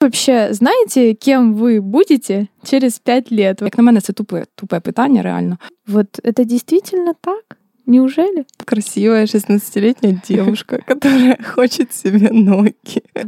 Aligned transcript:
Вообще, 0.00 0.48
знаете, 0.52 1.14
кем 1.14 1.54
вы 1.54 1.82
будете 1.82 2.48
через 2.64 2.98
пять 2.98 3.30
лет? 3.30 3.60
Як 3.62 3.78
на 3.78 3.84
мене, 3.84 4.00
це 4.00 4.12
тупе, 4.12 4.44
тупе 4.54 4.80
питання, 4.80 5.22
реально. 5.22 5.58
Вот 5.86 6.06
это 6.24 6.44
действительно 6.44 7.14
так? 7.20 7.56
Неужели? 7.86 8.44
Красивая 8.64 9.26
16-летняя 9.26 10.20
девушка, 10.28 10.78
которая 10.86 11.36
хочет 11.54 11.92
себе 11.92 12.30
ноги. 12.30 12.74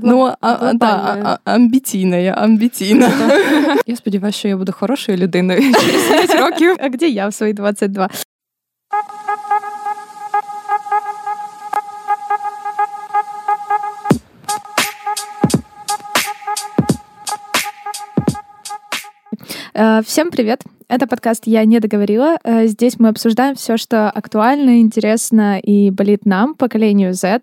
Ну, 0.03 0.25
а, 0.25 0.37
а, 0.41 0.73
да, 0.73 0.87
а, 0.87 1.39
а, 1.45 1.55
амбітійна, 1.55 2.17
амбітійна. 2.17 3.11
Я 3.87 3.97
сподіваюся, 3.97 4.39
що 4.39 4.49
я 4.49 4.57
буду 4.57 4.73
хорошою 4.73 5.19
людиною 5.19 5.61
через 5.61 6.27
5 6.29 6.41
років. 6.41 6.77
А 6.81 6.89
где 6.89 7.09
я 7.09 7.29
в 7.29 7.35
свои 7.35 7.53
22? 7.53 8.11
Всем 19.73 20.31
привет! 20.31 20.61
Это 20.89 21.07
подкаст 21.07 21.45
«Я 21.47 21.65
не 21.65 21.81
договорила». 21.81 22.37
Э, 22.45 22.67
Здесь 22.67 22.99
мы 22.99 23.09
обсуждаем 23.09 23.55
все, 23.55 23.79
что 23.79 24.11
актуально, 24.11 24.81
интересно 24.81 25.59
и 25.59 25.91
болит 25.91 26.27
нам, 26.27 26.55
поколению 26.55 27.15
Z. 27.15 27.41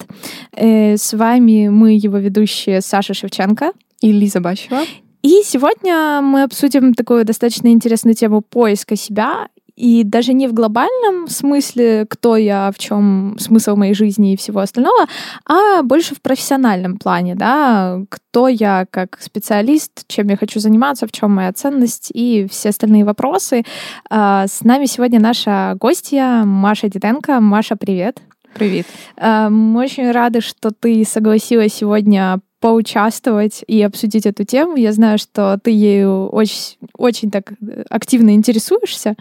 Э, 0.56 0.96
С 0.96 1.14
вами 1.14 1.70
мы, 1.70 1.94
его 1.94 2.20
ведущие 2.20 2.82
Саша 2.82 3.16
Шевченко. 3.16 3.72
И 4.02 4.12
Лиза 4.12 4.42
Бащева. 4.42 4.84
И 5.24 5.42
сегодня 5.44 6.22
мы 6.22 6.44
обсудим 6.44 6.94
такую 6.94 7.26
достаточно 7.26 7.70
интересную 7.70 8.14
тему 8.14 8.42
поиска 8.42 8.96
себя. 8.96 9.48
И 9.80 10.04
даже 10.04 10.34
не 10.34 10.48
в 10.48 10.54
глобальном 10.54 11.30
смысле, 11.30 12.06
кто 12.10 12.36
я, 12.36 12.70
в 12.76 12.78
чем 12.78 13.38
смысл 13.40 13.78
моей 13.78 13.94
жизни 13.94 14.34
и 14.34 14.36
всего 14.36 14.60
остального, 14.60 15.08
а 15.46 15.84
больше 15.84 16.16
в 16.16 16.22
профессиональном 16.22 16.98
плане, 16.98 17.36
да, 17.36 18.02
кто 18.10 18.50
я 18.50 18.86
как 18.92 19.18
специалист, 19.22 20.06
чем 20.08 20.28
я 20.28 20.36
хочу 20.36 20.60
заниматься, 20.60 21.08
в 21.08 21.14
чем 21.14 21.32
моя 21.32 21.54
ценность 21.54 22.12
и 22.14 22.46
все 22.52 22.70
остальные 22.70 23.06
вопросы. 23.06 23.64
А, 24.10 24.48
С 24.48 24.66
нами 24.66 24.86
сегодня 24.86 25.22
наша 25.22 25.78
гостья 25.80 26.44
Маша 26.46 26.90
Диденко. 26.90 27.40
Маша, 27.40 27.78
привет. 27.78 28.22
Привіт. 28.54 28.86
А, 29.16 29.50
Мы 29.50 29.86
очень 29.86 30.12
рады, 30.12 30.42
что 30.42 30.72
ты 30.72 31.06
согласилась 31.06 31.74
сегодня 31.74 32.40
поучаствовать 32.60 33.64
и 33.68 33.82
обсудить 33.82 34.26
эту 34.26 34.44
тему. 34.44 34.76
Я 34.76 34.92
знаю, 34.92 35.18
что 35.18 35.58
ты 35.64 35.72
ею 35.72 36.28
очень, 36.28 36.78
очень 36.98 37.32
так 37.32 37.54
активно 37.90 38.32
интересуешься. 38.32 39.16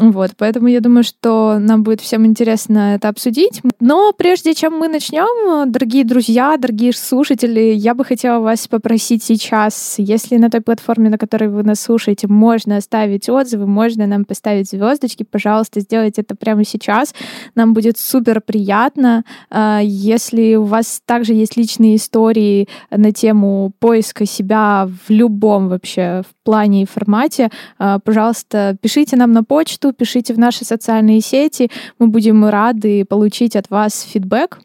Вот, 0.00 0.32
поэтому 0.36 0.68
я 0.68 0.80
думаю, 0.80 1.04
что 1.04 1.58
нам 1.58 1.82
будет 1.82 2.00
всем 2.00 2.26
интересно 2.26 2.94
это 2.94 3.08
обсудить. 3.08 3.62
Но 3.80 4.12
прежде 4.12 4.54
чем 4.54 4.78
мы 4.78 4.88
начнем, 4.88 5.70
дорогие 5.70 6.04
друзья, 6.04 6.56
дорогие 6.56 6.92
слушатели, 6.92 7.60
я 7.60 7.94
бы 7.94 8.04
хотела 8.04 8.40
вас 8.40 8.66
попросить 8.66 9.22
сейчас, 9.22 9.96
если 9.98 10.36
на 10.36 10.50
той 10.50 10.60
платформе, 10.60 11.10
на 11.10 11.18
которой 11.18 11.48
вы 11.48 11.62
нас 11.62 11.80
слушаете, 11.80 12.28
можно 12.28 12.76
оставить 12.76 13.28
отзывы, 13.28 13.66
можно 13.66 14.06
нам 14.06 14.24
поставить 14.24 14.70
звездочки, 14.70 15.22
пожалуйста, 15.22 15.80
сделайте 15.80 16.22
это 16.22 16.34
прямо 16.34 16.64
сейчас. 16.64 17.14
Нам 17.54 17.74
будет 17.74 17.98
супер 17.98 18.40
приятно. 18.40 19.24
А, 19.50 19.80
Если 19.82 20.54
у 20.56 20.64
вас 20.64 21.02
также 21.04 21.34
есть 21.34 21.56
личные 21.56 21.96
истории 21.96 22.68
на 22.90 23.12
тему 23.12 23.72
поиска 23.78 24.26
себя 24.26 24.88
в 25.06 25.10
любом 25.10 25.68
вообще 25.68 26.22
в 26.22 26.44
плане 26.44 26.82
и 26.82 26.86
формате, 26.86 27.50
а, 27.78 27.98
пожалуйста, 27.98 28.76
пишите 28.80 29.16
нам 29.16 29.32
на 29.32 29.44
почту, 29.44 29.83
пишите 29.92 30.34
в 30.34 30.38
наши 30.38 30.64
социальные 30.64 31.20
сети. 31.20 31.70
Мы 31.98 32.08
будем 32.08 32.46
рады 32.46 33.04
получить 33.04 33.56
от 33.56 33.70
вас 33.70 34.02
фидбэк. 34.02 34.60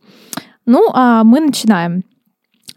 Ну, 0.66 0.90
а 0.94 1.24
мы 1.24 1.40
начинаем. 1.40 2.04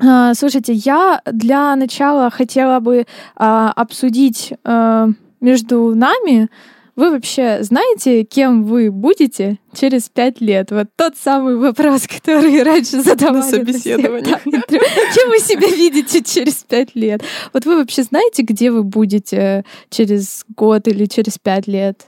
А, 0.00 0.34
Слушайте, 0.34 0.72
я 0.72 1.20
для 1.26 1.76
начала 1.76 2.30
хотела 2.30 2.80
бы 2.80 3.06
а, 3.36 3.72
обсудить 3.72 4.52
а, 4.64 5.08
между 5.40 5.94
нами. 5.94 6.48
Вы 6.95 7.11
вообще 7.11 7.59
знаете, 7.61 8.23
кем 8.23 8.63
вы 8.63 8.89
будете 8.89 9.59
через 9.79 10.09
пять 10.09 10.41
лет? 10.41 10.71
Вот 10.71 10.87
тот 10.95 11.13
самый 11.15 11.55
вопрос, 11.55 12.07
который 12.07 12.63
раньше 12.63 13.01
задавали 13.01 13.35
На 13.37 13.43
собеседовании. 13.43 14.23
всех, 14.25 14.41
да, 14.45 14.57
интервью. 14.57 14.81
Кем 15.13 15.29
вы 15.29 15.39
себя 15.39 15.67
видите 15.67 16.23
через 16.23 16.55
пять 16.63 16.95
лет? 16.95 17.21
Вот 17.53 17.65
вы 17.65 17.77
вообще 17.77 18.01
знаете, 18.01 18.41
где 18.41 18.71
вы 18.71 18.81
будете 18.81 19.63
через 19.91 20.43
год 20.55 20.87
или 20.87 21.05
через 21.05 21.37
пять 21.37 21.67
лет? 21.67 22.07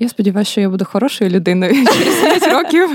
Я 0.00 0.08
сподіваюся, 0.08 0.50
що 0.50 0.60
я 0.60 0.68
буду 0.68 0.84
хорошою 0.84 1.30
людиною 1.30 1.74
через 1.86 2.14
5 2.40 2.52
років. 2.52 2.90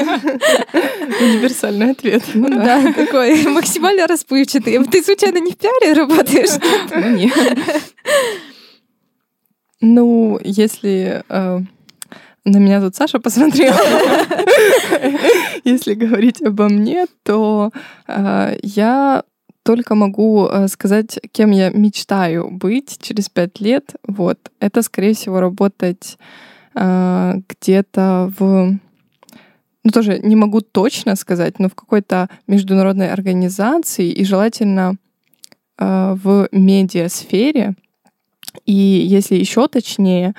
Универсальный 1.22 1.92
ответ. 1.92 2.24
Ну, 2.34 2.50
да. 2.50 2.56
Да, 2.82 2.94
такой 2.94 3.48
максимально 3.48 4.06
расплывчатый. 4.08 4.78
Ты 4.86 5.04
случайно 5.04 5.40
не 5.40 5.52
в 5.52 5.56
пиаре 5.56 5.94
работаешь? 5.94 6.52
Ну, 6.96 7.10
ні. 7.10 7.32
Ну, 9.81 10.41
если 10.43 11.23
э, 11.29 11.61
на 12.45 12.57
меня 12.57 12.81
тут 12.81 12.97
Саша 12.97 13.21
посмотрела, 13.21 13.79
если 15.65 15.95
говорить 15.95 16.43
обо 16.43 16.69
мне, 16.69 17.07
то 17.23 17.71
э, 18.09 18.59
я 18.63 19.23
только 19.63 19.95
могу 19.95 20.47
э, 20.47 20.67
сказать, 20.69 21.21
кем 21.31 21.51
я 21.51 21.71
мечтаю 21.71 22.51
быть 22.51 22.99
через 23.01 23.29
пять 23.29 23.61
лет. 23.61 23.95
Вот. 24.07 24.39
Это, 24.61 24.83
скорее 24.83 25.15
всего, 25.15 25.41
работать 25.41 26.19
э, 26.75 27.35
где-то 27.49 28.33
в... 28.39 28.79
Ну, 29.85 29.91
тоже 29.93 30.19
не 30.19 30.37
могу 30.37 30.61
точно 30.61 31.17
сказать, 31.17 31.59
но 31.59 31.69
в 31.69 31.75
какой-то 31.75 32.29
международной 32.47 33.13
организации 33.13 34.11
и 34.11 34.25
желательно 34.25 34.97
э, 35.79 36.17
в 36.23 36.49
медиасфере. 36.51 37.75
И 38.65 38.73
если 38.73 39.37
еще 39.37 39.69
точнее, 39.69 40.35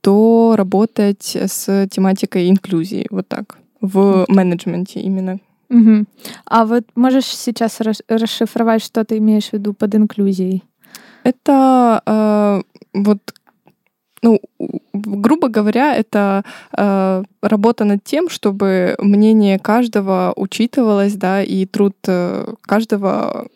то 0.00 0.54
работать 0.56 1.36
с 1.36 1.88
тематикой 1.90 2.48
инклюзии, 2.48 3.06
вот 3.10 3.28
так, 3.28 3.58
в 3.80 4.24
менеджменте 4.28 5.00
именно. 5.00 5.38
Мгм. 5.68 6.06
А 6.46 6.64
вот 6.64 6.84
можешь 6.96 7.26
сейчас 7.26 7.80
рас- 7.80 8.02
расшифровать, 8.08 8.82
что 8.82 9.04
ты 9.04 9.18
имеешь 9.18 9.50
в 9.50 9.52
виду 9.52 9.72
под 9.72 9.94
инклюзией? 9.94 10.64
Это 11.22 12.02
э, 12.06 12.62
вот, 12.92 13.18
ну, 14.22 14.40
грубо 14.92 15.48
говоря, 15.48 15.94
это 15.94 16.44
э, 16.76 17.22
работа 17.42 17.84
над 17.84 18.02
тем, 18.02 18.28
чтобы 18.28 18.96
мнение 18.98 19.58
каждого 19.58 20.32
учитывалось, 20.34 21.14
да, 21.14 21.42
и 21.42 21.66
труд 21.66 21.94
э, 22.08 22.54
каждого 22.62 23.46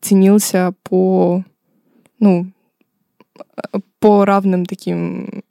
ценился 0.00 0.74
по, 0.84 1.42
ну, 2.20 2.46
по 3.98 4.24
равным 4.24 4.66
таким 4.66 5.42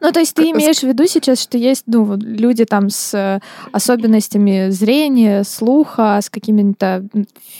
Ну, 0.00 0.12
то 0.12 0.20
есть 0.20 0.34
ты 0.34 0.50
имеешь 0.50 0.78
в 0.78 0.84
виду 0.84 1.06
сейчас, 1.06 1.40
что 1.42 1.58
есть 1.58 1.84
ну, 1.86 2.16
люди 2.16 2.64
там 2.64 2.88
с 2.88 3.12
э, 3.14 3.40
особенностями 3.72 4.70
зрения, 4.70 5.44
слуха, 5.44 6.18
с 6.22 6.30
какими-то 6.30 7.04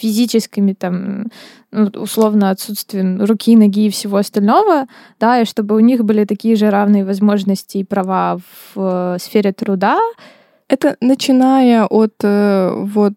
физическими 0.01 0.73
там, 0.73 1.27
ну, 1.71 1.91
условно, 1.97 2.51
отсутствием 2.51 3.23
руки, 3.23 3.57
ноги 3.57 3.87
и 3.87 3.91
всего 3.91 4.17
остального, 4.17 4.87
да, 5.21 5.41
и 5.41 5.45
чтобы 5.45 5.75
у 5.77 5.81
них 5.81 6.03
были 6.05 6.25
такие 6.25 6.57
же 6.57 6.71
равные 6.71 7.05
возможности 7.05 7.79
и 7.79 7.85
права 7.85 8.39
в 8.75 8.81
э, 9.15 9.19
сфере 9.21 9.53
труда, 9.53 9.99
Это 10.69 10.97
начиная 11.01 11.85
от 11.85 12.15
э, 12.23 12.73
вот 12.75 13.15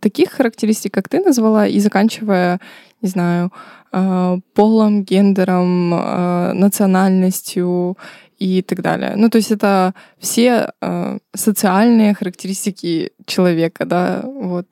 таких 0.00 0.30
характеристик, 0.30 0.94
как 0.94 1.08
ты 1.08 1.20
назвала, 1.20 1.66
и 1.66 1.80
заканчивая, 1.80 2.60
не 3.02 3.08
знаю, 3.08 3.50
полом, 4.54 5.04
гендером, 5.04 5.94
э, 5.94 6.52
национальностью 6.54 7.96
и 8.38 8.62
так 8.62 8.82
далее. 8.82 9.14
Ну, 9.16 9.28
то 9.28 9.38
есть 9.38 9.52
это 9.52 9.94
все 10.18 10.72
э, 10.80 11.18
социальные 11.34 12.14
характеристики 12.14 13.12
человека, 13.26 13.84
да, 13.84 14.22
вот. 14.24 14.66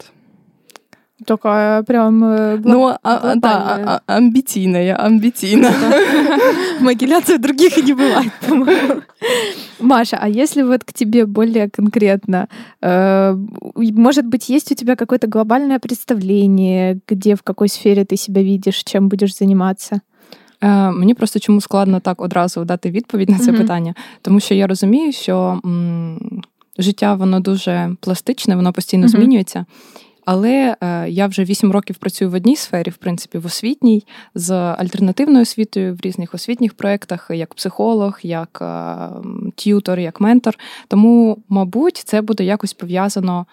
такая 1.26 1.84
прям 1.84 2.24
э, 2.24 2.58
гла- 2.58 2.72
Ну, 2.74 2.88
а- 2.88 2.98
а, 3.04 3.36
да, 3.36 3.58
глобальная. 3.58 3.86
а- 3.88 4.02
а- 4.08 4.18
амбитийная, 4.18 5.06
амбитийная. 5.06 5.74
Могиляции 6.80 7.38
других 7.38 7.78
и 7.78 7.82
не 7.84 7.94
бывает, 7.94 8.32
по-моему. 8.48 9.02
Маша, 9.80 10.18
а 10.22 10.28
если 10.30 10.64
вот 10.64 10.84
к 10.84 10.94
тебе 10.94 11.26
более 11.26 11.70
конкретно, 11.70 12.48
э, 12.84 13.36
может 13.76 14.26
быть, 14.26 14.50
есть 14.56 14.72
у 14.72 14.76
тебя 14.76 14.96
какое-то 14.96 15.28
глобальное 15.28 15.80
представление, 15.80 17.00
где, 17.08 17.34
в 17.36 17.42
какой 17.42 17.68
сфере 17.70 18.04
ты 18.04 18.18
себя 18.18 18.42
видишь, 18.44 18.84
чем 18.84 19.10
будешь 19.10 19.38
заниматься? 19.38 20.00
Е, 20.64 20.92
Мені 20.92 21.14
просто 21.14 21.40
чому 21.40 21.62
складно 21.62 22.00
так 22.00 22.22
одразу 22.22 22.66
дати 22.66 22.92
відповідь 22.92 23.30
на 23.30 23.40
це 23.40 23.52
Мгм. 23.52 23.62
питання, 23.62 23.94
тому 24.22 24.40
що 24.40 24.54
я 24.54 24.68
розумію, 24.68 25.12
що 25.12 25.60
м, 25.66 26.42
життя 26.80 27.16
воно 27.16 27.40
дуже 27.40 27.90
пластичне, 28.02 28.56
воно 28.56 28.74
постійно 28.74 29.02
Мгм. 29.08 29.10
змінюється. 29.10 29.66
Але 30.25 30.77
е, 30.81 31.11
я 31.11 31.27
вже 31.27 31.45
вісім 31.45 31.73
років 31.73 31.97
працюю 31.97 32.31
в 32.31 32.35
одній 32.35 32.57
сфері, 32.57 32.91
в 32.91 32.97
принципі, 32.97 33.39
в 33.39 33.47
освітній, 33.47 34.07
з 34.35 34.51
альтернативною 34.55 35.43
освітою 35.43 35.95
в 35.95 36.01
різних 36.01 36.35
освітніх 36.35 36.75
проєктах, 36.75 37.31
як 37.31 37.55
психолог, 37.55 38.19
як 38.23 38.59
е, 38.63 38.97
т'ютор, 39.55 39.99
як 39.99 40.21
ментор. 40.21 40.59
Тому, 40.89 41.39
мабуть, 41.49 41.97
це 41.97 42.21
буде 42.21 42.45
якось 42.45 42.73
пов'язано 42.73 43.47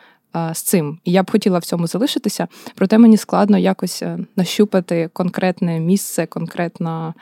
з 0.53 0.61
цим. 0.61 0.99
І 1.05 1.11
я 1.11 1.23
б 1.23 1.31
хотіла 1.31 1.59
в 1.59 1.65
цьому 1.65 1.87
залишитися, 1.87 2.47
проте 2.75 2.97
мені 2.97 3.17
складно 3.17 3.57
якось 3.57 4.01
е, 4.01 4.17
нащупати 4.35 5.09
конкретне 5.13 5.79
місце, 5.79 6.25
конкретна 6.25 7.13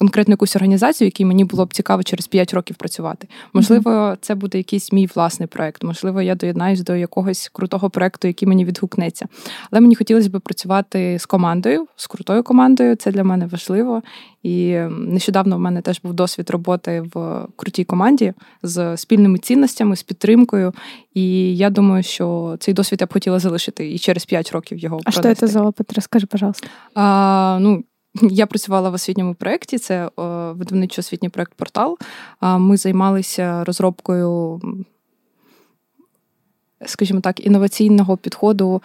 конкретну 0.00 0.32
якусь 0.32 0.56
організацію, 0.56 1.06
якій 1.06 1.24
мені 1.24 1.44
було 1.44 1.66
б 1.66 1.74
цікаво 1.74 2.02
через 2.02 2.26
5 2.26 2.54
років 2.54 2.76
працювати. 2.76 3.28
Можливо, 3.52 3.90
mm-hmm. 3.90 4.16
це 4.20 4.34
буде 4.34 4.58
якийсь 4.58 4.92
мій 4.92 5.08
власний 5.14 5.46
проект. 5.46 5.84
Можливо, 5.84 6.22
я 6.22 6.34
доєднаюсь 6.34 6.80
до 6.80 6.96
якогось 6.96 7.50
крутого 7.52 7.90
проекту, 7.90 8.28
який 8.28 8.48
мені 8.48 8.64
відгукнеться. 8.64 9.26
Але 9.70 9.80
мені 9.80 9.94
хотілося 9.94 10.28
б 10.30 10.40
працювати 10.40 11.18
з 11.18 11.26
командою, 11.26 11.86
з 11.96 12.06
крутою 12.06 12.42
командою. 12.42 12.96
Це 12.96 13.12
для 13.12 13.24
мене 13.24 13.46
важливо. 13.46 14.02
І 14.42 14.76
нещодавно 14.90 15.56
в 15.56 15.60
мене 15.60 15.80
теж 15.80 16.00
був 16.02 16.14
досвід 16.14 16.50
роботи 16.50 17.00
в 17.14 17.46
крутій 17.56 17.84
команді 17.84 18.32
з 18.62 18.96
спільними 18.96 19.38
цінностями, 19.38 19.96
з 19.96 20.02
підтримкою. 20.02 20.72
І 21.14 21.56
я 21.56 21.70
думаю, 21.70 22.02
що 22.02 22.56
цей 22.60 22.74
досвід 22.74 23.00
я 23.00 23.06
б 23.06 23.12
хотіла 23.12 23.38
залишити 23.38 23.92
і 23.92 23.98
через 23.98 24.24
5 24.24 24.52
років 24.52 24.78
його. 24.78 25.00
А 25.04 25.10
що 25.10 25.34
це 25.34 25.46
за 25.46 25.62
опит? 25.62 25.92
Розкажи, 25.92 26.26
пожалуйста. 26.26 26.68
А, 26.94 27.58
ну, 27.60 27.84
я 28.21 28.47
працювала 28.47 28.89
в 28.89 28.93
освітньому 28.93 29.33
проєкті, 29.33 29.77
це 29.77 30.09
видавничо 30.55 30.99
освітній 30.99 31.29
проєкт 31.29 31.53
Портал. 31.53 31.97
Ми 32.41 32.77
займалися 32.77 33.63
розробкою 33.63 34.61
скажімо 36.86 37.20
так, 37.20 37.46
інноваційного 37.46 38.16
підходу 38.16 38.82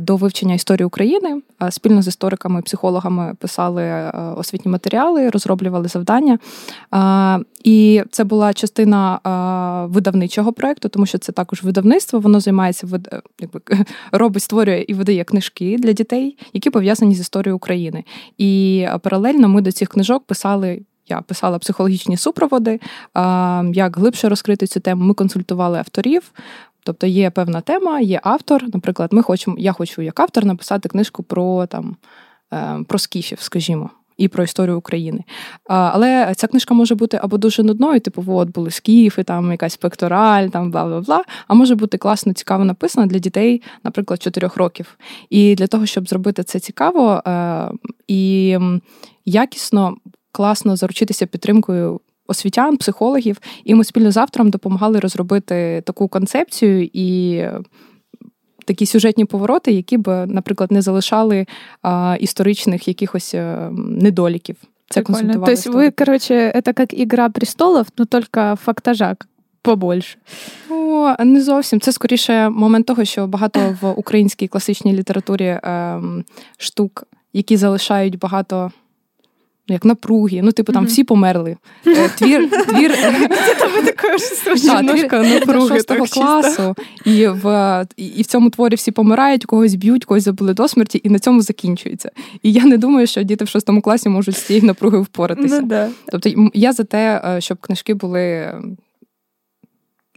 до 0.00 0.16
вивчення 0.16 0.54
історії 0.54 0.86
України. 0.86 1.42
Спільно 1.70 2.02
з 2.02 2.06
істориками 2.06 2.60
і 2.60 2.62
психологами 2.62 3.34
писали 3.38 4.10
освітні 4.36 4.72
матеріали, 4.72 5.30
розроблювали 5.30 5.88
завдання. 5.88 6.38
І 7.64 8.02
це 8.10 8.24
була 8.24 8.52
частина 8.52 9.18
видавничого 9.90 10.52
проєкту, 10.52 10.88
тому 10.88 11.06
що 11.06 11.18
це 11.18 11.32
також 11.32 11.62
видавництво. 11.62 12.20
Воно 12.20 12.40
займається 12.40 12.86
якби, 13.40 13.60
робить, 14.12 14.42
створює 14.42 14.84
і 14.88 14.94
видає 14.94 15.24
книжки 15.24 15.76
для 15.78 15.92
дітей, 15.92 16.38
які 16.52 16.70
пов'язані 16.70 17.14
з 17.14 17.20
історією 17.20 17.56
України. 17.56 18.04
І 18.38 18.86
паралельно 19.02 19.48
ми 19.48 19.60
до 19.60 19.72
цих 19.72 19.88
книжок 19.88 20.24
писали. 20.24 20.82
Я 21.08 21.20
писала 21.20 21.58
психологічні 21.58 22.16
супроводи, 22.16 22.80
як 23.72 23.96
глибше 23.96 24.28
розкрити 24.28 24.66
цю 24.66 24.80
тему. 24.80 25.04
Ми 25.04 25.14
консультували 25.14 25.78
авторів, 25.78 26.32
Тобто 26.84 27.06
є 27.06 27.30
певна 27.30 27.60
тема, 27.60 28.00
є 28.00 28.20
автор. 28.22 28.64
Наприклад, 28.74 29.12
ми 29.12 29.22
хочемо, 29.22 29.56
я 29.58 29.72
хочу 29.72 30.02
як 30.02 30.20
автор 30.20 30.44
написати 30.44 30.88
книжку 30.88 31.22
про 31.22 31.66
там 31.66 31.96
е, 32.52 32.78
про 32.88 32.98
скіфів, 32.98 33.40
скажімо. 33.40 33.90
І 34.16 34.28
про 34.28 34.44
історію 34.44 34.78
України. 34.78 35.24
Але 35.64 36.32
ця 36.36 36.46
книжка 36.46 36.74
може 36.74 36.94
бути 36.94 37.20
або 37.22 37.38
дуже 37.38 37.62
нудною, 37.62 38.00
типу, 38.00 38.24
от 38.26 38.50
були 38.50 38.70
скіфи, 38.70 39.22
там 39.22 39.50
якась 39.50 39.76
пектораль, 39.76 40.48
там 40.48 40.70
бла 40.70 40.84
бла 40.84 41.00
бла. 41.00 41.24
А 41.48 41.54
може 41.54 41.74
бути 41.74 41.98
класно, 41.98 42.32
цікаво 42.32 42.64
написана 42.64 43.06
для 43.06 43.18
дітей, 43.18 43.62
наприклад, 43.84 44.22
4 44.22 44.50
років. 44.56 44.98
І 45.30 45.54
для 45.54 45.66
того, 45.66 45.86
щоб 45.86 46.08
зробити 46.08 46.42
це 46.42 46.60
цікаво 46.60 47.22
е, 47.26 47.70
і 48.08 48.58
якісно, 49.24 49.96
класно 50.32 50.76
заручитися 50.76 51.26
підтримкою 51.26 52.00
освітян, 52.26 52.76
психологів, 52.76 53.40
і 53.64 53.74
ми 53.74 53.84
спільно 53.84 54.10
з 54.10 54.16
автором 54.16 54.50
допомагали 54.50 55.00
розробити 55.00 55.82
таку 55.86 56.08
концепцію 56.08 56.90
і. 56.92 57.40
Такі 58.64 58.86
сюжетні 58.86 59.24
повороти, 59.24 59.72
які 59.72 59.98
б, 59.98 60.26
наприклад, 60.26 60.72
не 60.72 60.82
залишали 60.82 61.46
а, 61.82 62.16
історичних 62.20 62.88
якихось 62.88 63.34
а, 63.34 63.70
недоліків. 63.74 64.56
Це 64.90 65.02
консультували. 65.02 65.54
Тобто 65.54 65.78
ви, 65.78 65.90
коротше, 65.90 66.62
це 66.64 66.74
як 66.78 66.94
Ігра 66.94 67.28
престолів, 67.28 67.86
ну 67.98 68.04
тільки 68.04 68.54
фактажа 68.64 69.16
побольше. 69.62 70.18
О, 70.70 71.24
не 71.24 71.42
зовсім. 71.42 71.80
Це 71.80 71.92
скоріше 71.92 72.48
момент 72.48 72.86
того, 72.86 73.04
що 73.04 73.26
багато 73.26 73.76
в 73.80 73.90
українській 73.90 74.48
класичній 74.48 74.92
літературі 74.92 75.44
е, 75.44 76.02
штук, 76.56 77.04
які 77.32 77.56
залишають 77.56 78.18
багато 78.18 78.72
як 79.68 79.84
напруги, 79.84 80.40
ну, 80.42 80.52
типу, 80.52 80.72
там 80.72 80.86
всі 80.86 81.04
померли. 81.04 81.56
Е, 81.86 82.08
твір 82.18 82.50
твір 82.68 82.96
шостого 85.68 86.06
класу, 86.06 86.74
і 87.04 87.26
в 87.28 87.86
і 87.96 88.22
в 88.22 88.26
цьому 88.26 88.50
творі 88.50 88.74
всі 88.74 88.90
помирають, 88.90 89.44
когось 89.44 89.74
б'ють, 89.74 90.04
когось 90.04 90.22
забули 90.22 90.54
до 90.54 90.68
смерті, 90.68 91.00
і 91.04 91.08
на 91.08 91.18
цьому 91.18 91.42
закінчується. 91.42 92.10
І 92.42 92.52
я 92.52 92.64
не 92.64 92.78
думаю, 92.78 93.06
що 93.06 93.22
діти 93.22 93.44
в 93.44 93.48
шостому 93.48 93.82
класі 93.82 94.08
можуть 94.08 94.36
з 94.36 94.42
цією 94.42 94.66
напругою 94.66 95.02
впоратися. 95.02 95.60
Ну, 95.60 95.66
да. 95.66 95.88
Тобто 96.12 96.30
я 96.54 96.72
за 96.72 96.84
те, 96.84 97.22
е, 97.24 97.40
щоб 97.40 97.58
книжки 97.58 97.94
були, 97.94 98.54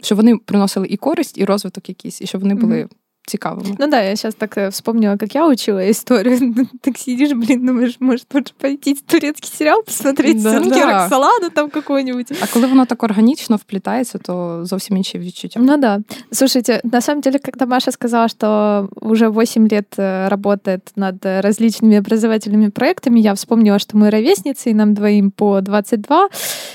щоб 0.02 0.16
вони 0.16 0.36
приносили 0.36 0.86
і 0.86 0.96
користь, 0.96 1.38
і 1.38 1.44
розвиток 1.44 1.88
якийсь, 1.88 2.22
і 2.22 2.26
щоб 2.26 2.40
вони 2.40 2.54
були. 2.54 2.88
Mm-hmm 3.25 3.25
цікавыми. 3.31 3.75
Ну 3.79 3.87
да, 3.87 4.01
я 4.01 4.15
сейчас 4.15 4.35
так 4.35 4.57
э, 4.57 4.69
вспомнила, 4.69 5.17
как 5.17 5.35
я 5.35 5.47
учила 5.47 5.89
историю. 5.89 6.67
так 6.81 6.97
сидишь, 6.97 7.33
блин, 7.33 7.65
думаешь, 7.65 7.97
может, 7.99 8.25
лучше 8.33 8.53
пойти 8.59 8.95
турецкий 8.95 9.49
сериал 9.49 9.83
посмотреть, 9.83 10.43
да, 10.43 10.49
сценки 10.49 10.79
да. 10.79 11.03
Роксолана 11.03 11.49
там 11.49 11.69
какой-нибудь. 11.69 12.31
А 12.41 12.47
коли 12.53 12.67
воно 12.67 12.85
так 12.85 13.03
органично 13.03 13.55
вплітається, 13.55 14.17
то 14.17 14.65
зовсім 14.65 14.97
інші 14.97 15.19
відчуття. 15.19 15.59
Ну 15.63 15.77
да. 15.77 15.99
Слушайте, 16.31 16.81
на 16.83 17.01
самом 17.01 17.21
деле, 17.21 17.39
когда 17.39 17.65
Маша 17.65 17.91
сказала, 17.91 18.27
что 18.27 18.89
уже 19.01 19.29
8 19.29 19.67
лет 19.67 19.95
э, 19.97 20.27
работает 20.29 20.91
над 20.95 21.25
различными 21.25 21.97
образовательными 21.97 22.69
проектами, 22.69 23.19
я 23.19 23.33
вспомнила, 23.33 23.79
что 23.79 23.97
мы 23.97 24.09
ровесницы, 24.09 24.69
и 24.69 24.73
нам 24.73 24.93
двоим 24.93 25.31
по 25.31 25.61
22, 25.61 26.29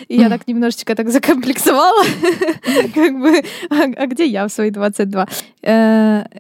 и 0.09 0.17
я 0.17 0.29
так 0.29 0.49
немножечко 0.49 0.95
так 0.95 1.11
закомплексовала, 1.11 2.05
как 2.95 3.13
бы, 3.13 3.43
а, 3.71 4.03
а 4.03 4.07
где 4.07 4.25
я 4.25 4.47
в 4.47 4.53
свои 4.53 4.71
22? 4.71 5.27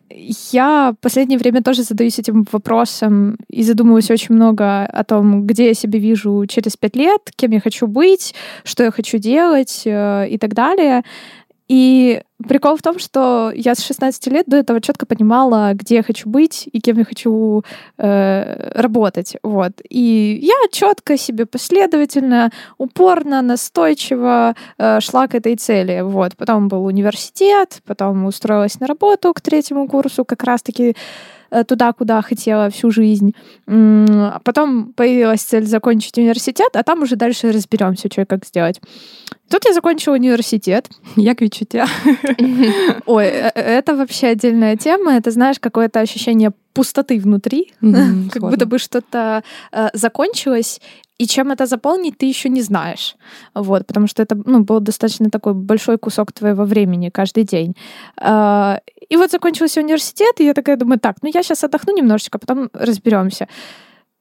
Я 0.09 0.93
в 0.97 1.01
последнее 1.01 1.39
время 1.39 1.63
тоже 1.63 1.83
задаюсь 1.83 2.19
этим 2.19 2.45
вопросом 2.51 3.37
и 3.49 3.63
задумываюсь 3.63 4.11
очень 4.11 4.35
много 4.35 4.85
о 4.85 5.03
том, 5.03 5.45
где 5.47 5.67
я 5.67 5.73
себя 5.73 5.99
вижу 5.99 6.45
через 6.47 6.75
пять 6.77 6.95
лет, 6.95 7.21
кем 7.35 7.51
я 7.51 7.59
хочу 7.59 7.87
быть, 7.87 8.33
что 8.63 8.83
я 8.83 8.91
хочу 8.91 9.17
делать 9.17 9.83
э, 9.85 10.27
и 10.29 10.37
так 10.37 10.53
далее. 10.53 11.03
И 11.71 12.21
прикол 12.49 12.75
в 12.75 12.81
том, 12.81 12.99
что 12.99 13.49
я 13.55 13.75
с 13.75 13.81
16 13.81 14.27
лет 14.27 14.45
до 14.45 14.57
этого 14.57 14.81
четко 14.81 15.05
понимала, 15.05 15.71
где 15.73 15.95
я 15.95 16.03
хочу 16.03 16.27
быть 16.27 16.67
и 16.69 16.81
кем 16.81 16.97
я 16.97 17.05
хочу 17.05 17.63
э, 17.97 18.71
работать. 18.75 19.37
Вот. 19.41 19.71
И 19.89 20.37
я 20.41 20.55
четко 20.69 21.17
себе 21.17 21.45
последовательно, 21.45 22.51
упорно, 22.77 23.41
настойчиво 23.41 24.53
э, 24.77 24.99
шла 24.99 25.29
к 25.29 25.35
этой 25.35 25.55
цели. 25.55 26.01
Вот. 26.01 26.35
Потом 26.35 26.67
был 26.67 26.83
университет, 26.83 27.79
потом 27.85 28.25
устроилась 28.25 28.81
на 28.81 28.87
работу 28.87 29.33
к 29.33 29.39
третьему 29.39 29.87
курсу, 29.87 30.25
как 30.25 30.43
раз-таки 30.43 30.97
туда, 31.67 31.93
куда 31.93 32.21
хотела 32.21 32.69
всю 32.69 32.91
жизнь. 32.91 33.33
А 33.67 34.39
потом 34.43 34.93
появилась 34.93 35.41
цель 35.41 35.65
закончить 35.65 36.17
университет, 36.17 36.69
а 36.75 36.83
там 36.83 37.01
уже 37.01 37.15
дальше 37.15 37.51
разберемся, 37.51 38.09
что 38.11 38.21
и 38.21 38.25
как 38.25 38.45
сделать. 38.45 38.81
Тут 39.51 39.65
я 39.65 39.73
закончила 39.73 40.13
университет. 40.13 40.89
Як 41.15 41.41
відчуття? 41.41 41.87
Ой, 43.05 43.25
э, 43.25 43.51
э, 43.55 43.79
это 43.79 43.95
вообще 43.95 44.27
отдельная 44.27 44.77
тема. 44.77 45.11
Это, 45.11 45.31
знаешь, 45.31 45.59
какое-то 45.59 45.99
ощущение 45.99 46.51
пустоты 46.73 47.19
внутри, 47.19 47.73
mm-hmm, 47.81 48.29
как 48.33 48.41
будто 48.41 48.65
бы 48.65 48.79
что-то 48.79 49.43
э, 49.71 49.89
закончилось, 49.93 50.81
и 51.17 51.27
чем 51.27 51.51
это 51.51 51.65
заполнить, 51.67 52.17
ты 52.17 52.25
еще 52.25 52.49
не 52.49 52.61
знаешь. 52.61 53.15
Вот, 53.53 53.85
потому 53.85 54.07
что 54.07 54.23
это 54.23 54.35
ну, 54.45 54.63
был 54.63 54.79
достаточно 54.79 55.29
такой 55.29 55.53
большой 55.53 55.97
кусок 55.97 56.31
твоего 56.31 56.65
времени 56.65 57.09
каждый 57.09 57.43
день. 57.43 57.75
Э, 58.21 58.77
и 59.09 59.17
вот 59.17 59.31
закончился 59.31 59.81
университет, 59.81 60.39
и 60.39 60.45
я 60.45 60.53
такая 60.53 60.77
думаю, 60.77 60.99
так, 60.99 61.17
ну 61.21 61.29
я 61.33 61.43
сейчас 61.43 61.63
отдохну 61.63 61.95
немножечко, 61.95 62.39
потом 62.39 62.69
разберемся 62.73 63.47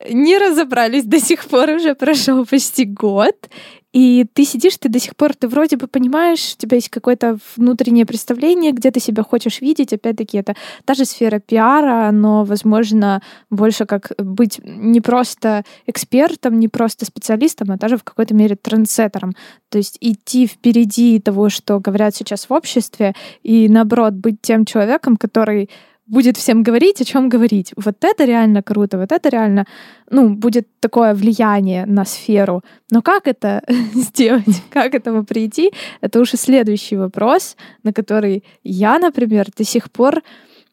не 0.08 0.38
разобрались 0.38 1.04
до 1.04 1.20
сих 1.20 1.44
пор, 1.46 1.70
уже 1.70 1.94
прошел 1.94 2.44
почти 2.46 2.84
год, 2.84 3.36
и 3.92 4.24
ты 4.34 4.44
сидишь, 4.44 4.76
ты 4.78 4.88
до 4.88 5.00
сих 5.00 5.16
пор, 5.16 5.34
ты 5.34 5.48
вроде 5.48 5.76
бы 5.76 5.88
понимаешь, 5.88 6.54
у 6.54 6.60
тебя 6.60 6.76
есть 6.76 6.90
какое-то 6.90 7.38
внутреннее 7.56 8.06
представление, 8.06 8.70
где 8.70 8.92
ты 8.92 9.00
себя 9.00 9.24
хочешь 9.24 9.60
видеть. 9.60 9.92
Опять-таки, 9.92 10.38
это 10.38 10.54
та 10.84 10.94
же 10.94 11.04
сфера 11.04 11.40
пиара, 11.40 12.12
но, 12.12 12.44
возможно, 12.44 13.20
больше 13.50 13.86
как 13.86 14.12
быть 14.16 14.60
не 14.64 15.00
просто 15.00 15.64
экспертом, 15.86 16.60
не 16.60 16.68
просто 16.68 17.04
специалистом, 17.04 17.72
а 17.72 17.76
даже 17.76 17.96
в 17.96 18.04
какой-то 18.04 18.32
мере 18.32 18.54
трендсеттером. 18.54 19.34
То 19.70 19.78
есть 19.78 19.98
идти 20.00 20.46
впереди 20.46 21.18
того, 21.18 21.48
что 21.48 21.80
говорят 21.80 22.14
сейчас 22.14 22.48
в 22.48 22.52
обществе, 22.52 23.14
и, 23.42 23.68
наоборот, 23.68 24.14
быть 24.14 24.40
тем 24.40 24.66
человеком, 24.66 25.16
который 25.16 25.68
будет 26.10 26.36
всем 26.36 26.62
говорить, 26.62 27.00
о 27.00 27.04
чем 27.04 27.28
говорить. 27.28 27.72
Вот 27.76 28.04
это 28.04 28.24
реально 28.24 28.62
круто, 28.62 28.98
вот 28.98 29.12
это 29.12 29.28
реально, 29.28 29.64
ну, 30.10 30.34
будет 30.34 30.66
такое 30.80 31.14
влияние 31.14 31.86
на 31.86 32.04
сферу. 32.04 32.62
Но 32.90 33.00
как 33.02 33.28
это 33.28 33.62
сделать, 33.94 34.62
как 34.70 34.94
этому 34.94 35.24
прийти, 35.24 35.72
это 36.02 36.20
уже 36.20 36.36
следующий 36.36 36.96
вопрос, 36.96 37.56
на 37.84 37.92
который 37.92 38.42
я, 38.64 38.98
например, 38.98 39.46
до 39.56 39.64
сих 39.64 39.90
пор 39.90 40.22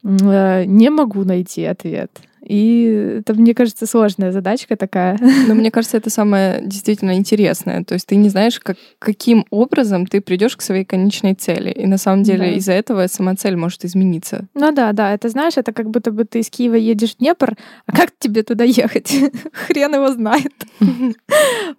э, 0.03 0.65
не 0.65 0.89
могу 0.89 1.24
найти 1.24 1.65
ответ. 1.65 2.12
И 2.48 3.20
это, 3.20 3.34
мне 3.34 3.54
кажется, 3.54 3.86
сложная 3.86 4.32
задачка 4.32 4.77
такая. 4.77 5.18
Но 5.48 5.54
мне 5.54 5.70
кажется, 5.70 5.98
это 5.98 6.10
самое 6.10 6.62
действительно 6.63 7.16
интересное. 7.16 7.84
То 7.84 7.94
есть 7.94 8.08
ты 8.08 8.16
не 8.16 8.30
знаешь, 8.30 8.60
как, 8.60 8.77
каким 9.00 9.46
образом 9.50 10.06
ты 10.06 10.22
придешь 10.22 10.56
к 10.56 10.62
своей 10.62 10.86
конечной 10.86 11.34
цели. 11.34 11.72
И 11.72 11.86
на 11.86 11.98
самом 11.98 12.24
деле 12.24 12.39
да. 12.39 12.51
из-за 12.54 12.72
этого 12.72 13.08
сама 13.08 13.36
цель 13.36 13.58
может 13.58 13.84
измениться. 13.84 14.48
Ну 14.54 14.72
да, 14.72 14.94
да. 14.94 15.13
Это 15.13 15.27
знаешь, 15.27 15.58
это 15.58 15.74
как 15.74 15.89
будто 15.89 16.12
бы 16.12 16.24
ты 16.24 16.39
из 16.39 16.50
Киева 16.50 16.75
едешь 16.75 17.16
в 17.16 17.18
Днепр, 17.18 17.58
а 17.86 17.96
как 17.96 18.12
тебе 18.18 18.44
туда 18.44 18.63
ехать? 18.63 19.13
Хрен 19.51 19.96
его 19.96 20.12
знает. 20.12 20.54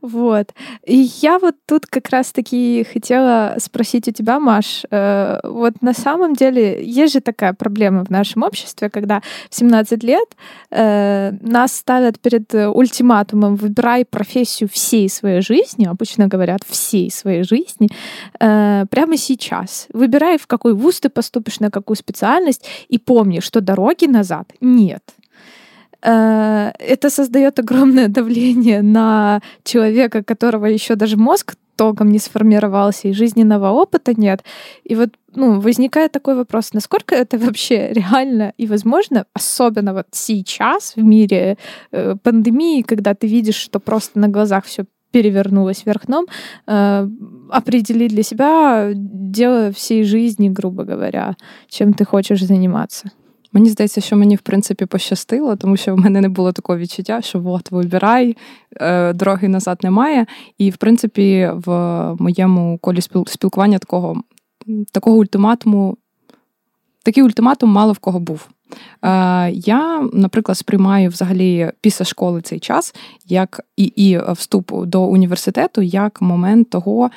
Вот. 0.01 0.55
И 0.85 1.09
я 1.23 1.39
вот 1.39 1.57
тут 1.67 1.87
как 1.87 2.09
раз-таки 2.11 2.87
хотела 2.91 3.57
спросить 3.59 4.09
у 4.09 4.13
тебя, 4.13 4.39
Маш, 4.39 4.85
э, 4.91 5.39
вот 5.45 5.83
на 5.83 5.93
самом 5.93 6.35
деле 6.35 6.85
есть 6.85 7.15
же 7.15 7.21
такая 7.21 7.53
проблема 7.53 8.05
в 8.05 8.11
нашем 8.11 8.43
обществе, 8.43 8.91
когда 8.91 9.23
в 9.51 9.55
17 9.55 10.03
лет 10.05 10.29
э, 10.71 11.33
нас 11.41 11.77
ставят 11.77 12.21
перед 12.21 12.55
ультиматумом 12.55 13.57
«выбирай 13.57 14.05
профессию 14.05 14.69
всей 14.69 15.09
своей 15.09 15.41
жизни», 15.41 15.87
обычно 15.87 16.29
говорят 16.29 16.61
«всей 16.67 17.11
своей 17.11 17.43
жизни», 17.43 17.89
э, 18.41 18.85
прямо 18.91 19.17
сейчас. 19.17 19.87
Выбирай, 19.93 20.39
в 20.39 20.47
какой 20.47 20.75
вуз 20.75 21.01
ты 21.01 21.09
поступишь, 21.09 21.61
на 21.61 21.71
какую 21.71 21.97
специальность, 21.97 22.65
и 22.89 22.99
помни, 22.99 23.41
что 23.41 23.61
дороги 23.61 24.07
назад 24.07 24.53
нет. 24.61 25.03
Э, 26.03 26.71
это 26.79 27.11
создает 27.11 27.59
огромное 27.59 28.09
давление 28.09 28.83
на 28.83 29.41
человека, 29.65 30.23
которого 30.23 30.67
еще 30.67 30.95
даже 30.95 31.17
мозг 31.17 31.55
толком 31.79 32.11
не 32.11 32.19
сформировался, 32.19 33.09
и 33.09 33.13
жизненного 33.13 33.71
опыта 33.71 34.13
нет. 34.21 34.45
И 34.85 34.97
вот 34.97 35.11
ну, 35.37 35.61
возникает 35.61 36.13
такой 36.13 36.35
вопрос, 36.35 36.75
насколько 36.75 37.15
это 37.15 37.39
вообще 37.39 37.93
реально 37.93 38.53
и 38.59 38.67
возможно, 38.67 39.25
особенно 39.33 39.95
вот 39.95 40.07
сейчас 40.11 40.97
в 40.97 41.03
мире 41.03 41.57
э, 41.93 42.17
пандемии, 42.23 42.83
когда 42.83 43.15
ты 43.15 43.29
видишь, 43.29 43.55
что 43.55 43.81
просто 43.81 44.19
на 44.19 44.29
глазах 44.29 44.65
все 44.65 44.85
перевернулось 45.13 45.87
вверх 45.87 46.07
дном, 46.07 46.27
э, 46.67 47.09
определить 47.51 48.11
для 48.11 48.23
себя 48.23 48.91
дело 48.95 49.71
всей 49.73 50.05
жизни, 50.05 50.49
грубо 50.49 50.85
говоря, 50.85 51.37
чем 51.69 51.93
ты 51.93 52.05
хочешь 52.05 52.45
заниматься. 52.45 53.11
Мені 53.59 53.71
здається, 53.71 54.01
що 54.01 54.17
мені 54.17 54.37
в 54.37 54.41
принципі 54.41 54.87
пощастило, 54.87 55.57
тому 55.57 55.77
що 55.77 55.95
в 55.95 55.99
мене 55.99 56.21
не 56.21 56.29
було 56.29 56.53
такого 56.53 56.79
відчуття, 56.79 57.23
що 57.23 57.43
от 57.47 57.71
вибирай, 57.71 58.37
е, 58.81 59.13
дороги 59.13 59.49
назад 59.49 59.79
немає. 59.83 60.27
І 60.59 60.71
в 60.71 60.77
принципі, 60.77 61.51
в 61.55 61.71
моєму 62.19 62.79
колі 62.79 63.01
спілкування 63.27 63.79
такого 63.79 64.23
такого 64.93 65.17
ультиматуму, 65.17 65.97
такий 67.03 67.23
ультиматум 67.23 67.71
мало 67.71 67.93
в 67.93 67.99
кого 67.99 68.21
був. 68.21 68.49
Е, 69.03 69.51
я, 69.51 70.09
наприклад, 70.13 70.59
сприймаю 70.59 71.11
взагалі 71.11 71.71
після 71.81 72.05
школи 72.05 72.41
цей 72.41 72.61
час, 72.61 72.95
як 73.27 73.61
і 73.77 73.85
і 73.85 74.21
вступ 74.33 74.73
до 74.87 75.03
університету, 75.03 75.83
як 75.83 76.23
момент 76.23 76.71
того 76.71 77.11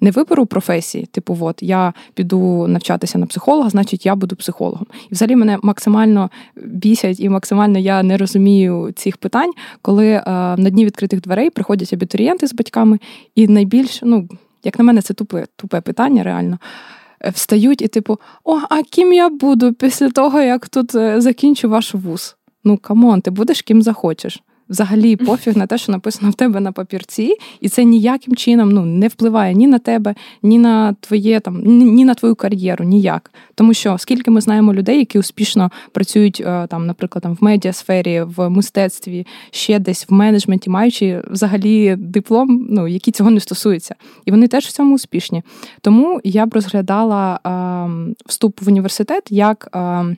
не 0.00 0.10
вибору 0.10 0.46
професії, 0.46 1.06
типу, 1.06 1.38
от 1.40 1.62
я 1.62 1.92
піду 2.14 2.66
навчатися 2.66 3.18
на 3.18 3.26
психолога, 3.26 3.70
значить 3.70 4.06
я 4.06 4.14
буду 4.14 4.36
психологом. 4.36 4.86
І 5.10 5.14
взагалі 5.14 5.36
мене 5.36 5.58
максимально 5.62 6.30
бісять 6.56 7.20
і 7.20 7.28
максимально 7.28 7.78
я 7.78 8.02
не 8.02 8.16
розумію 8.16 8.92
цих 8.96 9.16
питань, 9.16 9.50
коли 9.82 10.06
е, 10.06 10.22
на 10.56 10.70
дні 10.70 10.84
відкритих 10.84 11.20
дверей 11.20 11.50
приходять 11.50 11.92
абітурієнти 11.92 12.46
з 12.46 12.54
батьками, 12.54 12.98
і 13.34 13.48
найбільш, 13.48 14.00
ну 14.02 14.28
як 14.64 14.78
на 14.78 14.84
мене, 14.84 15.02
це 15.02 15.14
тупе, 15.14 15.46
тупе 15.56 15.80
питання, 15.80 16.22
реально. 16.22 16.58
Е, 17.23 17.29
встають 17.29 17.81
і, 17.81 17.87
типу, 17.87 18.19
о, 18.43 18.59
а 18.69 18.83
ким 18.83 19.13
я 19.13 19.29
буду 19.29 19.73
після 19.73 20.09
того, 20.09 20.41
як 20.41 20.69
тут 20.69 20.95
е, 20.95 21.21
закінчу 21.21 21.69
ваш 21.69 21.93
вуз? 21.93 22.35
Ну, 22.63 22.77
камон, 22.77 23.21
ти 23.21 23.31
будеш 23.31 23.61
ким 23.61 23.81
захочеш 23.81 24.43
Взагалі 24.68 25.16
пофіг 25.16 25.56
на 25.56 25.66
те, 25.66 25.78
що 25.78 25.92
написано 25.92 26.30
в 26.30 26.34
тебе 26.34 26.60
на 26.60 26.72
папірці, 26.72 27.36
і 27.60 27.68
це 27.68 27.84
ніяким 27.84 28.36
чином 28.36 28.70
ну, 28.70 28.84
не 28.84 29.08
впливає 29.08 29.54
ні 29.54 29.66
на 29.66 29.78
тебе, 29.78 30.14
ні 30.42 30.58
на 30.58 30.92
твоє 31.00 31.40
там, 31.40 31.62
ні 31.64 32.04
на 32.04 32.14
твою 32.14 32.34
кар'єру, 32.34 32.84
ніяк. 32.84 33.30
Тому 33.54 33.74
що 33.74 33.98
скільки 33.98 34.30
ми 34.30 34.40
знаємо 34.40 34.74
людей, 34.74 34.98
які 34.98 35.18
успішно 35.18 35.70
працюють 35.92 36.42
е, 36.46 36.66
там, 36.66 36.86
наприклад, 36.86 37.22
там 37.22 37.34
в 37.34 37.44
медіасфері, 37.44 38.22
в 38.22 38.48
мистецтві, 38.48 39.26
ще 39.50 39.78
десь 39.78 40.06
в 40.08 40.12
менеджменті, 40.12 40.70
маючи 40.70 41.22
взагалі 41.30 41.96
диплом, 41.96 42.66
ну 42.70 42.88
який 42.88 43.12
цього 43.12 43.30
не 43.30 43.40
стосується, 43.40 43.94
і 44.24 44.30
вони 44.30 44.48
теж 44.48 44.64
в 44.64 44.72
цьому 44.72 44.94
успішні. 44.94 45.42
Тому 45.80 46.20
я 46.24 46.46
б 46.46 46.54
розглядала 46.54 47.40
е, 47.46 48.14
вступ 48.26 48.62
в 48.62 48.68
університет 48.68 49.22
як. 49.30 49.68
Е, 49.74 50.16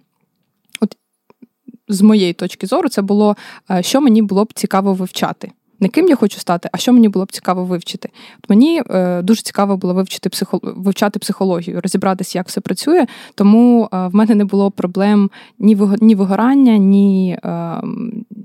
з 1.88 2.02
моєї 2.02 2.32
точки 2.32 2.66
зору, 2.66 2.88
це 2.88 3.02
було, 3.02 3.36
е, 3.70 3.82
що 3.82 4.00
мені 4.00 4.22
було 4.22 4.44
б 4.44 4.52
цікаво 4.52 4.94
вивчати. 4.94 5.52
Не 5.80 5.88
ким 5.88 6.08
я 6.08 6.16
хочу 6.16 6.40
стати, 6.40 6.68
а 6.72 6.76
що 6.76 6.92
мені 6.92 7.08
було 7.08 7.24
б 7.24 7.32
цікаво 7.32 7.64
вивчити. 7.64 8.08
От 8.38 8.50
Мені 8.50 8.82
е, 8.90 9.22
дуже 9.22 9.42
цікаво 9.42 9.76
було 9.76 9.94
вивчити 9.94 10.28
психо... 10.28 10.60
вивчати 10.62 11.18
психологію, 11.18 11.80
розібратися, 11.80 12.38
як 12.38 12.48
все 12.48 12.60
працює. 12.60 13.06
Тому 13.34 13.88
е, 13.92 14.06
в 14.06 14.14
мене 14.14 14.34
не 14.34 14.44
було 14.44 14.70
проблем 14.70 15.30
ні 15.58 15.78
ні 16.00 16.14
вигорання, 16.14 16.76
ні 16.76 17.38
е, 17.44 17.82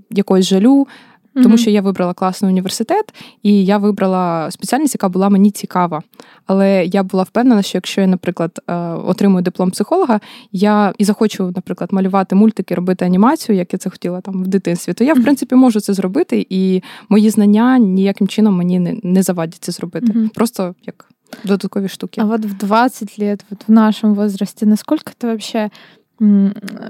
якогось 0.09 0.45
жалю. 0.45 0.87
Тому 1.33 1.55
mm-hmm. 1.55 1.57
що 1.57 1.69
я 1.69 1.81
вибрала 1.81 2.13
класний 2.13 2.51
університет, 2.51 3.13
і 3.43 3.65
я 3.65 3.77
вибрала 3.77 4.51
спеціальність, 4.51 4.95
яка 4.95 5.09
була 5.09 5.29
мені 5.29 5.51
цікава. 5.51 6.01
Але 6.45 6.85
я 6.85 7.03
була 7.03 7.23
впевнена, 7.23 7.61
що 7.61 7.77
якщо 7.77 8.01
я, 8.01 8.07
наприклад, 8.07 8.59
е, 8.67 8.75
отримую 8.77 9.43
диплом 9.43 9.71
психолога, 9.71 10.19
я 10.51 10.93
і 10.97 11.03
захочу, 11.03 11.51
наприклад, 11.55 11.93
малювати 11.93 12.35
мультики, 12.35 12.75
робити 12.75 13.05
анімацію, 13.05 13.57
як 13.57 13.73
я 13.73 13.79
це 13.79 13.89
хотіла 13.89 14.21
там 14.21 14.43
в 14.43 14.47
дитинстві, 14.47 14.93
то 14.93 15.03
я, 15.03 15.13
в 15.13 15.23
принципі, 15.23 15.55
можу 15.55 15.79
це 15.79 15.93
зробити, 15.93 16.47
і 16.49 16.83
мої 17.09 17.29
знання 17.29 17.77
ніяким 17.77 18.27
чином 18.27 18.55
мені 18.55 18.99
не, 19.03 19.23
завадять 19.23 19.63
це 19.63 19.71
зробити. 19.71 20.11
Mm-hmm. 20.11 20.33
Просто 20.33 20.75
як 20.85 21.09
додаткові 21.43 21.87
штуки. 21.87 22.21
А 22.21 22.25
от 22.25 22.45
в 22.45 22.53
20 22.53 23.19
лет, 23.19 23.45
вот 23.49 23.63
в 23.67 23.71
нашому 23.71 24.13
возрасте, 24.13 24.65
наскільки 24.65 25.13
це 25.19 25.27
вообще 25.27 25.69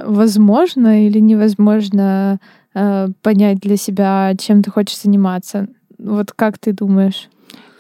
возможно 0.06 0.90
или 0.90 1.22
невозможно 1.22 2.40
понять 3.22 3.58
для 3.58 3.78
себя, 3.78 4.36
чем 4.36 4.62
ти 4.62 4.72
хочеш 4.72 4.98
займатися. 4.98 5.68
От 6.08 6.34
як 6.42 6.58
ти 6.58 6.74
думаєш? 6.74 7.30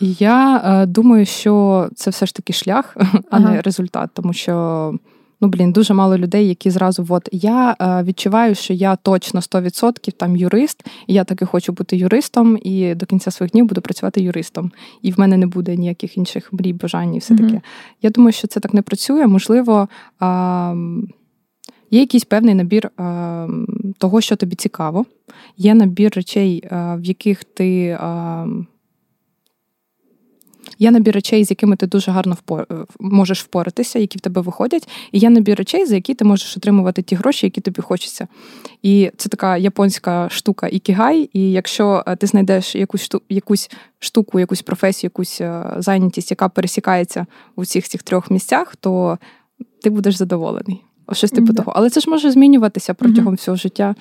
Я 0.01 0.62
е, 0.65 0.86
думаю, 0.86 1.25
що 1.25 1.88
це 1.95 2.10
все 2.10 2.25
ж 2.25 2.36
таки 2.36 2.53
шлях, 2.53 2.93
а 2.98 3.19
ага. 3.29 3.51
не 3.51 3.62
результат, 3.62 4.10
тому 4.13 4.33
що. 4.33 4.93
Ну, 5.43 5.48
блін, 5.48 5.71
дуже 5.71 5.93
мало 5.93 6.17
людей, 6.17 6.48
які 6.48 6.69
зразу 6.69 7.05
от 7.10 7.29
я 7.31 7.75
е, 7.81 8.03
відчуваю, 8.03 8.55
що 8.55 8.74
я 8.74 8.95
точно 8.95 9.39
100% 9.39 10.12
там 10.12 10.36
юрист, 10.36 10.86
і 11.07 11.13
я 11.13 11.24
таки 11.24 11.45
хочу 11.45 11.74
бути 11.74 11.98
юристом, 11.98 12.57
і 12.63 12.95
до 12.95 13.05
кінця 13.05 13.31
своїх 13.31 13.51
днів 13.51 13.65
буду 13.65 13.81
працювати 13.81 14.21
юристом. 14.21 14.71
І 15.01 15.12
в 15.12 15.19
мене 15.19 15.38
не 15.38 15.48
буде 15.48 15.75
ніяких 15.75 16.17
інших 16.17 16.53
мрій, 16.53 16.74
бажань 16.74 17.15
і 17.15 17.19
все 17.19 17.36
таке. 17.36 17.53
Mm-hmm. 17.53 17.62
Я 18.01 18.10
думаю, 18.10 18.31
що 18.31 18.48
це 18.48 18.60
так 18.60 18.74
не 18.74 18.81
працює. 18.81 19.27
Можливо, 19.27 19.88
е, 20.21 20.25
Є 21.91 22.00
якийсь 22.00 22.24
певний 22.24 22.55
набір 22.55 22.86
е, 22.86 23.48
того, 23.98 24.21
що 24.21 24.36
тобі 24.36 24.55
цікаво, 24.55 25.05
є 25.57 25.74
набір 25.74 26.12
речей, 26.15 26.63
е, 26.63 26.95
в 27.00 27.03
яких 27.03 27.43
ти. 27.43 27.86
Е, 27.86 28.48
Є 30.79 30.91
набір 30.91 31.13
речей, 31.13 31.45
з 31.45 31.50
якими 31.50 31.75
ти 31.75 31.88
дуже 31.88 32.12
гарно 32.12 32.33
впор... 32.33 32.67
Можеш 33.00 33.43
впоратися, 33.43 34.00
які 34.00 34.17
в 34.17 34.21
тебе 34.21 34.41
виходять, 34.41 34.89
і 35.12 35.19
є 35.19 35.29
набір 35.29 35.57
речей, 35.57 35.86
за 35.86 35.95
які 35.95 36.13
ти 36.13 36.25
можеш 36.25 36.57
отримувати 36.57 37.01
ті 37.01 37.15
гроші, 37.15 37.45
які 37.45 37.62
тобі 37.62 37.81
хочеться. 37.81 38.27
І 38.81 39.12
це 39.17 39.29
така 39.29 39.57
японська 39.57 40.29
штука 40.29 40.67
ікігай. 40.67 41.29
І 41.33 41.51
якщо 41.51 42.03
ти 42.17 42.27
знайдеш 42.27 42.75
якусь 42.75 43.03
шту... 43.03 43.21
якусь 43.29 43.69
штуку, 44.00 44.39
якусь 44.39 44.62
професію, 44.62 45.07
якусь 45.07 45.41
зайнятість, 45.77 46.31
яка 46.31 46.50
пересікається 46.50 47.25
у 47.55 47.62
всіх 47.62 47.88
цих 47.88 48.03
трьох 48.03 48.31
місцях, 48.31 48.75
то 48.75 49.17
ти 49.81 49.89
будеш 49.89 50.15
задоволений. 50.15 50.81
Щось 51.13 51.32
типу 51.32 51.53
да. 51.53 51.53
того. 51.53 51.74
Але 51.75 51.89
це 51.89 52.00
ж 52.00 52.10
може 52.10 52.32
змінюватися 52.32 52.94
протягом 52.94 53.34
mm-hmm. 53.34 53.38
всього 53.38 53.58
життя. 53.58 53.96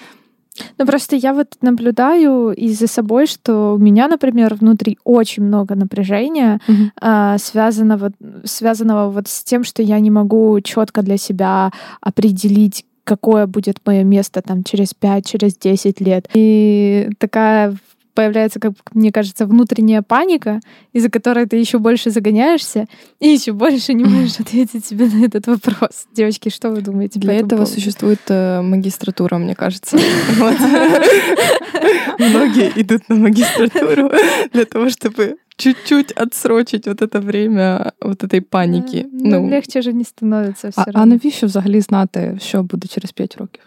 Ну, 0.79 0.87
просто 0.87 1.17
я 1.17 1.33
вот 1.33 1.47
наблюдаю 1.63 2.53
и 2.53 2.69
за 2.69 2.87
собой, 2.87 3.27
что 3.27 3.75
у 3.75 3.79
меня, 3.79 4.09
например, 4.09 4.55
внутри 4.55 4.97
очень 5.05 5.45
много 5.45 5.75
напряжения, 5.75 6.61
mm-hmm. 6.69 6.91
а, 7.01 7.39
связанного, 7.39 8.11
связанного 8.45 9.11
вот 9.11 9.29
с 9.29 9.45
тем, 9.45 9.65
что 9.65 9.83
я 9.83 10.01
не 10.01 10.11
могу 10.11 10.61
четко 10.61 11.03
для 11.03 11.17
себя 11.17 11.71
определить, 12.01 12.85
какое 13.05 13.47
будет 13.47 13.81
мое 13.87 14.05
место 14.05 14.43
там 14.43 14.65
через 14.65 14.95
5, 14.95 15.27
через 15.27 15.57
10 15.57 16.01
лет. 16.01 16.29
И 16.35 17.11
такая 17.19 17.77
появляется, 18.16 18.60
как 18.60 18.74
мне 18.94 19.12
кажется, 19.12 19.46
внутренняя 19.46 20.02
паника, 20.02 20.62
из-за 20.94 21.10
которой 21.10 21.46
ты 21.46 21.58
еще 21.58 21.78
больше 21.78 22.10
загоняешься 22.10 22.88
и 23.20 23.28
еще 23.28 23.52
больше 23.52 23.94
не 23.94 24.06
можешь 24.06 24.40
ответить 24.40 24.86
себе 24.86 25.06
на 25.06 25.26
этот 25.26 25.48
вопрос. 25.48 26.08
Девочки, 26.14 26.50
что 26.50 26.70
вы 26.72 26.82
думаете? 26.82 27.20
Для 27.20 27.34
этого 27.34 27.60
поводу? 27.60 27.72
существует 27.72 28.22
э, 28.30 28.62
магистратура, 28.62 29.38
мне 29.38 29.54
кажется. 29.54 29.98
Многие 32.20 32.72
идут 32.82 33.10
на 33.10 33.16
магистратуру 33.16 34.12
для 34.54 34.66
того, 34.66 34.90
чтобы 34.90 35.36
чуть-чуть 35.58 36.12
отсрочить 36.12 36.88
вот 36.88 37.02
это 37.02 37.20
время 37.20 37.92
вот 38.02 38.24
этой 38.24 38.42
паніки. 38.42 39.06
Ну, 39.12 39.42
ну 39.42 39.50
легче 39.50 39.82
же 39.82 39.94
не 39.94 40.04
становиться 40.04 40.70
все 40.70 40.82
а, 40.82 40.92
а 40.94 41.06
навіщо 41.06 41.48
взагалі 41.48 41.82
знати, 41.82 42.38
що 42.42 42.64
буде 42.64 42.88
через 42.88 43.12
5 43.12 43.38
років? 43.38 43.64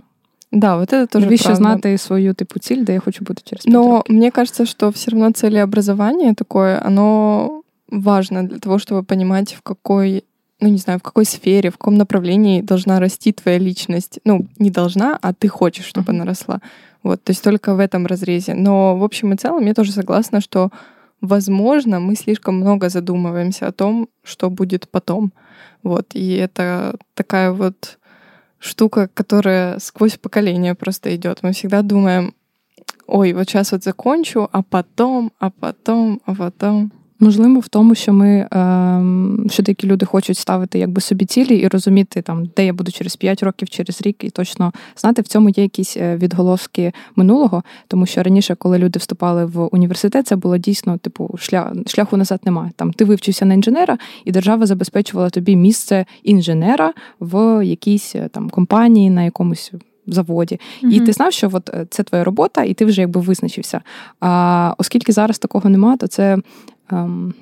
Да, 0.53 0.77
вот 0.77 0.93
это 0.93 1.07
тоже 1.07 1.27
Навіщо 1.27 1.45
правда. 1.45 1.57
знати 1.63 1.99
свою 1.99 2.35
типу 2.35 2.59
ціль, 2.61 2.85
де 2.85 2.93
я 2.93 3.01
хочу 3.01 3.25
бути 3.25 3.43
через 3.45 3.65
5 3.65 3.75
Но 3.75 3.91
років? 3.97 4.17
мне 4.17 4.31
кажется, 4.31 4.67
что 4.67 4.89
все 4.91 5.11
равно 5.11 5.31
целеобразование 5.33 6.35
такое, 6.35 6.83
оно 6.87 7.63
важно 7.89 8.43
для 8.43 8.59
того, 8.59 8.79
чтобы 8.79 9.03
понимать, 9.03 9.55
в 9.55 9.61
какой, 9.61 10.25
ну 10.61 10.69
не 10.69 10.79
знаю, 10.79 10.99
в 10.99 11.03
какой 11.03 11.25
сфере, 11.25 11.69
в 11.71 11.77
каком 11.77 11.95
направлении 11.95 12.63
должна 12.63 13.01
расти 13.01 13.33
твоя 13.33 13.59
личность. 13.59 14.21
Ну, 14.25 14.47
не 14.59 14.71
должна, 14.71 15.19
а 15.23 15.33
ты 15.33 15.49
хочешь, 15.49 15.85
чтобы 15.95 16.13
Мгм. 16.13 16.17
она 16.17 16.25
росла. 16.25 16.61
Вот, 17.03 17.23
то 17.25 17.33
есть 17.33 17.45
только 17.45 17.75
в 17.75 17.79
этом 17.81 18.07
разрезе. 18.07 18.55
Но 18.55 18.97
в 18.97 19.03
общем 19.05 19.33
и 19.33 19.37
целом 19.37 19.67
я 19.67 19.75
тоже 19.75 19.93
согласна, 19.93 20.41
что, 20.41 20.71
возможно, 21.21 22.01
мы 22.01 22.17
слишком 22.17 22.55
много 22.57 22.89
задумываемся 22.89 23.67
о 23.69 23.73
том, 23.73 24.09
что 24.25 24.51
будет 24.51 24.89
потом. 24.91 25.31
Вот, 25.83 26.07
и 26.17 26.37
это 26.37 26.95
такая 27.15 27.51
вот 27.53 27.99
штука, 28.64 29.10
которая 29.14 29.80
сквозь 29.80 30.18
поколение 30.18 30.74
просто 30.74 31.16
идет. 31.16 31.40
Мы 31.42 31.52
всегда 31.52 31.82
думаем, 31.82 32.34
ой, 33.08 33.34
вот 33.34 33.50
сейчас 33.50 33.72
вот 33.72 33.84
закончу, 33.84 34.50
а 34.52 34.64
потом, 34.64 35.32
а 35.40 35.52
потом, 35.52 36.22
а 36.26 36.34
потом. 36.34 36.92
Можливо, 37.24 37.60
в 37.60 37.68
тому, 37.68 37.96
що 37.96 38.14
ми 38.14 38.48
ем, 38.52 39.48
що 39.50 39.64
деякі 39.64 39.88
люди 39.88 40.06
хочуть 40.06 40.38
ставити 40.38 40.80
якби 40.80 41.02
собі 41.02 41.26
цілі 41.26 41.56
і 41.56 41.68
розуміти, 41.68 42.22
там, 42.22 42.50
де 42.56 42.66
я 42.66 42.74
буду 42.74 42.92
через 42.92 43.16
5 43.16 43.44
років, 43.44 43.70
через 43.70 44.02
рік, 44.02 44.24
і 44.24 44.30
точно 44.30 44.74
знати, 44.96 45.22
в 45.22 45.28
цьому 45.28 45.50
є 45.50 45.64
якісь 45.64 45.98
е, 45.98 46.18
відголоски 46.18 46.92
минулого, 47.16 47.64
тому 47.88 48.06
що 48.06 48.24
раніше, 48.24 48.56
коли 48.56 48.78
люди 48.78 49.00
вступали 49.00 49.46
в 49.46 49.70
університет, 49.72 50.28
це 50.28 50.36
було 50.36 50.58
дійсно 50.58 50.98
типу 50.98 51.36
шлях, 51.40 51.74
шляху 51.88 52.18
назад 52.18 52.40
немає. 52.46 52.72
Там 52.76 52.94
ти 52.94 53.06
вивчився 53.06 53.46
на 53.46 53.54
інженера, 53.54 53.98
і 54.26 54.32
держава 54.32 54.66
забезпечувала 54.66 55.30
тобі 55.30 55.56
місце 55.56 56.06
інженера 56.24 56.94
в 57.20 57.66
якійсь 57.66 58.16
е, 58.16 58.28
там 58.28 58.50
компанії 58.50 59.10
на 59.10 59.24
якомусь. 59.24 59.72
Заводі, 60.08 60.60
і 60.82 61.00
ти 61.00 61.12
знав, 61.14 61.34
що 61.34 61.50
от 61.54 61.70
е, 61.70 61.86
це 61.90 62.04
твоя 62.04 62.24
робота, 62.24 62.64
і 62.64 62.74
ти 62.74 62.86
вже 62.86 63.02
якби 63.02 63.22
визначився. 63.22 63.82
А 64.20 64.74
оскільки 64.78 65.12
зараз 65.12 65.40
такого 65.40 65.70
нема, 65.70 65.98
то 65.98 66.08
це 66.08 66.38
ем, 66.92 67.34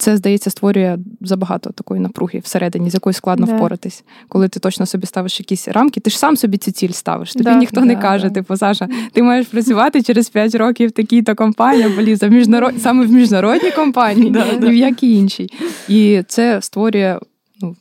це, 0.00 0.16
здається, 0.16 0.50
створює 0.50 0.98
забагато 1.20 1.70
такої 1.70 2.00
напруги 2.00 2.38
всередині, 2.38 2.90
з 2.90 2.94
якою 2.94 3.14
складно 3.14 3.46
Да. 3.46 3.56
впоратись. 3.56 4.04
Коли 4.28 4.48
ти 4.48 4.60
точно 4.60 4.86
собі 4.86 5.06
ставиш 5.06 5.40
якісь 5.40 5.68
рамки, 5.68 6.00
ти 6.00 6.10
ж 6.10 6.18
сам 6.18 6.36
собі 6.36 6.56
цю 6.58 6.70
ціль 6.70 6.88
ставиш. 6.88 7.32
Тобі 7.32 7.44
Да, 7.44 7.54
ніхто 7.54 7.80
не 7.80 7.96
каже, 7.96 8.28
да. 8.28 8.34
типу, 8.34 8.56
Саша, 8.56 8.88
ти 9.12 9.22
маєш 9.22 9.46
працювати 9.46 10.02
через 10.02 10.28
5 10.28 10.54
років 10.54 10.88
в 10.88 10.92
такій-то 10.92 11.34
компанії, 11.34 11.84
або 11.84 12.02
ліза, 12.02 12.28
в 12.28 12.30
міжнарод... 12.30 12.82
саме 12.82 13.06
в 13.06 13.12
міжнародній 13.12 13.70
компанії, 13.70 14.30
Да, 14.30 14.52
ні 14.52 14.68
в 14.70 14.74
якій 14.74 15.12
іншій. 15.12 15.48
І 15.88 16.22
це 16.28 16.62
створює 16.62 17.18
ну, 17.62 17.76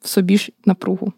в 0.00 0.08
собі 0.08 0.38
ж 0.38 0.52
напругу. 0.66 1.12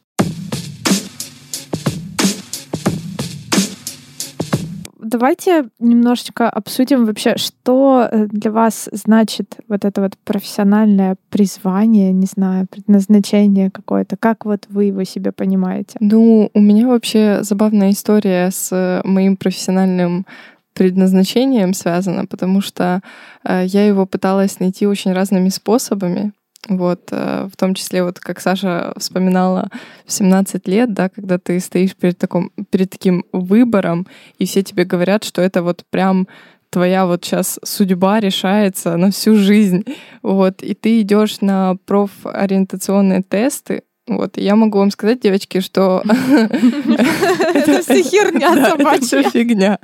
Давайте 5.06 5.68
немножечко 5.78 6.50
обсудим 6.50 7.04
вообще, 7.04 7.36
что 7.36 8.08
э, 8.10 8.26
для 8.26 8.50
вас 8.50 8.88
значит 8.90 9.56
вот 9.68 9.84
это 9.84 10.00
вот 10.00 10.16
профессиональное 10.25 11.16
призвание, 11.30 12.12
не 12.12 12.26
знаю, 12.26 12.66
предназначение 12.68 13.70
какое-то. 13.70 14.16
Как 14.16 14.44
вот 14.44 14.66
вы 14.68 14.86
его 14.86 15.04
себе 15.04 15.30
понимаете? 15.30 15.96
Ну, 16.00 16.50
у 16.52 16.60
меня 16.60 16.88
вообще 16.88 17.38
забавная 17.42 17.90
история 17.90 18.50
с 18.50 19.00
моим 19.04 19.36
профессиональным 19.36 20.26
предназначением 20.75 21.72
связана, 21.72 22.26
потому 22.26 22.60
что 22.60 23.00
э, 23.44 23.64
я 23.66 23.86
его 23.86 24.06
пыталась 24.06 24.60
найти 24.60 24.86
очень 24.86 25.12
разными 25.12 25.50
способами. 25.50 26.32
Вот, 26.68 27.08
э, 27.12 27.49
в 27.52 27.56
том 27.56 27.75
числе, 27.75 28.02
вот 28.02 28.18
как 28.18 28.40
Саша 28.40 28.92
вспоминала 28.96 29.68
в 30.04 30.12
17 30.12 30.66
лет, 30.68 30.92
да, 30.92 31.08
когда 31.08 31.38
ты 31.38 31.61
стоишь 31.61 31.94
перед, 31.94 32.18
таком, 32.18 32.50
перед 32.70 32.90
таким 32.90 33.25
выбором, 33.32 34.06
и 34.38 34.46
все 34.46 34.62
тебе 34.62 34.85
говорят, 34.85 35.25
что 35.25 35.42
это 35.42 35.62
вот 35.62 35.85
прям 35.90 36.26
твоя 36.70 37.06
вот 37.06 37.25
сейчас 37.25 37.61
судьба 37.62 38.20
решается 38.20 38.96
на 38.96 39.11
всю 39.11 39.37
жизнь. 39.37 39.85
Вот, 40.23 40.62
и 40.62 40.75
ты 40.75 41.00
идешь 41.00 41.40
на 41.40 41.76
профориентационные 41.87 43.23
тесты, 43.23 43.82
вот, 44.07 44.38
и 44.38 44.43
я 44.43 44.55
могу 44.55 44.77
вам 44.79 44.91
сказать, 44.91 45.19
девочки, 45.21 45.61
что 45.61 46.01
Это 47.53 47.81
всё 47.81 48.03
херня 48.03 48.55
Да, 48.55 48.61
это 48.61 48.77
собачья. 48.77 49.00
всё 49.21 49.29
фигня. 49.29 49.77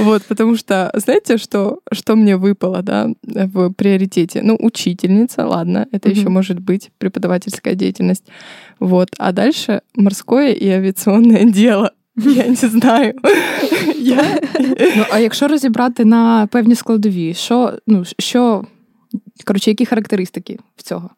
Вот, 0.00 0.22
потому 0.24 0.56
что, 0.56 0.90
знаете, 0.94 1.36
что, 1.38 1.80
что 1.92 2.16
мне 2.16 2.36
выпало, 2.36 2.82
да, 2.82 3.08
в 3.22 3.70
приоритете? 3.72 4.40
Ну, 4.42 4.56
учительница, 4.60 5.46
ладно, 5.46 5.86
это 5.92 6.10
еще 6.10 6.22
Мгм. 6.22 6.32
может 6.32 6.58
быть, 6.60 6.90
преподавательская 6.98 7.74
деятельность. 7.74 8.24
Вот, 8.80 9.08
а 9.18 9.32
дальше 9.32 9.82
морское 9.94 10.52
и 10.52 10.68
авиационное 10.68 11.44
дело. 11.44 11.92
Я 12.16 12.46
не 12.46 12.54
знаю. 12.56 13.14
Я... 13.96 14.40
Ну, 14.96 15.04
а 15.10 15.18
якщо 15.18 15.48
розібрати 15.48 16.04
на 16.04 16.46
певні 16.46 16.74
складові, 16.74 17.34
що, 17.34 17.72
ну, 17.86 18.04
що, 18.18 18.64
коротше, 19.44 19.70
які 19.70 19.86
характеристики 19.86 20.58
в 20.76 20.82
цього? 20.82 21.10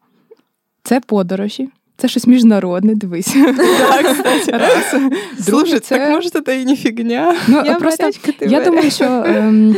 Це 0.83 0.99
подорожі, 0.99 1.69
це 1.96 2.08
щось 2.08 2.26
міжнародне, 2.26 2.94
дивись. 2.94 3.36
Раз. 4.52 4.90
Слушай, 4.90 5.10
Друге, 5.46 5.80
це- 5.80 5.98
так 5.98 6.10
может 6.10 6.36
это 6.36 6.50
и 6.50 6.64
не 6.64 6.76
фигня. 6.76 7.36
Ну, 7.48 7.62
Я 7.64 7.74
просто 7.74 8.10
ти 8.38 8.46
я 8.46 8.64
думаю, 8.64 8.90
що 8.90 9.04
ем, 9.26 9.76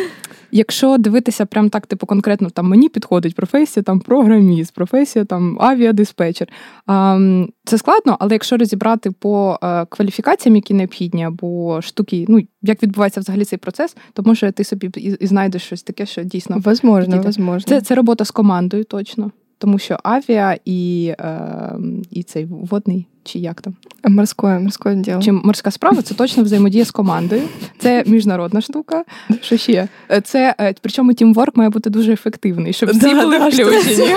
якщо 0.50 0.98
дивитися 0.98 1.46
прям 1.46 1.70
так, 1.70 1.86
типу, 1.86 2.06
конкретно 2.06 2.50
там 2.50 2.68
мені 2.68 2.88
підходить 2.88 3.34
професія 3.34 3.82
там 3.82 4.00
програміст, 4.00 4.74
професія 4.74 5.24
там 5.24 5.58
авіадиспетчер. 5.60 6.48
Ем, 6.88 7.48
це 7.64 7.78
складно, 7.78 8.16
але 8.20 8.32
якщо 8.32 8.56
розібрати 8.56 9.10
по 9.10 9.58
е, 9.62 9.86
кваліфікаціям, 9.86 10.56
які 10.56 10.74
необхідні, 10.74 11.24
або 11.24 11.82
штуки, 11.82 12.24
ну 12.28 12.40
як 12.62 12.82
відбувається 12.82 13.20
взагалі 13.20 13.44
цей 13.44 13.58
процес, 13.58 13.96
то 14.12 14.22
може 14.22 14.52
ти 14.52 14.64
собі 14.64 14.90
і, 14.96 15.00
і 15.20 15.26
знайдеш 15.26 15.62
щось 15.62 15.82
таке, 15.82 16.06
що 16.06 16.22
дійсно 16.22 16.58
Возможно, 16.58 17.22
возможно. 17.22 17.68
це, 17.68 17.80
це 17.80 17.94
робота 17.94 18.24
з 18.24 18.30
командою, 18.30 18.84
точно. 18.84 19.30
Тому 19.57 19.79
що 19.79 19.97
авіа 20.03 20.57
і, 20.65 21.13
е, 21.19 21.77
і 22.11 22.23
цей 22.23 22.45
водний, 22.45 23.07
чи 23.27 23.39
як 23.39 23.61
там, 23.61 23.75
Морское, 24.07 24.59
морское 24.59 24.95
дело. 24.95 25.21
чи 25.21 25.31
морська 25.31 25.71
справа, 25.71 26.01
це 26.01 26.13
точно 26.13 26.43
взаємодія 26.43 26.85
з 26.85 26.91
командою. 26.91 27.41
Це 27.79 28.03
міжнародна 28.07 28.61
штука. 28.61 29.03
Що 29.41 29.57
ще? 29.57 29.87
Е, 30.11 30.21
Це 30.21 30.55
е, 30.59 30.73
причому 30.81 31.13
тімворк 31.13 31.57
має 31.57 31.69
бути 31.69 31.89
дуже 31.89 32.13
ефективний, 32.13 32.73
щоб 32.73 32.89
всі 32.89 32.99
Да, 32.99 33.21
були 33.23 33.39
да, 33.39 33.51
що 33.51 33.65
включені. 33.65 34.07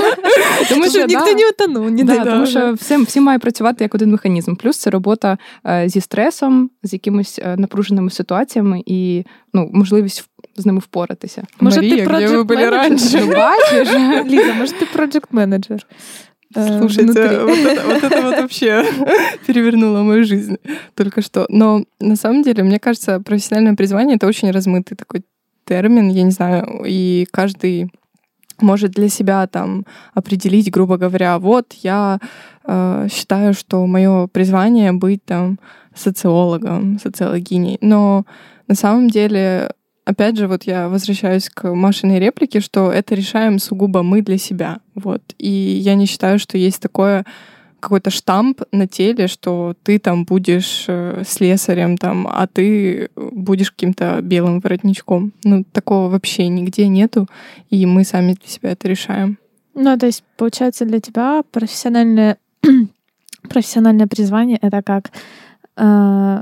Тому 0.69 0.85
Чтобы 0.85 1.07
никто 1.07 1.25
да, 1.25 1.35
не 1.35 1.49
утонул, 1.49 1.91
не 1.91 2.05
да, 2.05 2.17
дай 2.17 2.25
тому 2.25 2.39
Боже. 2.41 2.51
що 2.51 2.73
всі, 2.73 2.97
всі 2.97 3.21
мають 3.21 3.43
працювати 3.43 3.85
як 3.85 3.95
один 3.95 4.11
механізм. 4.11 4.55
Плюс 4.55 4.77
це 4.79 4.91
робота 4.91 5.39
е, 5.67 5.89
зі 5.89 6.01
стресом, 6.01 6.71
з 6.83 6.93
якимись 6.93 7.39
е, 7.43 7.57
напруженими 7.57 8.11
ситуаціями 8.11 8.83
і 8.87 9.25
ну, 9.55 9.71
можливість 9.73 10.21
в- 10.21 10.27
з 10.61 10.67
ними 10.67 10.79
впоратися. 10.79 11.43
Может, 11.61 11.83
Мария, 11.83 12.07
ты 12.07 12.17
где 12.17 12.27
вы 12.27 12.45
были 12.45 12.57
project 12.67 12.71
раньше? 12.71 13.21
Ну, 13.21 13.33
бачиш? 13.33 13.89
Лиза, 14.33 14.55
может, 14.55 14.75
ты 14.83 14.87
проект 14.93 15.33
менеджер 15.33 15.87
Слушайте, 16.54 17.06
вот 17.44 17.58
это, 17.58 17.86
вот 17.86 18.04
это 18.04 18.22
вот 18.22 18.38
вообще 18.42 18.86
перевернуло 19.48 20.02
мою 20.02 20.24
жизнь 20.24 20.58
только 20.96 21.22
что. 21.22 21.46
Но 21.50 21.84
на 22.00 22.16
самом 22.16 22.44
деле, 22.44 22.64
мне 22.64 22.80
кажется, 22.80 23.20
профессиональное 23.20 23.76
призвание— 23.76 24.16
это 24.18 24.28
очень 24.28 24.52
размытый 24.52 24.98
такой 24.98 25.24
термин, 25.66 26.10
я 26.10 26.24
не 26.24 26.32
знаю, 26.32 26.84
и 26.86 27.28
каждый 27.32 27.92
может 28.60 28.92
для 28.92 29.10
себя 29.10 29.48
там 29.48 29.86
определить, 30.14 30.72
грубо 30.72 30.98
говоря, 30.98 31.40
вот 31.40 31.74
я 31.82 32.20
э, 32.66 33.08
считаю, 33.12 33.54
что 33.54 33.86
мое 33.88 34.28
призвание 34.28 34.92
быть 34.92 35.24
там 35.26 35.60
социологом, 35.96 37.00
социологиней. 37.00 37.78
Но 37.82 38.26
на 38.68 38.76
самом 38.76 39.10
деле, 39.10 39.72
опять 40.06 40.38
же, 40.38 40.48
вот 40.48 40.64
я 40.64 40.90
возвращаюсь 40.90 41.50
к 41.50 41.74
Машиной 41.74 42.20
реплике, 42.20 42.60
что 42.60 42.92
это 42.92 43.16
решаем 43.16 43.60
сугубо 43.60 44.04
мы 44.04 44.22
для 44.22 44.38
себя. 44.38 44.80
Вот. 44.96 45.22
И 45.38 45.50
я 45.50 45.96
не 45.96 46.06
считаю, 46.06 46.40
что 46.40 46.58
есть 46.58 46.82
такое 46.82 47.26
какой-то 47.80 48.12
штамп 48.12 48.62
на 48.72 48.88
теле, 48.88 49.28
что 49.28 49.76
ты 49.84 50.00
там 50.00 50.24
будешь 50.24 50.86
э, 50.88 51.24
слесарем, 51.28 51.98
там, 51.98 52.28
а 52.28 52.46
ты 52.48 53.10
будешь 53.16 53.72
каким-то 53.72 54.22
белым 54.22 54.60
воротничком. 54.60 55.34
Ну, 55.44 55.64
такого 55.64 56.10
вообще 56.10 56.48
нигде 56.48 56.88
нету, 56.88 57.28
и 57.70 57.86
мы 57.86 58.04
сами 58.04 58.34
для 58.34 58.48
себя 58.48 58.72
это 58.72 58.88
решаем. 58.88 59.40
Ну, 59.74 59.98
то 59.98 60.06
есть, 60.06 60.24
получается, 60.38 60.86
для 60.86 61.00
тебя 61.00 61.44
профессиональное, 61.52 62.38
профессиональное 63.50 64.08
призвание— 64.08 64.60
это 64.62 64.82
как 64.84 65.12
э, 65.78 66.42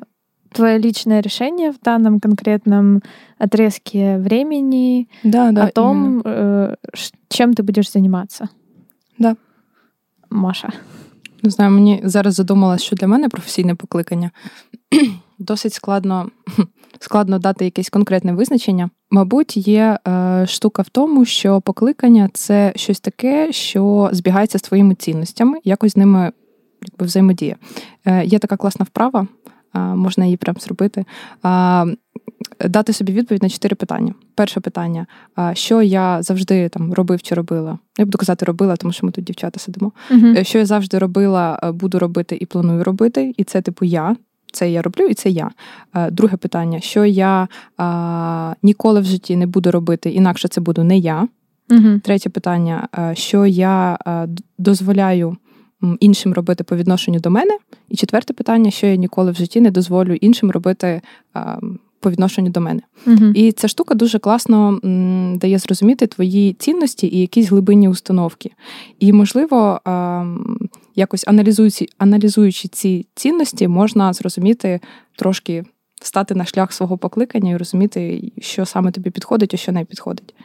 твое 0.51 0.77
личное 0.79 1.21
решение 1.21 1.71
в 1.71 1.79
данном 1.83 2.19
конкретном 2.19 3.01
отрезке 3.37 4.17
времени 4.17 5.07
Да, 5.23 5.51
да. 5.51 5.63
о 5.65 5.67
том, 5.71 6.21
э, 6.21 6.75
ш- 6.93 7.13
чем 7.29 7.53
ты 7.53 7.63
будешь 7.63 7.91
заниматься. 7.91 8.49
Да. 9.19 9.35
Маша. 10.29 10.69
Не 11.43 11.49
знаю, 11.49 11.71
мені 11.71 12.01
зараз 12.03 12.33
задумалось, 12.33 12.81
що 12.83 12.95
для 12.95 13.07
мене 13.07 13.29
професійне 13.29 13.75
покликання 13.75 14.31
досить 15.39 15.73
складно, 15.73 16.29
складно 16.99 17.39
дати 17.39 17.65
якесь 17.65 17.89
конкретне 17.89 18.33
визначення. 18.33 18.89
Мабуть, 19.11 19.57
є 19.57 19.99
е, 20.07 20.45
штука 20.47 20.81
в 20.81 20.89
тому, 20.89 21.25
що 21.25 21.61
покликання 21.61 22.29
це 22.33 22.73
щось 22.75 22.99
таке, 22.99 23.51
що 23.51 24.09
збігається 24.11 24.57
з 24.57 24.61
твоїми 24.61 24.95
цінностями, 24.95 25.57
якось 25.63 25.91
з 25.91 25.97
ними 25.97 26.31
якби, 26.81 27.05
взаємодіє. 27.05 27.55
Е, 28.05 28.25
є 28.25 28.39
така 28.39 28.57
класна 28.57 28.83
вправа. 28.83 29.27
Можна 29.73 30.25
її 30.25 30.37
прям 30.37 30.55
зробити. 30.59 31.05
Дати 32.65 32.93
собі 32.93 33.13
відповідь 33.13 33.43
на 33.43 33.49
чотири 33.49 33.75
питання. 33.75 34.13
Перше 34.35 34.59
питання: 34.59 35.05
що 35.53 35.81
я 35.81 36.21
завжди 36.21 36.69
там 36.69 36.93
робив 36.93 37.21
чи 37.21 37.35
робила? 37.35 37.77
Я 37.97 38.05
буду 38.05 38.17
казати, 38.17 38.45
робила, 38.45 38.75
тому 38.75 38.91
що 38.91 39.05
ми 39.05 39.11
тут 39.11 39.23
дівчата 39.23 39.59
сидимо. 39.59 39.91
uh 40.11 40.43
Що 40.43 40.59
я 40.59 40.65
завжди 40.65 40.97
робила, 40.97 41.71
буду 41.73 41.99
робити 41.99 42.37
і 42.41 42.45
планую 42.45 42.83
робити, 42.83 43.33
і 43.37 43.43
це 43.43 43.61
типу 43.61 43.85
я. 43.85 44.15
Це 44.51 44.71
я 44.71 44.81
роблю, 44.81 45.05
і 45.05 45.13
це 45.13 45.29
я. 45.29 45.51
Друге 46.11 46.37
питання: 46.37 46.79
що 46.79 47.05
я 47.05 47.47
а, 47.77 48.53
ніколи 48.63 48.99
в 48.99 49.05
житті 49.05 49.35
не 49.35 49.47
буду 49.47 49.71
робити, 49.71 50.09
інакше 50.09 50.47
це 50.47 50.61
буду 50.61 50.83
не 50.83 50.97
я. 50.97 51.27
uh 51.69 51.99
Третє 51.99 52.29
питання: 52.29 52.87
що 53.13 53.45
я 53.45 53.97
дозволяю 54.57 55.37
іншим 55.99 56.33
робити 56.33 56.63
по 56.63 56.75
відношенню 56.75 57.19
до 57.19 57.29
мене. 57.29 57.57
І 57.89 57.95
четверте 57.95 58.33
питання, 58.33 58.71
що 58.71 58.87
я 58.87 58.95
ніколи 58.95 59.31
в 59.31 59.35
житті 59.35 59.61
не 59.61 59.71
дозволю 59.71 60.13
іншим 60.13 60.51
робити 60.51 61.01
по 61.99 62.11
відношенню 62.11 62.49
до 62.49 62.61
мене. 62.61 62.81
uh 63.07 63.33
І 63.33 63.51
ця 63.51 63.67
штука 63.67 63.95
дуже 63.95 64.19
класно 64.19 64.79
м, 64.85 65.37
дає 65.37 65.59
зрозуміти 65.59 66.07
твої 66.07 66.53
цінності 66.53 67.07
і 67.07 67.19
якісь 67.19 67.49
глибинні 67.49 67.89
установки. 67.89 68.51
І, 68.99 69.13
можливо, 69.13 69.79
якось 70.95 71.27
аналізуючи, 71.27 71.87
аналізуючи 71.97 72.67
ці 72.67 73.05
цінності, 73.15 73.67
можна 73.67 74.13
зрозуміти 74.13 74.79
трошки. 75.15 75.63
Стати 76.01 76.35
на 76.35 76.45
шлях 76.45 76.73
свого 76.73 76.97
покликання 76.97 77.51
і 77.51 77.57
розуміти, 77.57 78.31
що 78.39 78.65
саме 78.65 78.91
тобі 78.91 79.09
підходить, 79.09 79.53
а 79.53 79.57
що 79.57 79.71
не 79.71 79.85
підходить. 79.85 80.35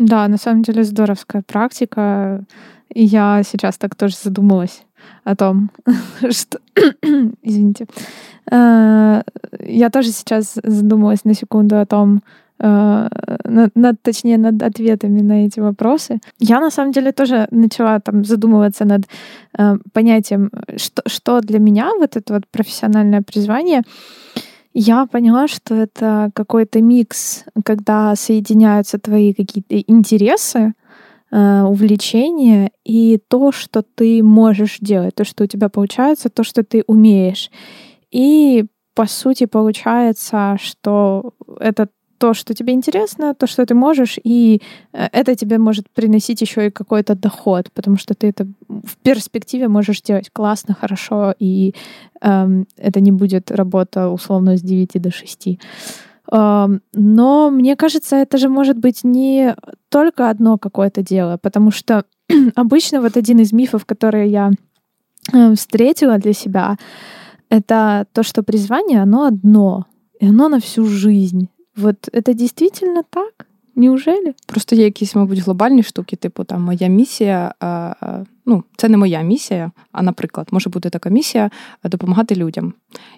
Да, 0.00 0.28
на 0.28 0.38
самом 0.38 0.62
деле 0.62 0.82
здоровская 0.82 1.42
практика. 1.42 2.42
И 2.88 3.04
я 3.04 3.42
сейчас 3.44 3.76
так 3.76 3.94
тоже 3.94 4.16
задумалась 4.16 4.82
о 5.24 5.36
том, 5.36 5.70
что... 6.30 6.58
Извините. 7.42 7.86
Э, 8.50 9.22
я 9.60 9.90
тоже 9.90 10.10
сейчас 10.12 10.58
задумалась 10.64 11.24
на 11.26 11.34
секунду 11.34 11.78
о 11.78 11.84
том, 11.84 12.22
э, 12.60 13.08
над, 13.74 14.02
точнее, 14.02 14.38
над 14.38 14.62
ответами 14.62 15.20
на 15.20 15.44
эти 15.44 15.60
вопросы. 15.60 16.18
Я 16.38 16.60
на 16.60 16.70
самом 16.70 16.92
деле 16.92 17.12
тоже 17.12 17.46
начала 17.50 18.00
там 18.00 18.24
задумываться 18.24 18.86
над 18.86 19.02
э, 19.58 19.76
понятием, 19.92 20.50
что, 20.76 21.02
что 21.06 21.40
для 21.42 21.58
меня 21.58 21.90
вот 21.98 22.16
это 22.16 22.32
вот 22.32 22.44
профессиональное 22.50 23.20
призвание. 23.20 23.82
Я 24.72 25.06
поняла, 25.06 25.48
что 25.48 25.74
это 25.74 26.30
какой-то 26.34 26.80
микс, 26.80 27.44
когда 27.64 28.14
соединяются 28.14 28.98
твои 28.98 29.34
какие-то 29.34 29.78
интересы, 29.78 30.74
Э, 31.32 31.62
увлечение 31.62 32.72
и 32.84 33.20
то, 33.28 33.52
что 33.52 33.82
ты 33.82 34.20
можешь 34.20 34.78
делать, 34.80 35.14
то, 35.14 35.22
что 35.22 35.44
у 35.44 35.46
тебя 35.46 35.68
получается, 35.68 36.28
то, 36.28 36.42
что 36.42 36.64
ты 36.64 36.82
умеешь. 36.88 37.52
И 38.10 38.66
по 38.96 39.06
сути 39.06 39.46
получается, 39.46 40.56
что 40.60 41.34
это 41.60 41.88
то, 42.20 42.34
что 42.34 42.54
тебе 42.54 42.72
интересно, 42.72 43.34
то, 43.34 43.46
что 43.46 43.64
ты 43.64 43.74
можешь, 43.74 44.18
и 44.26 44.60
э, 44.92 45.08
это 45.12 45.34
тебе 45.34 45.58
может 45.58 45.88
приносить 45.94 46.42
еще 46.42 46.66
и 46.66 46.70
какой-то 46.70 47.14
доход, 47.14 47.72
потому 47.72 47.96
что 47.96 48.14
ты 48.14 48.28
это 48.28 48.46
в 48.68 48.96
перспективе 49.02 49.68
можешь 49.68 50.02
делать 50.02 50.30
классно, 50.32 50.74
хорошо, 50.74 51.34
и 51.42 51.74
эм, 52.20 52.66
это 52.76 53.00
не 53.00 53.12
будет 53.12 53.50
работа 53.50 54.08
условно 54.08 54.56
с 54.56 54.62
9 54.62 55.02
до 55.02 55.10
6. 55.10 55.58
Но 56.32 57.50
мне 57.50 57.74
кажется, 57.76 58.16
это 58.16 58.38
же 58.38 58.48
может 58.48 58.76
быть 58.76 59.04
не 59.04 59.56
только 59.88 60.30
одно 60.30 60.58
какое-то 60.58 61.02
дело, 61.02 61.38
потому 61.42 61.72
что 61.72 62.04
обычно 62.54 63.00
вот 63.00 63.16
один 63.16 63.40
из 63.40 63.52
мифов, 63.52 63.84
которые 63.84 64.30
я 64.30 64.50
э, 65.32 65.54
встретила 65.54 66.18
для 66.18 66.32
себя, 66.32 66.76
это 67.48 68.06
то, 68.12 68.22
что 68.22 68.42
призвание, 68.42 69.02
оно 69.02 69.24
одно, 69.24 69.86
и 70.20 70.28
оно 70.28 70.48
на 70.48 70.60
всю 70.60 70.86
жизнь. 70.86 71.48
Вот 71.76 72.08
это 72.12 72.34
действительно 72.34 73.02
так? 73.10 73.46
Неужели? 73.76 74.34
Просто 74.46 74.76
є 74.76 74.84
якісь, 74.84 75.14
мабуть, 75.14 75.38
глобальні 75.38 75.82
штуки, 75.82 76.16
типу 76.16 76.44
там 76.44 76.62
моя 76.62 76.88
місія. 76.88 77.54
А, 77.60 77.94
ну, 78.46 78.64
це 78.76 78.88
не 78.88 78.96
моя 78.96 79.22
місія, 79.22 79.70
а, 79.92 80.02
наприклад, 80.02 80.48
може 80.50 80.70
бути 80.70 80.90
така 80.90 81.10
місія 81.10 81.50
допомагати 81.84 82.34
людям. 82.34 82.72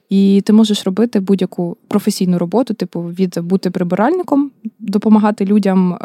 І 0.09 0.43
ти 0.47 0.53
можеш 0.53 0.85
робити 0.85 1.21
будь-яку 1.21 1.77
професійну 1.89 2.39
роботу, 2.39 2.75
типу, 2.75 3.03
від 3.03 3.39
бути 3.39 3.71
прибиральником, 3.71 4.51
допомагати 4.79 5.45
людям 5.45 5.99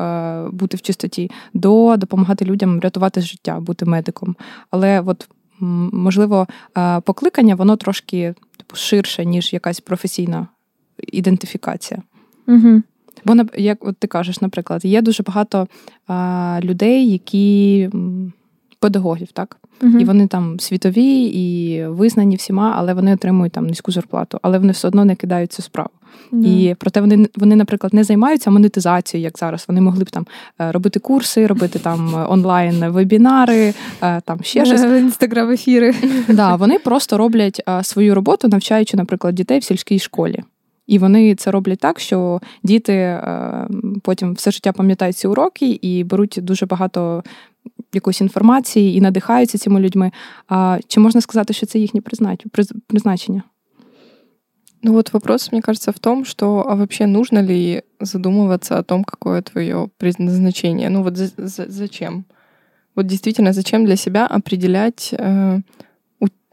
бути 0.52 0.78
в 0.78 0.82
чистоті, 0.82 1.32
до 1.54 1.98
допомагати 1.98 2.46
людям 2.46 2.80
рятувати 2.80 3.22
життя, 3.22 3.60
бути 3.60 3.86
медиком. 3.86 4.36
Але 4.72 5.02
от 5.02 5.30
можливо, 5.60 6.48
покликання 7.04 7.56
воно 7.56 7.76
трошки 7.76 8.34
типу, 8.58 8.76
ширше, 8.76 9.26
ніж 9.26 9.54
якась 9.54 9.80
професійна 9.80 10.48
ідентифікація. 11.08 12.02
Угу. 12.48 12.82
Бо 13.26 13.36
як 13.58 13.86
от 13.86 13.98
ти 13.98 14.08
кажеш, 14.08 14.42
наприклад, 14.42 14.86
є 14.86 15.02
дуже 15.02 15.24
багато 15.24 15.68
а, 16.08 16.60
людей, 16.64 17.12
які 17.12 17.90
педагогів, 18.80 19.28
так? 19.34 19.58
uh 19.82 20.00
І 20.00 20.06
вони 20.06 20.28
там 20.28 20.60
світові 20.60 21.24
і 21.24 21.86
визнані 21.88 22.36
всіма, 22.36 22.74
але 22.78 22.94
вони 22.94 23.14
отримують 23.14 23.54
там 23.54 23.68
низьку 23.68 23.92
зарплату, 23.92 24.40
але 24.42 24.60
вони 24.60 24.72
все 24.72 24.88
одно 24.88 25.06
не 25.06 25.16
кидають 25.16 25.54
цю 25.54 25.62
справу. 25.62 25.90
Yeah. 26.32 26.46
І 26.48 26.76
проте 26.80 27.02
вони, 27.02 27.28
вони, 27.36 27.56
наприклад, 27.56 27.94
не 27.94 28.04
займаються 28.04 28.52
монетизацією, 28.52 29.24
як 29.24 29.38
зараз. 29.38 29.66
Вони 29.68 29.82
могли 29.82 30.04
б 30.04 30.10
там 30.10 30.26
е, 30.62 30.72
робити 30.72 31.00
курси, 31.00 31.48
робити 31.48 31.80
там 31.80 32.26
онлайн 32.30 32.90
вебінари, 32.90 33.74
е, 34.02 34.22
там 34.22 34.44
ще 34.44 34.66
щось. 34.66 34.84
інстаграм 34.84 35.52
ефіри. 35.52 35.96
Да, 36.28 36.56
Вони 36.56 36.80
просто 36.80 37.18
роблять 37.18 37.62
е, 37.70 37.84
свою 37.84 38.16
роботу, 38.16 38.48
навчаючи, 38.48 38.98
наприклад, 38.98 39.36
дітей 39.36 39.60
в 39.60 39.64
сільській 39.64 40.00
школі. 40.00 40.44
І 40.87 40.99
вони 40.99 41.35
це 41.35 41.51
роблять 41.51 41.79
так, 41.79 42.01
що 42.01 42.41
діти 42.63 42.93
е, 42.93 43.69
потім 44.03 44.35
все 44.35 44.51
життя 44.51 44.73
пам'ятають 44.73 45.17
ці 45.17 45.27
уроки 45.27 45.71
і 45.83 46.05
беруть 46.05 46.39
дуже 46.43 46.67
багато 46.67 47.25
якоїсь 47.93 48.21
інформації 48.21 48.97
і 48.97 49.01
надихаються 49.01 49.59
цими 49.59 49.81
людьми. 49.81 50.13
А 50.49 50.79
чи 50.89 51.01
можна 51.01 51.21
сказати, 51.21 51.55
що 51.55 51.67
це 51.67 51.79
їхнє 51.79 52.01
призначення? 52.87 53.43
Ну 54.85 54.93
вот 54.93 55.13
вопрос, 55.13 55.53
мне 55.53 55.63
кажется, 55.63 55.93
в 55.93 55.99
том, 55.99 56.25
что 56.25 56.67
а 56.69 56.75
вообще 56.75 57.07
нужно 57.07 57.41
ли 57.41 57.83
задумываться 58.01 58.79
о 58.79 58.83
том, 58.83 59.05
какое 59.05 59.41
твое 59.41 59.89
предназначение? 59.97 60.91
Ну 60.91 61.03
вот 61.03 61.17
за, 61.17 61.31
за, 61.37 61.67
зачем? 61.69 62.25
Вот 62.97 63.07
действительно, 63.07 63.53
зачем 63.53 63.85
для 63.85 63.97
себя 63.97 64.27
определять 64.27 65.15
э, 65.17 65.61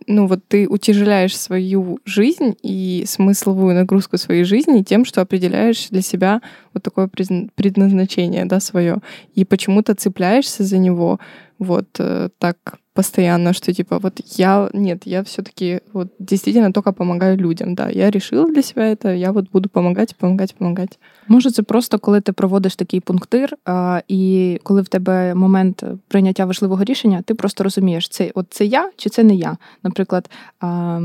ну 0.07 0.27
вот 0.27 0.41
ты 0.49 0.69
утяжеляешь 0.69 1.37
свою 1.37 1.99
жизнь 2.05 2.57
и 2.63 3.05
смысловую 3.07 3.75
нагрузку 3.75 4.19
своей 4.19 4.45
жизни 4.45 4.83
тем, 4.83 5.05
что 5.05 5.21
определяешь 5.21 5.89
для 5.89 6.03
себя 6.03 6.41
вот 6.73 6.83
такое 6.83 7.09
предназначение, 7.09 8.45
да, 8.45 8.61
свое, 8.61 8.99
и 9.35 9.45
почему-то 9.45 9.95
цепляешься 9.95 10.65
за 10.65 10.79
него 10.79 11.21
вот 11.65 12.01
э, 12.01 12.29
так 12.39 12.79
постоянно, 12.95 13.53
что 13.53 13.73
типа 13.73 13.99
вот 13.99 14.21
я, 14.39 14.71
нет, 14.73 15.07
я 15.07 15.23
все-таки 15.23 15.81
вот 15.93 16.09
действительно 16.19 16.73
только 16.73 16.93
помогаю 16.93 17.37
людям. 17.37 17.75
Да, 17.75 17.91
я 17.91 18.11
решила 18.11 18.49
для 18.49 18.63
себя 18.63 18.93
это, 18.93 19.15
я 19.15 19.33
вот 19.33 19.51
буду 19.51 19.69
помогать, 19.69 20.17
помогать, 20.17 20.55
помогать. 20.55 20.99
Може, 21.29 21.51
це 21.51 21.63
просто 21.63 21.99
коли 21.99 22.21
ти 22.21 22.33
проводиш 22.33 22.77
такий 22.77 23.01
пунктир, 23.01 23.57
а, 23.65 24.03
і 24.09 24.61
коли 24.63 24.83
в 24.83 24.89
тебе 24.89 25.35
момент 25.35 25.85
прийняття 26.09 26.45
важливого 26.45 26.85
рішення, 26.85 27.23
ти 27.23 27.35
просто 27.35 27.65
розумієш, 27.65 28.09
це 28.09 28.31
от 28.35 28.47
це 28.51 28.65
я 28.65 28.91
чи 28.97 29.11
це 29.11 29.23
не 29.23 29.35
я. 29.35 29.57
Наприклад, 29.83 30.31
а, 30.61 31.01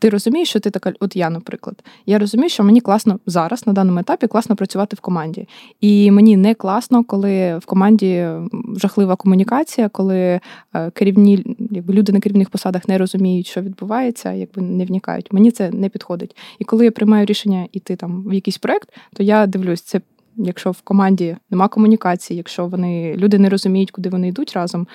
ти 0.00 0.08
розумієш, 0.08 0.48
що 0.48 0.60
ти 0.60 0.70
така, 0.70 0.92
от 1.00 1.16
я, 1.16 1.30
наприклад, 1.30 1.84
я 2.06 2.18
розумію, 2.18 2.48
що 2.48 2.64
мені 2.64 2.80
класно 2.80 3.20
зараз, 3.26 3.66
на 3.66 3.72
даному 3.72 4.00
етапі, 4.00 4.26
класно 4.26 4.56
працювати 4.56 4.96
в 4.96 5.00
команді. 5.00 5.48
І 5.80 6.10
мені 6.10 6.36
не 6.36 6.54
класно, 6.54 7.04
коли 7.04 7.58
в 7.58 7.66
команді 7.66 8.28
жахлива 8.76 9.16
комунікація, 9.16 9.88
коли 9.88 10.40
е, 10.74 10.90
керівні 10.90 11.56
якби 11.70 11.94
люди 11.94 12.12
на 12.12 12.20
керівних 12.20 12.50
посадах 12.50 12.88
не 12.88 12.98
розуміють, 12.98 13.46
що 13.46 13.60
відбувається, 13.60 14.32
якби 14.32 14.62
не 14.62 14.84
вникають. 14.84 15.32
Мені 15.32 15.50
це 15.50 15.70
не 15.70 15.88
підходить. 15.88 16.36
І 16.58 16.64
коли 16.64 16.84
я 16.84 16.90
приймаю 16.90 17.26
рішення 17.26 17.68
йти 17.72 17.96
там 17.96 18.24
в 18.26 18.34
якийсь 18.34 18.58
проект, 18.58 18.88
то 19.12 19.22
я 19.22 19.46
дивлюсь, 19.46 19.82
це. 19.82 20.00
Якщо 20.36 20.70
в 20.70 20.80
команді 20.80 21.36
нема 21.50 21.68
комунікації, 21.68 22.36
якщо 22.36 22.66
вони 22.66 23.14
люди 23.16 23.38
не 23.38 23.48
розуміють, 23.48 23.90
куди 23.90 24.08
вони 24.08 24.28
йдуть 24.28 24.52
разом, 24.52 24.86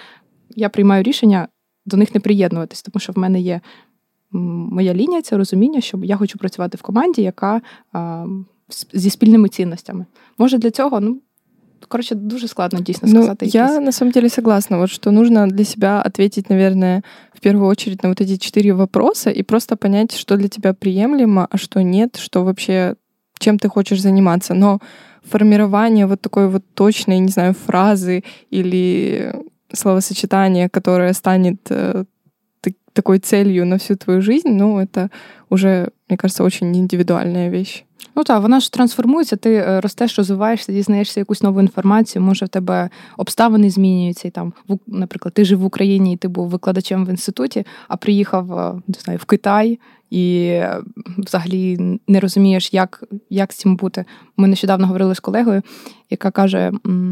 я 0.56 0.70
приймаю 0.70 1.04
рішення 1.04 1.48
до 1.86 1.98
них 1.98 2.16
не 2.16 2.22
приєднуватись, 2.22 2.82
тому 2.82 3.00
що 3.00 3.14
в 3.14 3.18
мене 3.18 3.40
є 3.40 3.62
моя 4.33 4.95
лінія 4.95 5.23
це 5.23 5.37
розуміння, 5.37 5.81
що 5.81 5.99
я 6.03 6.17
хочу 6.17 6.39
працювати 6.39 6.79
в 6.79 6.83
команді, 6.83 7.23
яка 7.23 7.61
а, 7.93 8.27
зі 8.93 9.11
спільними 9.11 9.49
цінностями. 9.49 10.07
Може 10.39 10.59
для 10.59 10.71
цього, 10.71 11.01
ну. 11.01 11.21
Короче, 11.89 12.15
дуже 12.15 12.49
складно 12.49 12.81
дійсно 12.81 13.09
ну, 13.13 13.23
сказать. 13.23 13.55
Я 13.55 13.81
на 13.81 13.93
самом 13.93 14.13
деле 14.13 14.29
согласна, 14.29 14.79
вот 14.79 14.91
что 14.91 15.11
нужно 15.11 15.47
для 15.47 15.65
себя 15.65 16.03
ответить, 16.03 16.51
наверное, 16.51 17.03
в 17.35 17.41
первую 17.41 17.67
очередь 17.67 18.03
на 18.03 18.09
вот 18.09 18.21
эти 18.21 18.37
четыре 18.37 18.73
вопроса 18.73 19.31
и 19.31 19.43
просто 19.43 19.77
понять, 19.77 20.17
что 20.17 20.37
для 20.37 20.49
тебя 20.49 20.73
приемлемо, 20.73 21.49
а 21.51 21.57
что 21.57 21.83
нет, 21.83 22.17
что 22.17 22.45
вообще, 22.45 22.97
чем 23.39 23.59
ты 23.59 23.69
хочешь 23.69 24.01
заниматься. 24.01 24.55
Но 24.55 24.79
формирование 25.25 26.07
вот 26.07 26.21
такой 26.21 26.49
вот 26.49 26.63
точной, 26.75 27.19
не 27.19 27.33
знаю, 27.33 27.55
фразы 27.55 28.23
или 28.51 29.35
словосочетания, 29.73 30.69
которое 30.69 31.13
станет 31.15 31.61
э, 31.71 32.05
такой 32.96 33.20
целью 33.20 33.66
на 33.66 33.76
всю 33.76 33.98
твою 33.98 34.22
жизнь, 34.22 34.50
ну, 34.50 34.80
это 34.80 35.10
уже, 35.50 35.90
мне 36.10 36.18
кажется, 36.18 36.44
очень 36.44 36.76
индивидуальная 36.76 37.50
вещь. 37.50 37.84
Ну 38.16 38.24
так, 38.24 38.42
вона 38.42 38.60
ж 38.60 38.72
трансформується, 38.72 39.36
ти 39.36 39.54
е, 39.54 39.82
ростеш, 39.82 40.18
розвиваєшся, 40.18 40.72
дізнаєшся 40.72 41.20
якусь 41.20 41.44
нову 41.44 41.62
інформацію. 41.62 42.22
Може, 42.22 42.46
в 42.46 42.50
тебе 42.50 42.90
обставини 43.18 43.70
змінюються. 43.70 44.28
І 44.28 44.32
там, 44.32 44.54
наприклад, 44.88 45.34
ти 45.34 45.46
жив 45.46 45.60
в 45.60 45.66
Україні 45.66 46.14
і 46.14 46.18
ти 46.18 46.28
був 46.28 46.50
викладачем 46.50 47.06
в 47.06 47.10
інституті, 47.10 47.66
а 47.88 47.98
приїхав 47.98 48.60
е, 48.60 48.82
не 48.88 48.96
знаю, 49.00 49.20
в 49.22 49.26
Китай 49.26 49.80
і 50.10 50.46
е, 50.46 50.82
взагалі 51.18 52.00
не 52.08 52.20
розумієш, 52.20 52.74
як 52.74 53.04
як 53.30 53.54
з 53.54 53.56
цим 53.56 53.76
бути. 53.76 54.06
Ми 54.38 54.48
нещодавно 54.48 54.88
говорили 54.88 55.16
з 55.16 55.20
колегою, 55.20 55.62
яка 56.10 56.32
каже, 56.32 56.72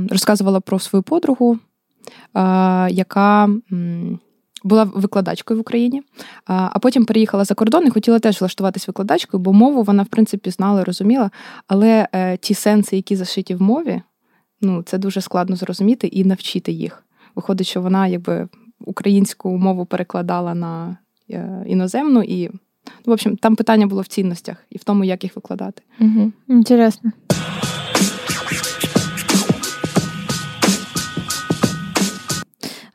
розказувала 0.10 0.60
про 0.60 0.80
свою 0.80 1.04
подругу, 1.04 1.58
яка 2.90 3.50
була 4.64 4.84
викладачкою 4.84 5.58
в 5.58 5.62
Україні, 5.62 6.02
а 6.46 6.80
потім 6.80 7.06
переїхала 7.06 7.46
за 7.46 7.56
кордон 7.56 7.88
і 7.88 7.90
хотіла 7.90 8.20
теж 8.20 8.42
влаштуватись 8.42 8.88
викладачкою, 8.88 9.44
бо 9.44 9.54
мову 9.54 9.84
вона, 9.84 10.04
в 10.04 10.08
принципі, 10.08 10.50
знала, 10.50 10.84
розуміла. 10.84 11.32
Але 11.68 12.08
е, 12.12 12.38
ті 12.38 12.54
сенси, 12.54 12.96
які 12.96 13.16
зашиті 13.16 13.56
в 13.56 13.62
мові, 13.62 14.02
ну 14.62 14.84
це 14.84 14.98
дуже 14.98 15.22
складно 15.22 15.56
зрозуміти 15.56 16.08
і 16.08 16.26
навчити 16.26 16.72
їх. 16.72 17.04
Виходить, 17.36 17.68
що 17.68 17.82
вона 17.82 18.08
якби 18.08 18.48
українську 18.80 19.58
мову 19.58 19.86
перекладала 19.86 20.54
на 20.54 20.98
е, 21.30 21.64
іноземну, 21.68 22.24
і 22.24 22.50
ну, 22.50 22.60
в 23.06 23.12
общем, 23.12 23.38
там 23.38 23.56
питання 23.56 23.88
було 23.88 24.02
в 24.02 24.08
цінностях 24.08 24.58
і 24.70 24.78
в 24.78 24.84
тому, 24.84 25.04
як 25.04 25.24
їх 25.24 25.36
викладати. 25.36 25.82
Угу. 26.00 26.32
Інтересно. 26.48 27.12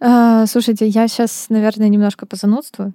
Слушайте, 0.00 0.86
я 0.86 1.08
сейчас, 1.08 1.46
наверное, 1.48 1.88
немножко 1.88 2.26
позанудствую 2.26 2.94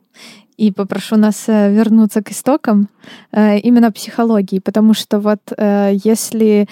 и 0.58 0.72
попрошу 0.72 1.18
нас 1.18 1.46
э, 1.48 1.72
вернуться 1.74 2.22
к 2.22 2.32
истокам 2.32 2.90
э, 3.32 3.60
именно 3.60 3.92
психологии, 3.92 4.60
потому 4.60 4.94
что 4.94 5.20
вот 5.20 5.40
э, 5.58 5.94
если 6.04 6.68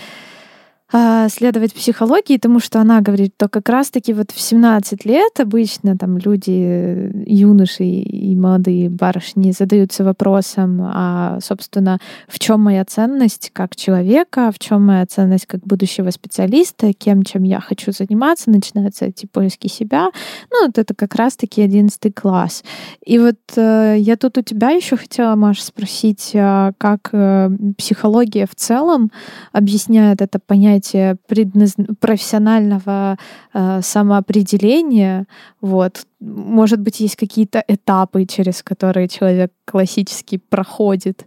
а, 0.94 1.30
следовать 1.30 1.74
психологии, 1.74 2.38
тому 2.38 2.60
что 2.60 2.82
она 2.82 3.00
говорит, 3.00 3.34
то 3.38 3.48
как 3.48 3.70
раз-таки 3.70 4.12
вот 4.12 4.32
в 4.32 4.42
17 4.42 5.06
лет 5.06 5.40
обычно 5.40 5.98
там 5.98 6.18
люди, 6.18 7.12
юноши 7.26 7.86
и 7.86 8.36
молодые 8.36 8.90
барышни 8.90 9.52
задаются 9.52 10.04
вопросом, 10.04 10.82
а, 10.84 11.40
собственно, 11.42 12.00
в 12.28 12.40
чем 12.40 12.60
моя 12.60 12.84
ценность 12.84 13.52
как 13.54 13.78
человека, 13.78 14.52
в 14.54 14.60
чем 14.60 14.86
моя 14.86 15.06
ценность 15.06 15.46
как 15.46 15.62
будущего 15.62 16.10
специалиста, 16.10 16.92
кем, 16.92 17.24
чем 17.24 17.44
я 17.44 17.62
хочу 17.62 17.94
заниматься, 17.94 18.50
начинаются 18.50 19.06
эти 19.06 19.26
поиски 19.26 19.68
себя. 19.68 20.10
Ну, 20.52 20.66
вот 20.66 20.78
это 20.78 20.94
как 20.94 21.16
раз-таки 21.16 21.62
11 21.62 22.14
класс. 22.14 22.66
И 23.06 23.18
вот 23.18 23.38
э, 23.56 23.96
я 23.98 24.18
тут 24.18 24.38
у 24.38 24.42
тебя 24.42 24.72
еще 24.72 24.98
хотела, 24.98 25.36
Маша, 25.36 25.64
спросить, 25.64 26.32
а 26.36 26.74
как 26.78 27.10
э, 27.14 27.50
психология 27.78 28.46
в 28.46 28.56
целом 28.56 29.10
объясняет 29.54 30.22
это 30.22 30.38
понятие 30.46 30.81
понятие 30.81 31.17
предназ... 31.27 31.77
профессионального 32.01 33.19
э, 33.55 33.81
самоопределения. 33.83 35.27
Вот. 35.61 36.07
Может 36.21 36.81
быть, 36.81 37.01
есть 37.01 37.17
какие-то 37.17 37.63
этапы, 37.69 38.25
через 38.25 38.63
которые 38.63 39.09
человек 39.09 39.53
классически 39.65 40.39
проходит. 40.39 41.27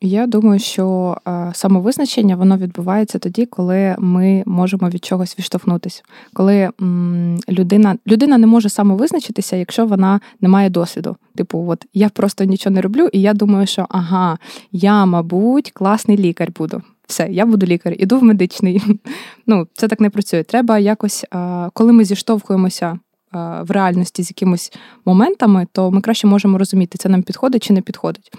Я 0.00 0.26
думаю, 0.26 0.58
що 0.58 1.16
самовизначення 1.52 2.36
воно 2.36 2.56
відбувається 2.56 3.18
тоді, 3.18 3.46
коли 3.46 3.96
ми 3.98 4.42
можемо 4.46 4.88
від 4.88 5.04
чогось 5.04 5.38
відштовхнутися. 5.38 6.02
Коли 6.32 6.70
людина 7.48 7.96
людина 8.06 8.38
не 8.38 8.46
може 8.46 8.68
самовизначитися, 8.68 9.56
якщо 9.56 9.86
вона 9.86 10.20
не 10.40 10.48
має 10.48 10.70
досвіду. 10.70 11.16
Типу, 11.36 11.64
от 11.68 11.86
я 11.94 12.08
просто 12.08 12.44
нічого 12.44 12.74
не 12.74 12.80
роблю, 12.80 13.08
і 13.12 13.20
я 13.20 13.34
думаю, 13.34 13.66
що 13.66 13.86
ага, 13.88 14.38
я, 14.72 15.06
мабуть, 15.06 15.70
класний 15.70 16.16
лікар 16.16 16.48
буду 16.58 16.82
все, 17.07 17.27
я 17.31 17.45
буду 17.45 17.65
лікар, 17.65 17.95
іду 17.97 18.19
в 18.19 18.23
медичний. 18.23 18.81
Ну, 19.49 19.67
це 19.73 19.87
так 19.87 19.99
не 19.99 20.09
працює. 20.09 20.43
Треба 20.43 20.79
якось, 20.79 21.25
коли 21.73 21.93
ми 21.93 22.05
зіштовхуємося 22.05 22.99
в 23.61 23.71
реальності 23.71 24.23
з 24.23 24.29
якимись 24.29 24.73
моментами, 25.05 25.67
то 25.71 25.91
ми 25.91 26.01
краще 26.01 26.27
можемо 26.27 26.57
розуміти, 26.57 26.97
це 26.97 27.09
нам 27.09 27.23
підходить 27.23 27.63
чи 27.63 27.73
не 27.73 27.81
підходить. 27.81 28.31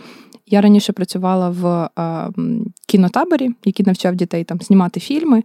Я 0.47 0.61
раніше 0.61 0.93
працювала 0.93 1.51
в 1.51 1.89
кінотаборі, 2.87 3.51
який 3.65 3.87
навчав 3.87 4.15
дітей 4.15 4.45
там 4.45 4.59
знімати 4.61 5.01
фільми, 5.01 5.43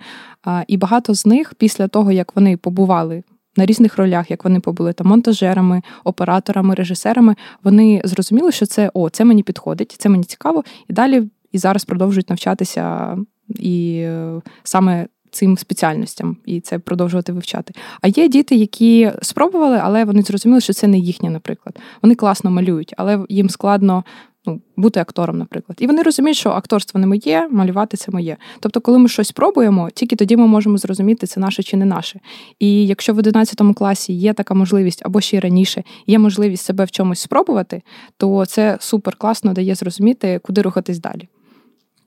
і 0.67 0.77
багато 0.77 1.13
з 1.13 1.25
них 1.25 1.53
після 1.53 1.87
того, 1.87 2.11
як 2.11 2.35
вони 2.35 2.57
побували. 2.57 3.23
На 3.55 3.65
різних 3.65 3.97
ролях, 3.97 4.31
як 4.31 4.43
вони 4.43 4.59
побули 4.59 4.93
там 4.93 5.07
монтажерами, 5.07 5.81
операторами, 6.03 6.75
режисерами, 6.75 7.35
вони 7.63 8.01
зрозуміли, 8.03 8.51
що 8.51 8.65
це 8.65 8.91
о, 8.93 9.09
це 9.09 9.25
мені 9.25 9.43
підходить, 9.43 9.95
це 9.97 10.09
мені 10.09 10.23
цікаво, 10.23 10.63
і 10.89 10.93
далі 10.93 11.29
і 11.53 11.57
зараз 11.57 11.85
продовжують 11.85 12.29
навчатися 12.29 13.17
і 13.59 13.95
е, 13.95 14.41
саме 14.63 15.07
цим 15.33 15.57
спеціальностям, 15.57 16.37
і 16.45 16.59
це 16.61 16.79
продовжувати 16.79 17.33
вивчати. 17.33 17.73
А 18.01 18.07
є 18.07 18.27
діти, 18.27 18.55
які 18.55 19.11
спробували, 19.21 19.79
але 19.83 20.05
вони 20.05 20.21
зрозуміли, 20.21 20.61
що 20.61 20.73
це 20.73 20.87
не 20.87 20.97
їхнє, 20.97 21.29
наприклад. 21.29 21.79
Вони 22.01 22.15
класно 22.15 22.51
малюють, 22.51 22.93
але 22.97 23.19
їм 23.29 23.49
складно. 23.49 24.03
Ну, 24.45 24.61
бути 24.77 24.99
актором, 24.99 25.37
наприклад. 25.37 25.77
І 25.81 25.87
вони 25.87 26.01
розуміють, 26.01 26.37
що 26.37 26.49
акторство 26.49 26.99
не 26.99 27.07
моє, 27.07 27.47
малювати 27.51 27.97
це 27.97 28.11
моє. 28.11 28.37
Тобто, 28.59 28.81
коли 28.81 28.97
ми 28.97 29.09
щось 29.09 29.31
пробуємо, 29.31 29.89
тільки 29.93 30.15
тоді 30.15 30.37
ми 30.37 30.47
можемо 30.47 30.77
зрозуміти, 30.77 31.27
це 31.27 31.39
наше 31.39 31.63
чи 31.63 31.77
не 31.77 31.85
наше. 31.85 32.19
І 32.59 32.87
якщо 32.87 33.13
в 33.13 33.17
11 33.17 33.61
класі 33.75 34.13
є 34.13 34.33
така 34.33 34.53
можливість, 34.53 35.05
або 35.05 35.21
ще 35.21 35.37
й 35.37 35.39
раніше, 35.39 35.83
є 36.07 36.19
можливість 36.19 36.65
себе 36.65 36.85
в 36.85 36.91
чомусь 36.91 37.19
спробувати, 37.19 37.81
то 38.17 38.45
це 38.45 38.77
супер 38.79 39.15
класно 39.15 39.53
дає 39.53 39.75
зрозуміти, 39.75 40.39
куди 40.43 40.61
рухатись 40.61 40.99
далі. 40.99 41.27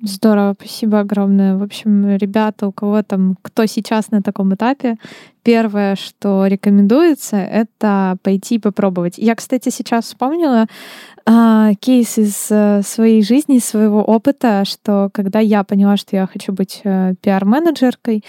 Здорово, 0.02 0.54
спасибо 0.58 1.00
огромное. 1.00 1.56
В 1.56 1.62
общем, 1.62 2.16
ребята, 2.16 2.68
у 2.68 2.72
кого 2.72 3.02
там, 3.02 3.36
кто 3.40 3.64
сейчас 3.64 4.10
на 4.10 4.22
таком 4.22 4.54
этапе, 4.54 4.96
первое, 5.42 5.96
что 5.96 6.46
рекомендуется, 6.46 7.36
это 7.36 8.18
пойти 8.22 8.56
и 8.56 8.58
попробовать. 8.58 9.16
Я, 9.16 9.34
кстати, 9.34 9.70
сейчас 9.70 10.04
вспомнила 10.04 10.66
а, 11.24 11.72
кейс 11.80 12.18
из 12.18 12.48
а, 12.50 12.82
своей 12.82 13.22
жизни, 13.22 13.58
своего 13.58 14.02
опыта, 14.02 14.64
что 14.66 15.08
когда 15.14 15.40
я 15.40 15.64
поняла, 15.64 15.96
что 15.96 16.14
я 16.14 16.26
хочу 16.26 16.52
быть 16.52 16.82
а, 16.84 17.14
пиар-менеджеркой, 17.22 18.22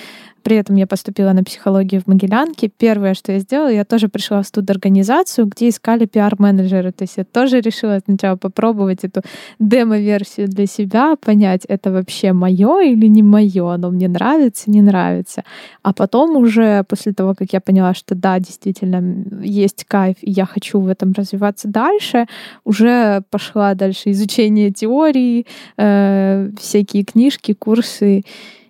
при 0.47 0.55
этом 0.55 0.77
я 0.77 0.87
поступила 0.87 1.33
на 1.33 1.43
психологию 1.43 2.01
в 2.01 2.07
Могилянке. 2.07 2.69
Первое, 2.69 3.15
что 3.15 3.33
я 3.33 3.39
сделала, 3.39 3.67
я 3.67 3.83
тоже 3.83 4.07
пришла 4.07 4.41
в 4.41 4.47
студ-организацию, 4.47 5.45
где 5.45 5.67
искали 5.67 6.05
пиар-менеджера. 6.05 6.93
То 6.93 7.03
есть 7.03 7.17
я 7.17 7.25
тоже 7.25 7.59
решила 7.59 7.99
сначала 8.05 8.37
попробовать 8.37 9.03
эту 9.03 9.23
демо-версию 9.59 10.47
для 10.47 10.65
себя, 10.65 11.17
понять, 11.17 11.65
это 11.67 11.91
вообще 11.91 12.31
мое 12.31 12.79
или 12.79 13.07
не 13.07 13.23
мое, 13.23 13.73
оно 13.73 13.91
мне 13.91 14.07
нравится, 14.07 14.71
не 14.71 14.81
нравится. 14.81 15.43
А 15.83 15.91
потом 15.91 16.37
уже 16.37 16.85
после 16.87 17.11
того, 17.11 17.35
как 17.35 17.51
я 17.51 17.59
поняла, 17.59 17.93
что 17.93 18.15
да, 18.15 18.39
действительно 18.39 19.25
есть 19.43 19.83
кайф, 19.83 20.15
и 20.21 20.31
я 20.31 20.45
хочу 20.45 20.79
в 20.79 20.87
этом 20.87 21.11
развиваться 21.11 21.67
дальше, 21.67 22.25
уже 22.63 23.21
пошла 23.31 23.73
дальше 23.73 24.11
изучение 24.11 24.71
теории, 24.71 25.45
э, 25.75 26.51
всякие 26.57 27.03
книжки, 27.03 27.51
курсы 27.53 28.23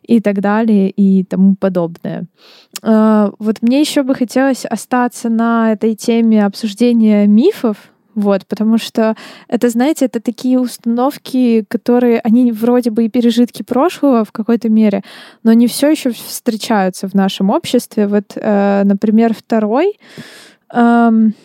и 0.07 0.19
так 0.21 0.41
далее 0.41 0.89
и 0.89 1.23
тому 1.23 1.55
подобное. 1.55 2.25
А, 2.81 3.31
вот 3.39 3.61
мне 3.61 3.81
еще 3.81 4.03
бы 4.03 4.15
хотелось 4.15 4.65
остаться 4.65 5.29
на 5.29 5.73
этой 5.73 5.95
теме 5.95 6.45
обсуждения 6.45 7.27
мифов, 7.27 7.91
вот, 8.15 8.47
потому 8.47 8.79
что 8.79 9.15
это, 9.47 9.69
знаете, 9.69 10.05
это 10.05 10.19
такие 10.19 10.59
установки, 10.59 11.63
которые, 11.67 12.19
они 12.21 12.51
вроде 12.51 12.89
бы 12.89 13.05
и 13.05 13.09
пережитки 13.09 13.61
прошлого 13.61 14.25
в 14.25 14.31
какой-то 14.31 14.69
мере, 14.69 15.03
но 15.43 15.51
они 15.51 15.67
все 15.67 15.91
еще 15.91 16.09
встречаются 16.09 17.07
в 17.07 17.13
нашем 17.13 17.51
обществе. 17.51 18.07
Вот, 18.07 18.33
э, 18.35 18.81
например, 18.85 19.35
второй, 19.35 19.99
эм, 20.73 21.35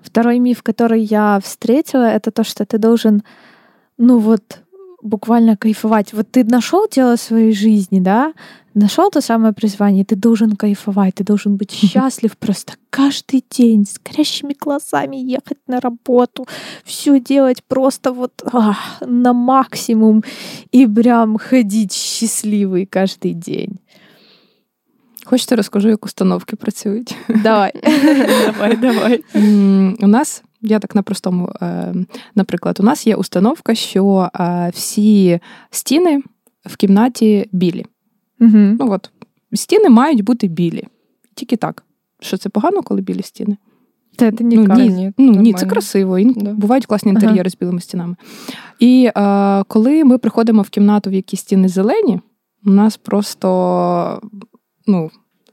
второй 0.00 0.38
миф, 0.38 0.62
который 0.62 1.02
я 1.02 1.38
встретила, 1.44 2.04
это 2.04 2.30
то, 2.30 2.42
что 2.42 2.64
ты 2.64 2.78
должен, 2.78 3.22
ну 3.98 4.18
вот, 4.18 4.62
буквально 5.02 5.56
кайфовать. 5.56 6.12
Вот 6.12 6.30
ты 6.30 6.44
нашел 6.44 6.86
дело 6.88 7.16
своей 7.16 7.52
жизни, 7.52 8.00
да, 8.00 8.32
нашел 8.74 9.10
то 9.10 9.20
самое 9.20 9.52
призвание, 9.52 10.04
ты 10.04 10.16
должен 10.16 10.56
кайфовать, 10.56 11.14
ты 11.14 11.24
должен 11.24 11.56
быть 11.56 11.70
счастлив 11.70 12.36
просто 12.36 12.74
каждый 12.90 13.44
день, 13.50 13.84
с 13.86 13.98
горящими 13.98 14.54
глазами 14.58 15.16
ехать 15.16 15.58
на 15.66 15.80
работу, 15.80 16.46
все 16.84 17.20
делать 17.20 17.62
просто 17.64 18.12
вот 18.12 18.42
а, 18.52 18.74
на 19.00 19.32
максимум 19.32 20.22
и 20.72 20.86
прям 20.86 21.38
ходить 21.38 21.92
счастливый 21.92 22.86
каждый 22.86 23.34
день. 23.34 23.78
Хочете, 25.24 25.56
розкажу, 25.56 25.88
як 25.88 26.04
установки 26.04 26.56
працюють? 26.56 27.16
Давай, 27.28 27.72
давай, 28.46 28.76
давай. 28.76 29.24
У 30.02 30.06
нас 30.06 30.42
Я 30.62 30.78
так 30.78 30.94
на 30.94 31.02
простому, 31.02 31.52
е, 31.62 31.94
наприклад, 32.34 32.80
у 32.80 32.82
нас 32.82 33.06
є 33.06 33.16
установка, 33.16 33.74
що 33.74 34.30
е, 34.40 34.70
всі 34.74 35.40
стіни 35.70 36.22
в 36.66 36.76
кімнаті 36.76 37.48
білі. 37.52 37.86
Угу. 38.40 38.58
Ну 38.58 38.90
от, 38.90 39.10
Стіни 39.52 39.88
мають 39.88 40.24
бути 40.24 40.48
білі. 40.48 40.84
Тільки 41.34 41.56
так. 41.56 41.84
Що 42.20 42.36
це 42.36 42.48
погано, 42.48 42.82
коли 42.82 43.00
білі 43.00 43.22
стіни? 43.22 43.56
Це 44.16 44.30
не 44.30 44.56
ну, 44.56 44.74
ні, 44.74 44.88
Ні, 44.88 45.12
ну, 45.18 45.32
ні, 45.32 45.54
це 45.54 45.66
красиво. 45.66 46.18
І 46.18 46.24
Да. 46.24 46.52
бувають 46.52 46.86
класні 46.86 47.10
інтер'єри 47.10 47.40
Ага. 47.40 47.50
з 47.50 47.56
білими 47.56 47.80
стінами. 47.80 48.16
І 48.78 49.10
е, 49.16 49.64
коли 49.68 50.04
ми 50.04 50.18
приходимо 50.18 50.62
в 50.62 50.68
кімнату, 50.68 51.10
в 51.10 51.12
якій 51.12 51.36
стіни 51.36 51.68
зелені, 51.68 52.20
у 52.66 52.70
нас 52.70 52.96
просто 52.96 54.20
ну. 54.86 55.10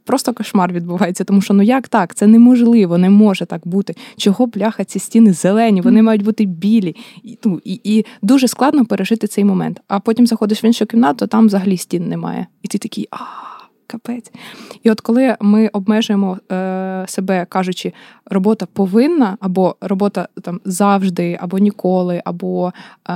Просто 0.07 0.33
кошмар 0.33 0.73
відбувається, 0.73 1.23
тому 1.23 1.41
що 1.41 1.53
ну 1.53 1.63
як 1.63 1.87
так? 1.87 2.15
Це 2.15 2.27
неможливо, 2.27 2.97
не 2.97 3.09
може 3.09 3.45
так 3.45 3.67
бути. 3.67 3.95
Чого 4.17 4.47
бляха 4.47 4.83
ці 4.83 4.99
стіни 4.99 5.33
зелені? 5.33 5.81
Вони 5.81 6.01
мають 6.01 6.23
бути 6.23 6.45
білі. 6.45 6.95
І, 7.23 7.37
ну, 7.43 7.61
і, 7.63 7.79
і 7.83 8.05
дуже 8.21 8.47
складно 8.47 8.85
пережити 8.85 9.27
цей 9.27 9.43
момент. 9.43 9.81
А 9.87 9.99
потім 9.99 10.27
заходиш 10.27 10.63
в 10.63 10.65
іншу 10.65 10.85
кімнату, 10.85 11.27
там 11.27 11.47
взагалі 11.47 11.77
стін 11.77 12.09
немає. 12.09 12.47
І 12.61 12.67
ти 12.67 12.77
такий 12.77 13.07
а. 13.11 13.46
Капець. 13.87 14.31
І 14.83 14.91
от 14.91 15.01
коли 15.01 15.35
ми 15.39 15.67
обмежуємо 15.67 16.37
е, 16.51 17.05
себе, 17.07 17.45
кажучи, 17.49 17.93
робота 18.25 18.65
повинна, 18.73 19.37
або 19.39 19.75
робота 19.81 20.27
там 20.41 20.61
завжди, 20.65 21.37
або 21.41 21.57
ніколи, 21.57 22.21
або 22.25 22.73
е, 23.09 23.13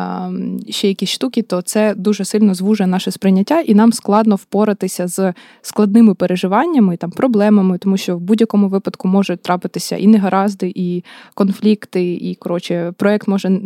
ще 0.70 0.88
якісь 0.88 1.10
штуки, 1.10 1.42
то 1.42 1.62
це 1.62 1.96
дуже 1.96 2.26
сильно 2.26 2.54
звужує 2.54 2.88
наше 2.88 3.12
сприйняття, 3.12 3.60
і 3.60 3.76
нам 3.76 3.94
складно 3.94 4.36
впоратися 4.36 5.08
з 5.08 5.34
складними 5.62 6.14
переживаннями, 6.14 6.98
там 6.98 7.12
проблемами, 7.12 7.78
тому 7.78 7.98
що 7.98 8.18
в 8.18 8.20
будь-якому 8.20 8.68
випадку 8.68 9.08
можуть 9.08 9.42
трапитися 9.42 9.98
і 9.98 10.08
негаразди, 10.08 10.72
і 10.76 11.04
конфлікти, 11.34 12.14
і 12.14 12.36
коротше, 12.36 12.94
проект 12.98 13.28
може 13.28 13.62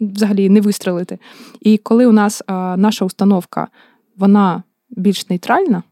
взагалі 0.00 0.48
не 0.48 0.60
вистрелити. 0.60 1.18
І 1.60 1.78
коли 1.78 2.06
у 2.06 2.12
нас 2.12 2.42
е, 2.42 2.52
наша 2.76 3.04
установка 3.04 3.68
вона 4.16 4.62
більш 4.90 5.30
нейтральна 5.30 5.82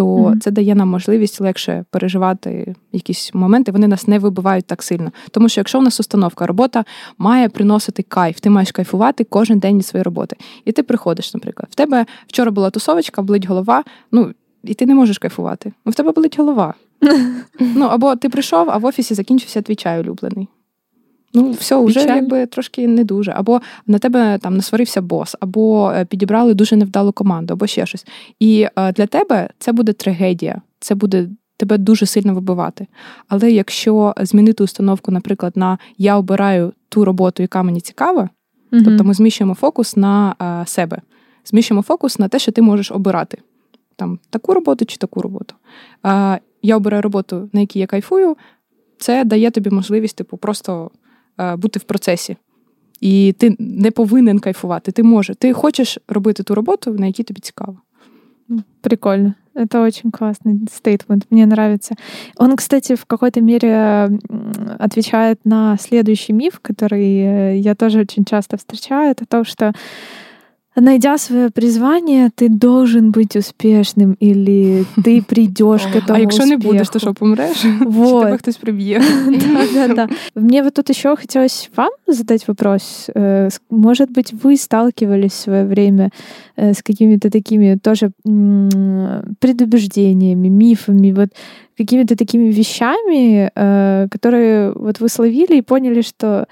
то 0.00 0.06
Мгм. 0.06 0.40
це 0.40 0.50
дає 0.50 0.74
нам 0.74 0.88
можливість 0.88 1.40
легше 1.40 1.84
переживати 1.90 2.74
якісь 2.92 3.34
моменти. 3.34 3.72
Вони 3.72 3.86
нас 3.86 4.08
не 4.08 4.18
вибивають 4.18 4.66
так 4.66 4.82
сильно. 4.82 5.10
Тому 5.30 5.48
що 5.48 5.60
якщо 5.60 5.78
у 5.78 5.82
нас 5.82 6.00
установка, 6.00 6.46
робота 6.46 6.84
має 7.18 7.48
приносити 7.48 8.02
кайф, 8.02 8.40
ти 8.40 8.50
маєш 8.50 8.72
кайфувати 8.72 9.24
кожен 9.24 9.58
день 9.58 9.76
від 9.78 9.86
своєї 9.86 10.02
роботи. 10.02 10.36
І 10.64 10.72
ти 10.72 10.82
приходиш, 10.82 11.34
наприклад, 11.34 11.68
в 11.70 11.74
тебе 11.74 12.06
вчора 12.26 12.50
була 12.50 12.70
тусовочка, 12.70 13.22
болить 13.22 13.46
голова. 13.46 13.84
Ну 14.12 14.32
і 14.64 14.74
ти 14.74 14.86
не 14.86 14.94
можеш 14.94 15.18
кайфувати. 15.18 15.72
Ну 15.84 15.92
в 15.92 15.94
тебе 15.94 16.12
болить 16.12 16.38
голова. 16.38 16.74
Ну 17.60 17.86
або 17.86 18.16
ти 18.16 18.28
прийшов, 18.28 18.70
а 18.70 18.76
в 18.76 18.84
офісі 18.84 19.14
закінчився 19.14 19.62
твій 19.62 19.74
чай 19.74 20.00
улюблений. 20.00 20.48
Ну, 21.34 21.50
все, 21.50 21.84
вже 21.84 22.00
якби 22.00 22.46
трошки 22.46 22.88
не 22.88 23.04
дуже. 23.04 23.32
Або 23.36 23.60
на 23.86 23.98
тебе 23.98 24.38
там 24.38 24.56
насварився 24.56 25.02
бос, 25.02 25.36
або 25.40 25.92
е, 25.96 26.04
підібрали 26.04 26.54
дуже 26.54 26.76
невдалу 26.76 27.12
команду, 27.12 27.54
або 27.54 27.66
ще 27.66 27.86
щось. 27.86 28.06
І 28.40 28.66
е, 28.76 28.92
для 28.92 29.06
тебе 29.06 29.48
це 29.58 29.72
буде 29.72 29.92
трагедія, 29.92 30.62
це 30.80 30.94
буде 30.94 31.28
тебе 31.56 31.78
дуже 31.78 32.06
сильно 32.06 32.34
вибивати. 32.34 32.86
Але 33.28 33.50
якщо 33.50 34.14
змінити 34.20 34.64
установку, 34.64 35.12
наприклад, 35.12 35.52
на 35.56 35.78
я 35.98 36.16
обираю 36.16 36.72
ту 36.88 37.04
роботу, 37.04 37.42
яка 37.42 37.62
мені 37.62 37.80
цікава, 37.80 38.28
Мгм. 38.70 38.84
тобто 38.84 39.04
ми 39.04 39.14
зміщуємо 39.14 39.54
фокус 39.54 39.96
на 39.96 40.34
е, 40.42 40.66
себе, 40.66 40.98
зміщуємо 41.44 41.82
фокус 41.82 42.18
на 42.18 42.28
те, 42.28 42.38
що 42.38 42.52
ти 42.52 42.62
можеш 42.62 42.90
обирати 42.90 43.38
там 43.96 44.18
таку 44.30 44.54
роботу 44.54 44.84
чи 44.84 44.96
таку 44.96 45.20
роботу. 45.20 45.54
Е, 46.06 46.40
я 46.62 46.76
обираю 46.76 47.02
роботу, 47.02 47.50
на 47.52 47.60
якій 47.60 47.78
я 47.78 47.86
кайфую, 47.86 48.36
це 48.98 49.24
дає 49.24 49.50
тобі 49.50 49.70
можливість, 49.70 50.16
типу, 50.16 50.36
просто 50.36 50.90
бути 51.57 51.79
в 51.79 51.83
процесі. 51.83 52.37
І 53.01 53.35
ти 53.37 53.55
не 53.59 53.91
повинен 53.91 54.39
кайфувати. 54.39 54.91
Ти 54.91 55.03
можеш, 55.03 55.35
ти 55.39 55.53
хочеш 55.53 55.99
робити 56.07 56.43
ту 56.43 56.55
роботу, 56.55 56.93
на 56.93 57.05
якій 57.05 57.23
тобі 57.23 57.39
цікаво. 57.39 57.77
Прикольно. 58.81 59.33
Это 59.55 59.81
очень 59.81 60.11
классный 60.11 60.59
стейтмент. 60.71 61.25
Мне 61.29 61.45
нравится. 61.45 61.95
Он, 62.37 62.55
кстати, 62.55 62.95
в 62.95 63.05
какой-то 63.05 63.41
мере 63.41 63.69
м, 63.69 64.19
отвечает 64.79 65.39
на 65.45 65.77
следующий 65.77 66.33
миф, 66.33 66.59
который 66.59 67.53
э, 67.53 67.57
я 67.57 67.73
тоже 67.73 68.01
очень 68.01 68.25
часто 68.25 68.57
встречаю. 68.57 69.11
Это 69.11 69.25
то, 69.25 69.45
что 69.45 69.73
найдя 70.76 71.18
свое 71.18 71.50
призвание, 71.50 72.30
ты 72.34 72.48
должен 72.48 73.10
быть 73.10 73.36
успешным, 73.36 74.16
или 74.20 74.84
ты 75.04 75.22
придешь 75.28 75.82
к 75.82 75.96
этому 75.96 76.14
а 76.14 76.18
якщо 76.18 76.44
не 76.46 76.56
будеш, 76.56 76.88
то 76.88 76.98
що 76.98 77.14
помреш? 77.14 77.64
Вот. 77.80 78.22
Чи 78.22 78.26
тебе 78.26 78.38
хтось 78.38 78.56
приб'є? 78.56 79.00
Да, 79.26 79.86
да, 79.86 79.94
да. 79.94 80.08
Мне 80.34 80.62
вот 80.62 80.74
тут 80.74 80.90
еще 80.90 81.16
хотелось 81.16 81.70
вам 81.76 81.90
задать 82.06 82.48
вопрос. 82.48 83.10
Э, 83.14 83.48
Может 83.70 84.10
быть, 84.10 84.32
вы 84.42 84.56
сталкивались 84.56 85.32
в 85.32 85.42
свое 85.42 85.64
время 85.64 86.10
э, 86.56 86.74
с 86.74 86.82
какими-то 86.82 87.30
такими 87.30 87.78
тоже 87.82 88.10
предубеждениями, 89.40 90.48
мифами, 90.48 91.12
вот 91.12 91.28
какими-то 91.78 92.16
такими 92.16 92.52
вещами, 92.52 93.50
э, 93.54 94.08
которые 94.10 94.72
вот 94.72 95.00
вы 95.00 95.08
словили 95.08 95.56
и 95.56 95.62
поняли, 95.62 96.02
что 96.02 96.26
а, 96.36 96.46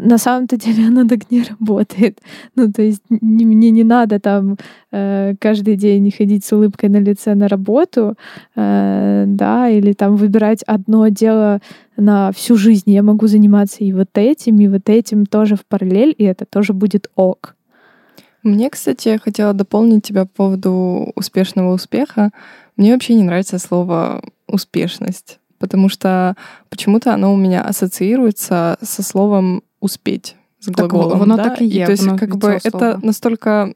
на 0.00 0.18
самом-то 0.18 0.56
деле 0.56 0.88
оно 0.88 1.08
так 1.08 1.30
не 1.30 1.42
работает. 1.42 2.20
Ну, 2.56 2.72
то 2.72 2.82
есть 2.82 3.02
не- 3.10 3.46
мне 3.46 3.70
не 3.70 3.84
надо 3.84 4.20
там 4.20 4.56
э, 4.92 5.34
каждый 5.40 5.76
день 5.76 6.10
ходить 6.10 6.44
с 6.44 6.52
улыбкой 6.52 6.88
на 6.88 6.98
лице 6.98 7.34
на 7.34 7.48
работу, 7.48 8.14
э, 8.56 9.24
да, 9.26 9.68
или 9.68 9.92
там 9.92 10.16
выбирать 10.16 10.62
одно 10.62 11.08
дело 11.08 11.60
на 11.96 12.30
всю 12.32 12.56
жизнь. 12.56 12.90
Я 12.90 13.02
могу 13.02 13.26
заниматься 13.26 13.84
и 13.84 13.92
вот 13.92 14.08
этим, 14.14 14.60
и 14.60 14.68
вот 14.68 14.88
этим 14.88 15.26
тоже 15.26 15.56
в 15.56 15.64
параллель, 15.66 16.14
и 16.16 16.24
это 16.24 16.44
тоже 16.44 16.72
будет 16.72 17.10
ок. 17.16 17.56
Мне, 18.42 18.70
кстати, 18.70 19.08
я 19.08 19.18
хотела 19.18 19.52
дополнить 19.52 20.04
тебя 20.04 20.24
по 20.24 20.30
поводу 20.30 21.12
успешного 21.14 21.74
успеха. 21.74 22.30
Мне 22.76 22.92
вообще 22.92 23.14
не 23.14 23.22
нравится 23.22 23.58
слово 23.58 24.22
успешность, 24.46 25.39
потому 25.60 25.88
что 25.88 26.34
почему-то 26.68 27.14
оно 27.14 27.32
у 27.32 27.36
меня 27.36 27.62
ассоциируется 27.62 28.76
со 28.82 29.02
словом 29.02 29.62
успеть 29.80 30.36
с 30.58 30.66
Так 30.66 30.90
глаголом. 30.90 31.18
воно 31.18 31.36
да? 31.36 31.44
так 31.44 31.62
и 31.62 31.64
є, 31.64 31.86
то 31.86 31.92
есть 31.92 32.18
как 32.18 32.36
бы 32.36 32.58
это 32.64 32.98
настолько 33.02 33.72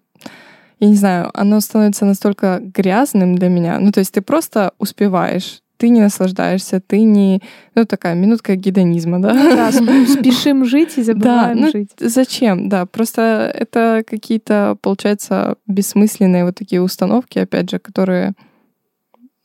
я 0.80 0.88
не 0.88 0.96
знаю, 0.96 1.30
оно 1.34 1.60
становится 1.60 2.04
настолько 2.04 2.60
грязным 2.60 3.36
для 3.36 3.48
меня. 3.48 3.78
Ну, 3.80 3.92
то 3.92 4.00
есть 4.00 4.12
ты 4.12 4.20
просто 4.20 4.72
успеваешь, 4.78 5.62
ты 5.76 5.88
не 5.88 6.00
наслаждаешься, 6.00 6.80
ты 6.80 7.02
не... 7.02 7.40
Ну, 7.74 7.84
такая 7.84 8.14
минутка 8.14 8.56
гедонизма, 8.56 9.20
да? 9.20 9.32
Да, 9.32 9.70
сп- 9.70 10.06
спешим 10.06 10.64
жить 10.64 10.98
и 10.98 11.02
забываем 11.02 11.60
ну, 11.60 11.70
жить. 11.70 11.90
Зачем? 11.98 12.68
Да, 12.68 12.86
просто 12.86 13.50
это 13.54 14.02
какие-то, 14.06 14.76
получается, 14.80 15.56
бессмысленные 15.66 16.44
вот 16.44 16.54
такие 16.54 16.80
установки, 16.80 17.38
опять 17.38 17.70
же, 17.70 17.78
которые 17.78 18.34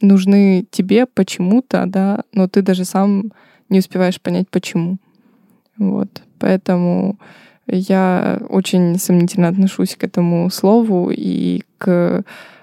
нужны 0.00 0.66
тебе 0.70 1.06
почему-то, 1.06 1.84
да, 1.86 2.24
но 2.32 2.46
ты 2.48 2.62
даже 2.62 2.84
сам 2.84 3.32
не 3.70 3.78
успеваешь 3.78 4.20
понять, 4.20 4.48
почему. 4.50 4.98
Вот. 5.78 6.22
Поэтому 6.38 7.16
я 7.66 8.40
очень 8.50 8.98
сомнительно 8.98 9.48
отношусь 9.48 9.96
к 9.96 10.04
этому 10.04 10.50
слову 10.50 11.10
и 11.10 11.62
к 11.78 11.88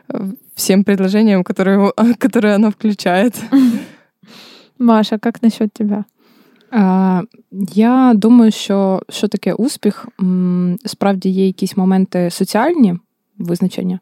э, 0.10 0.32
всем 0.56 0.84
предложениям, 0.84 1.44
которые, 1.44 1.74
его- 1.78 1.94
которые 2.20 2.56
оно 2.56 2.70
включает. 2.72 3.36
Маша, 4.78 5.18
как 5.20 5.42
насчет 5.44 5.74
тебя? 5.74 6.06
А, 6.72 7.22
Я 7.74 8.14
думаю, 8.16 8.52
що 8.52 9.02
що 9.10 9.28
таке 9.28 9.54
успіх, 9.54 10.08
М, 10.22 10.78
справді 10.86 11.30
є 11.30 11.46
якісь 11.48 11.78
моменти 11.78 12.30
соціальні 12.30 12.96
визначення, 13.38 14.00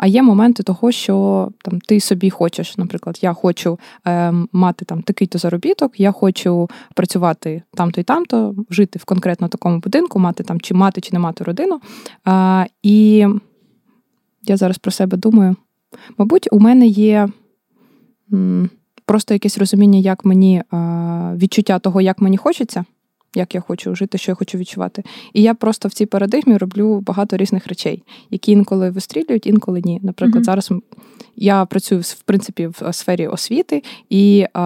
А 0.00 0.06
є 0.06 0.22
моменти 0.22 0.62
того, 0.62 0.92
що 0.92 1.48
там 1.62 1.80
ти 1.80 2.00
собі 2.00 2.30
хочеш. 2.30 2.78
Наприклад, 2.78 3.18
я 3.22 3.32
хочу 3.32 3.78
е, 4.06 4.32
мати 4.52 4.84
там 4.84 5.02
такий-то 5.02 5.38
заробіток, 5.38 6.00
я 6.00 6.12
хочу 6.12 6.70
працювати 6.94 7.62
там-то 7.74 8.00
і 8.00 8.04
там-то, 8.04 8.54
жити 8.70 8.98
в 8.98 9.04
конкретно 9.04 9.48
такому 9.48 9.78
будинку, 9.78 10.18
мати 10.18 10.42
там 10.44 10.60
чи 10.60 10.74
мати, 10.74 11.00
чи 11.00 11.10
не 11.12 11.18
мати 11.18 11.44
родину. 11.44 11.80
І 12.82 13.26
я 14.42 14.56
зараз 14.56 14.78
про 14.78 14.90
себе 14.90 15.16
думаю. 15.16 15.56
Мабуть, 16.18 16.48
у 16.52 16.60
мене 16.60 16.86
є. 16.86 17.28
Просто 19.04 19.34
якесь 19.34 19.58
розуміння, 19.58 19.98
як 19.98 20.24
мені 20.24 20.62
відчуття 21.36 21.78
того, 21.78 22.00
як 22.00 22.20
мені 22.20 22.36
хочеться, 22.36 22.84
як 23.34 23.54
я 23.54 23.60
хочу 23.60 23.94
жити, 23.94 24.18
що 24.18 24.30
я 24.30 24.34
хочу 24.34 24.58
відчувати. 24.58 25.04
І 25.32 25.42
я 25.42 25.54
просто 25.54 25.88
в 25.88 25.92
цій 25.92 26.06
парадигмі 26.06 26.56
роблю 26.56 27.00
багато 27.00 27.36
різних 27.36 27.66
речей, 27.66 28.02
які 28.30 28.52
інколи 28.52 28.90
вистрілюють, 28.90 29.46
інколи 29.46 29.80
ні. 29.84 30.00
Наприклад, 30.02 30.34
Мгм. 30.34 30.44
зараз 30.44 30.70
я 31.36 31.64
працюю 31.64 32.00
в 32.00 32.22
принципі 32.22 32.66
в 32.66 32.92
сфері 32.92 33.26
освіти, 33.26 33.82
і 34.10 34.46
е, 34.56 34.60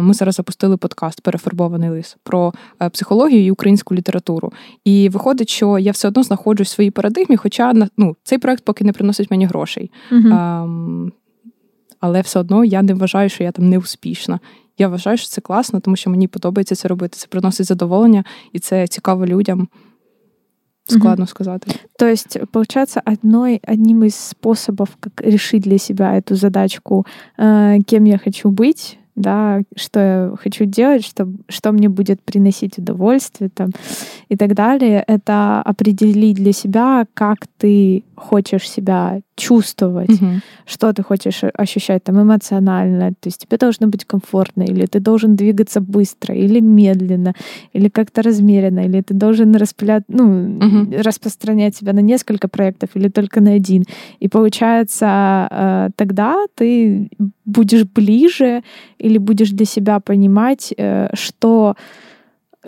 ми 0.00 0.14
зараз 0.14 0.34
запустили 0.34 0.76
подкаст 0.76 1.20
Перефарбований 1.20 1.90
лис 1.90 2.16
про 2.22 2.52
е, 2.82 2.88
психологію 2.88 3.44
і 3.44 3.50
українську 3.50 3.94
літературу. 3.94 4.52
І 4.84 5.08
виходить, 5.08 5.48
що 5.48 5.78
я 5.78 5.92
все 5.92 6.08
одно 6.08 6.22
знаходжусь 6.22 6.68
в 6.68 6.74
своїй 6.74 6.90
парадигмі, 6.90 7.36
хоча 7.36 7.74
ну, 7.96 8.16
цей 8.22 8.38
проект 8.38 8.64
поки 8.64 8.84
не 8.84 8.92
приносить 8.92 9.30
мені 9.30 9.46
грошей. 9.46 9.90
Мгм. 10.10 10.32
Ем, 10.32 11.12
але 12.00 12.20
все 12.20 12.40
одно 12.40 12.64
я 12.64 12.82
не 12.82 12.94
вважаю, 12.94 13.28
що 13.28 13.44
я 13.44 13.52
там 13.52 13.68
не 13.68 13.78
успішна. 13.78 14.40
Я 14.77 14.87
вважаю, 14.87 15.17
що 15.17 15.27
це 15.27 15.41
класно, 15.41 15.79
тому 15.79 15.95
що 15.95 16.09
мені 16.09 16.27
подобається 16.27 16.75
це 16.75 16.87
робити. 16.87 17.17
Це 17.17 17.27
приносить 17.27 17.65
задоволення, 17.65 18.23
і 18.53 18.59
це 18.59 18.87
цікаво 18.87 19.25
людям. 19.25 19.67
Складно 20.87 21.27
сказати. 21.27 21.71
То 21.99 22.07
есть, 22.07 22.37
получается, 22.51 23.01
одной, 23.05 23.61
одним 23.67 24.03
из 24.03 24.15
способов, 24.15 24.89
как 24.99 25.21
решить 25.21 25.61
для 25.63 25.77
себя 25.77 26.15
эту 26.15 26.35
задачку, 26.35 27.05
э, 27.37 27.83
кем 27.83 28.07
я 28.07 28.17
хочу 28.17 28.49
быть, 28.49 28.97
да, 29.16 29.62
что 29.76 30.00
я 30.00 30.36
хочу 30.36 30.64
делать, 30.64 31.04
что, 31.04 31.28
что 31.48 31.72
мне 31.72 31.88
будет 31.88 32.20
приносить 32.20 32.78
удовольствие 32.78 33.48
там, 33.48 33.70
и 34.28 34.36
так 34.36 34.54
далее. 34.54 35.04
Это 35.06 35.62
определить 35.62 36.36
для 36.36 36.52
себя, 36.52 37.06
как 37.14 37.46
ты 37.58 38.02
хочешь 38.16 38.68
себя 38.68 39.20
чувствовать, 39.36 40.10
угу. 40.10 40.40
что 40.66 40.92
ты 40.92 41.02
хочешь 41.02 41.42
ощущать 41.54 42.04
там 42.04 42.22
эмоционально. 42.22 43.10
То 43.10 43.28
есть 43.28 43.46
тебе 43.46 43.56
должно 43.56 43.86
быть 43.88 44.04
комфортно, 44.04 44.62
или 44.62 44.86
ты 44.86 45.00
должен 45.00 45.36
двигаться 45.36 45.80
быстро, 45.80 46.34
или 46.34 46.60
медленно, 46.60 47.34
или 47.72 47.88
как-то 47.88 48.22
размеренно, 48.22 48.80
или 48.80 49.00
ты 49.00 49.14
должен 49.14 49.54
распылять, 49.56 50.04
ну, 50.08 50.58
угу. 50.58 51.02
распространять 51.02 51.76
себя 51.76 51.92
на 51.92 52.00
несколько 52.00 52.48
проектов 52.48 52.90
или 52.94 53.08
только 53.08 53.40
на 53.40 53.52
один. 53.52 53.84
И 54.20 54.28
получается, 54.28 55.48
э, 55.50 55.88
тогда 55.96 56.36
ты 56.54 57.10
будешь 57.45 57.83
ближе 57.83 58.63
или 58.97 59.17
будешь 59.17 59.51
для 59.51 59.65
себя 59.65 59.99
понимать, 59.99 60.73
э, 60.77 61.09
что 61.13 61.75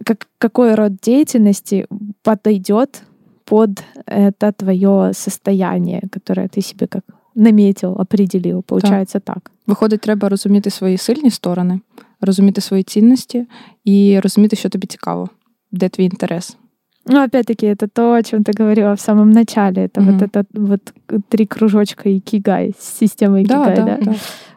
как, 0.06 0.28
какой 0.38 0.76
род 0.76 0.94
деятельности 1.04 1.88
подойдет 2.24 3.04
под 3.46 3.84
это 4.06 4.54
твое 4.54 5.14
состояние, 5.14 6.02
которое 6.12 6.48
ти 6.48 6.62
себе 6.62 6.88
як 6.94 7.04
наметил, 7.36 7.96
определив. 8.00 8.64
Получається 8.64 9.20
так. 9.20 9.36
так. 9.36 9.52
Виходить, 9.68 10.02
треба 10.02 10.30
розуміти 10.30 10.70
свої 10.70 10.98
сильні 10.98 11.32
сторони, 11.32 11.80
розуміти 12.22 12.62
свої 12.62 12.84
цінності 12.84 13.46
і 13.86 14.20
розуміти, 14.20 14.56
що 14.56 14.70
тобі 14.70 14.88
цікаво, 14.88 15.30
де 15.72 15.90
твій 15.90 16.04
інтерес. 16.06 16.58
Ну, 17.06 17.24
опять-таки, 17.24 17.66
это 17.66 17.88
то, 17.88 18.14
о 18.14 18.24
чем 18.24 18.44
ты 18.44 18.54
говорила 18.60 18.94
в 18.94 19.00
самом 19.00 19.32
начале. 19.32 19.86
Это 19.86 20.02
mm-hmm. 20.02 20.12
вот 20.12 20.22
это 20.22 20.46
вот 20.54 20.94
три 21.30 21.46
кружочка 21.46 22.10
икигай, 22.10 22.74
система 22.80 23.42
икигай, 23.42 23.76
да? 23.76 23.86
да? 23.86 23.98
да. 24.02 24.16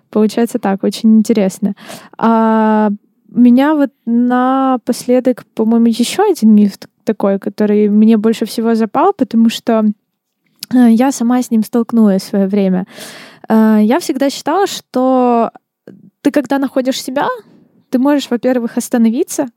Получается 0.09 0.59
так, 0.59 0.83
очень 0.83 1.17
интересно. 1.17 1.75
А 2.17 2.89
меня 3.27 3.75
вот 3.75 3.91
напоследок, 4.05 5.45
по-моему, 5.53 5.87
еще 5.87 6.23
один 6.23 6.55
миф 6.55 6.73
такой, 7.03 7.39
который 7.39 7.89
мне 7.89 8.17
больше 8.17 8.45
всего 8.45 8.75
запал, 8.75 9.13
потому 9.13 9.49
что 9.49 9.85
э, 10.73 10.91
я 10.91 11.11
сама 11.11 11.41
с 11.41 11.51
ним 11.51 11.63
столкнулась 11.63 12.23
в 12.23 12.27
свое 12.27 12.47
время. 12.47 12.85
Э, 13.47 13.79
я 13.81 13.99
всегда 13.99 14.29
считала, 14.29 14.67
что 14.67 15.51
ты, 16.21 16.31
когда 16.31 16.57
находишь 16.57 17.01
себя, 17.01 17.27
ты 17.89 17.99
можешь, 17.99 18.29
во-первых, 18.29 18.77
остановиться, 18.77 19.47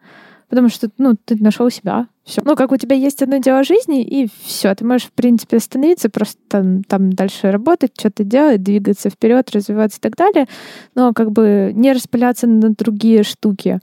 потому 0.49 0.69
что, 0.69 0.89
ну, 0.99 1.15
ты 1.25 1.37
нашел 1.37 1.71
себя, 1.71 2.07
все. 2.25 2.41
Ну, 2.45 2.55
как 2.55 2.71
у 2.71 2.77
тебя 2.77 2.95
есть 2.95 3.21
одно 3.23 3.39
дело 3.39 3.65
жизни, 3.65 4.03
и 4.03 4.29
все, 4.45 4.75
ты 4.75 4.85
можешь, 4.85 5.09
в 5.09 5.13
принципе, 5.13 5.57
остановиться, 5.57 6.09
просто 6.09 6.41
там, 6.49 6.85
там 6.85 7.13
дальше 7.13 7.51
работать, 7.51 7.93
что-то 7.99 8.23
делать, 8.23 8.63
двигаться 8.63 9.11
вперед, 9.11 9.51
развиваться 9.51 9.99
и 9.99 10.01
так 10.01 10.17
далее, 10.17 10.47
но 10.95 11.13
как 11.13 11.33
бы 11.33 11.73
не 11.75 11.93
распыляться 11.93 12.47
на 12.47 12.71
другие 12.71 13.25
штуки. 13.25 13.81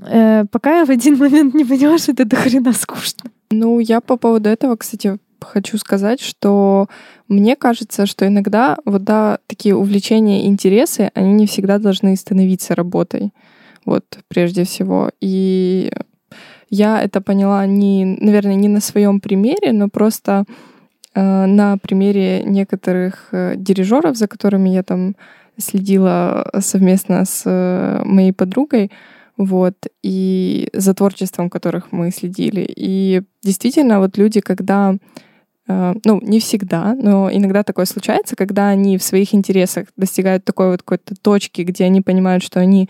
Э, 0.00 0.44
пока 0.50 0.84
в 0.84 0.90
один 0.90 1.16
момент 1.18 1.54
не 1.54 1.64
поняла, 1.64 1.98
что 1.98 2.12
это 2.12 2.26
дохрена 2.26 2.72
скучно. 2.72 3.30
Ну, 3.50 3.78
я 3.78 4.00
по 4.00 4.16
поводу 4.16 4.50
этого, 4.50 4.76
кстати, 4.76 5.18
хочу 5.40 5.78
сказать, 5.78 6.20
что 6.20 6.88
мне 7.28 7.56
кажется, 7.56 8.06
что 8.06 8.26
иногда 8.26 8.76
вот 8.84 9.04
да, 9.04 9.38
такие 9.46 9.74
увлечения, 9.74 10.46
интересы, 10.46 11.10
они 11.14 11.32
не 11.32 11.46
всегда 11.46 11.78
должны 11.78 12.16
становиться 12.16 12.74
работой. 12.74 13.32
Вот, 13.84 14.04
прежде 14.28 14.64
всего. 14.64 15.10
И 15.20 15.92
я 16.74 17.02
это 17.02 17.20
поняла 17.20 17.66
не, 17.66 18.04
наверное, 18.20 18.56
не 18.56 18.68
на 18.68 18.80
своем 18.80 19.20
примере, 19.20 19.72
но 19.72 19.88
просто 19.88 20.44
э, 21.14 21.46
на 21.46 21.76
примере 21.78 22.42
некоторых 22.44 23.28
э, 23.32 23.54
дирижеров, 23.56 24.16
за 24.16 24.26
которыми 24.26 24.70
я 24.70 24.82
там 24.82 25.14
следила 25.56 26.50
совместно 26.60 27.24
с 27.24 27.42
э, 27.46 28.02
моей 28.04 28.32
подругой 28.32 28.90
вот, 29.36 29.74
и 30.02 30.68
за 30.72 30.94
творчеством 30.94 31.50
которых 31.50 31.92
мы 31.92 32.10
следили. 32.10 32.66
И 32.76 33.22
действительно, 33.42 34.00
вот 34.00 34.18
люди, 34.18 34.40
когда 34.40 34.96
э, 35.68 35.94
ну, 36.04 36.20
не 36.20 36.38
всегда, 36.38 36.94
но 36.94 37.30
иногда 37.32 37.62
такое 37.62 37.86
случается, 37.86 38.36
когда 38.36 38.68
они 38.68 38.98
в 38.98 39.02
своих 39.02 39.34
интересах 39.34 39.86
достигают 39.96 40.44
такой 40.44 40.70
вот 40.70 40.82
какой-то 40.82 41.14
точки, 41.20 41.62
где 41.62 41.84
они 41.84 42.00
понимают, 42.00 42.42
что 42.42 42.60
они 42.60 42.88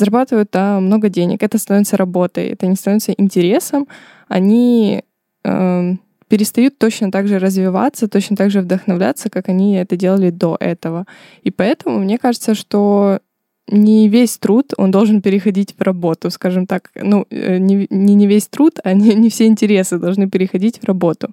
зарабатывают 0.00 0.48
да, 0.52 0.80
много 0.80 1.08
денег, 1.08 1.42
это 1.42 1.58
становится 1.58 1.96
работой, 1.96 2.48
это 2.48 2.66
не 2.66 2.74
становится 2.74 3.12
интересом, 3.12 3.86
они 4.28 5.04
э, 5.44 5.94
перестают 6.28 6.78
точно 6.78 7.10
так 7.10 7.28
же 7.28 7.38
развиваться, 7.38 8.08
точно 8.08 8.36
так 8.36 8.50
же 8.50 8.60
вдохновляться, 8.60 9.30
как 9.30 9.48
они 9.48 9.76
это 9.76 9.96
делали 9.96 10.30
до 10.30 10.56
этого. 10.58 11.06
И 11.42 11.50
поэтому 11.50 11.98
мне 11.98 12.18
кажется, 12.18 12.54
что 12.54 13.20
не 13.66 14.08
весь 14.08 14.38
труд, 14.38 14.72
он 14.76 14.90
должен 14.90 15.22
переходить 15.22 15.74
в 15.78 15.82
работу, 15.82 16.30
скажем 16.30 16.66
так. 16.66 16.90
Ну, 16.94 17.26
э, 17.30 17.58
не, 17.58 17.86
не, 17.90 18.14
не 18.14 18.26
весь 18.26 18.48
труд, 18.48 18.80
а 18.84 18.94
не, 18.94 19.14
не 19.14 19.28
все 19.28 19.46
интересы 19.46 19.98
должны 19.98 20.28
переходить 20.28 20.80
в 20.80 20.84
работу. 20.84 21.28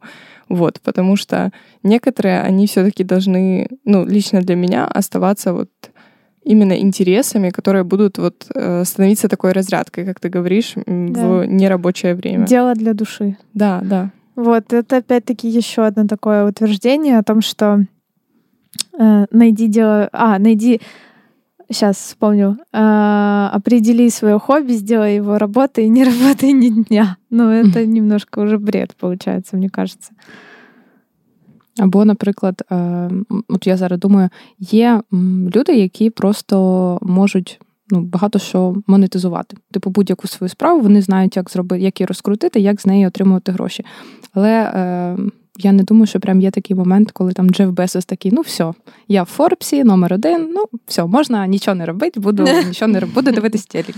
Вот, 0.50 0.80
потому 0.84 1.16
что 1.16 1.52
некоторые, 1.84 2.42
они 2.42 2.68
все-таки 2.68 3.04
должны, 3.04 3.68
ну, 3.86 4.06
лично 4.06 4.42
для 4.42 4.56
меня 4.56 4.86
оставаться 4.86 5.54
вот 5.54 5.70
именно 6.48 6.80
интересами, 6.80 7.50
которые 7.50 7.84
будут 7.84 8.18
вот 8.18 8.48
э, 8.56 8.86
становиться 8.86 9.28
такой 9.28 9.52
разрядкой, 9.52 10.06
как 10.06 10.20
ты 10.20 10.30
говоришь, 10.30 10.74
да. 10.76 10.84
в 10.86 11.46
нерабочее 11.46 12.16
время. 12.16 12.48
Дело 12.48 12.74
для 12.74 12.94
души. 12.94 13.38
Да, 13.54 13.82
да. 13.84 14.12
Вот, 14.36 14.72
это 14.72 14.98
опять-таки 14.98 15.50
еще 15.50 15.86
одно 15.86 16.08
такое 16.08 16.46
утверждение 16.46 17.18
о 17.18 17.24
том, 17.24 17.42
что 17.42 17.84
э, 18.98 19.26
найди 19.32 19.68
дело... 19.68 20.10
А, 20.14 20.40
найди 20.40 20.80
сейчас 21.70 21.98
вспомню, 21.98 22.58
э, 22.72 23.50
определи 23.52 24.10
свое 24.10 24.40
хобби, 24.40 24.74
сделай 24.74 25.16
его 25.16 25.38
работой, 25.38 25.88
не 25.90 26.04
работай 26.04 26.54
ни 26.54 26.70
дня. 26.70 27.18
Ну, 27.30 27.50
это 27.50 27.86
немножко 27.86 28.40
уже 28.40 28.58
бред, 28.58 28.96
получается, 29.00 29.58
мне 29.58 29.70
кажется. 29.70 30.14
Або, 31.80 32.06
наприклад, 32.06 32.64
от 33.48 33.68
я 33.68 33.78
зараз 33.78 34.00
думаю, 34.00 34.30
є 34.60 35.02
люди, 35.56 35.76
які 35.76 36.10
просто 36.10 37.00
можуть 37.02 37.60
ну, 37.90 38.02
багато 38.02 38.40
що 38.40 38.76
монетизувати. 38.88 39.58
Типу, 39.72 39.90
будь-яку 39.90 40.28
свою 40.28 40.50
справу 40.50 40.82
вони 40.82 41.02
знають, 41.02 41.38
як 41.38 41.50
зробити, 41.50 41.82
як 41.82 42.00
її 42.00 42.08
розкрутити, 42.08 42.60
як 42.60 42.82
з 42.82 42.86
неї 42.86 43.08
отримувати 43.08 43.52
гроші. 43.52 43.86
Але 44.34 44.52
е, 44.52 45.18
я 45.58 45.72
не 45.72 45.84
думаю, 45.84 46.08
що 46.08 46.20
прям 46.20 46.42
є 46.42 46.52
такий 46.52 46.76
момент, 46.76 47.12
коли 47.12 47.34
там 47.34 47.50
Джеф 47.50 47.70
Бесос 47.70 48.06
такий, 48.06 48.32
ну 48.32 48.42
все, 48.42 48.74
я 49.08 49.24
в 49.24 49.26
Форбсі, 49.26 49.84
номер 49.84 50.14
один, 50.14 50.50
ну 50.54 50.66
все, 50.88 51.06
можна 51.06 51.48
нічого 51.48 51.76
не 51.76 51.86
робити, 51.86 52.20
буду 52.20 52.44
нічого 52.68 52.92
не 52.92 53.00
буду 53.00 53.32
дивитись 53.32 53.66
телек. 53.66 53.96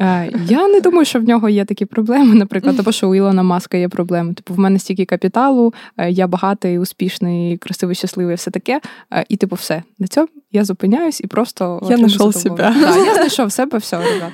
Я 0.48 0.68
не 0.68 0.80
думаю, 0.80 1.04
що 1.04 1.20
в 1.20 1.22
нього 1.22 1.48
є 1.48 1.64
такі 1.64 1.84
проблеми, 1.84 2.34
наприклад, 2.34 2.80
або 2.80 2.92
що 2.92 3.08
у 3.08 3.14
Ілона 3.14 3.42
Маска 3.42 3.76
є 3.76 3.88
проблеми. 3.88 4.34
Типу, 4.34 4.54
в 4.54 4.58
мене 4.58 4.78
стільки 4.78 5.04
капіталу, 5.04 5.74
е, 5.96 6.10
я 6.10 6.26
багатий, 6.26 6.78
успішний, 6.78 7.56
красивий, 7.56 7.94
щасливий, 7.94 8.36
все 8.36 8.50
таке. 8.50 8.80
Е, 9.12 9.24
і 9.28 9.36
типу, 9.36 9.56
все. 9.56 9.82
На 9.98 10.06
цьому 10.06 10.28
я 10.52 10.64
зупиняюсь 10.64 11.20
і 11.20 11.26
просто 11.26 11.86
я 11.90 11.96
знайшов 11.96 12.34
себе. 12.34 12.74
Я 12.80 13.14
знайшов 13.14 13.52
себе, 13.52 13.78
все, 13.78 13.96
ребят. 13.96 14.32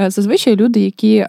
Е, 0.00 0.10
зазвичай 0.10 0.56
люди, 0.56 0.80
які 0.80 1.16
е, 1.16 1.28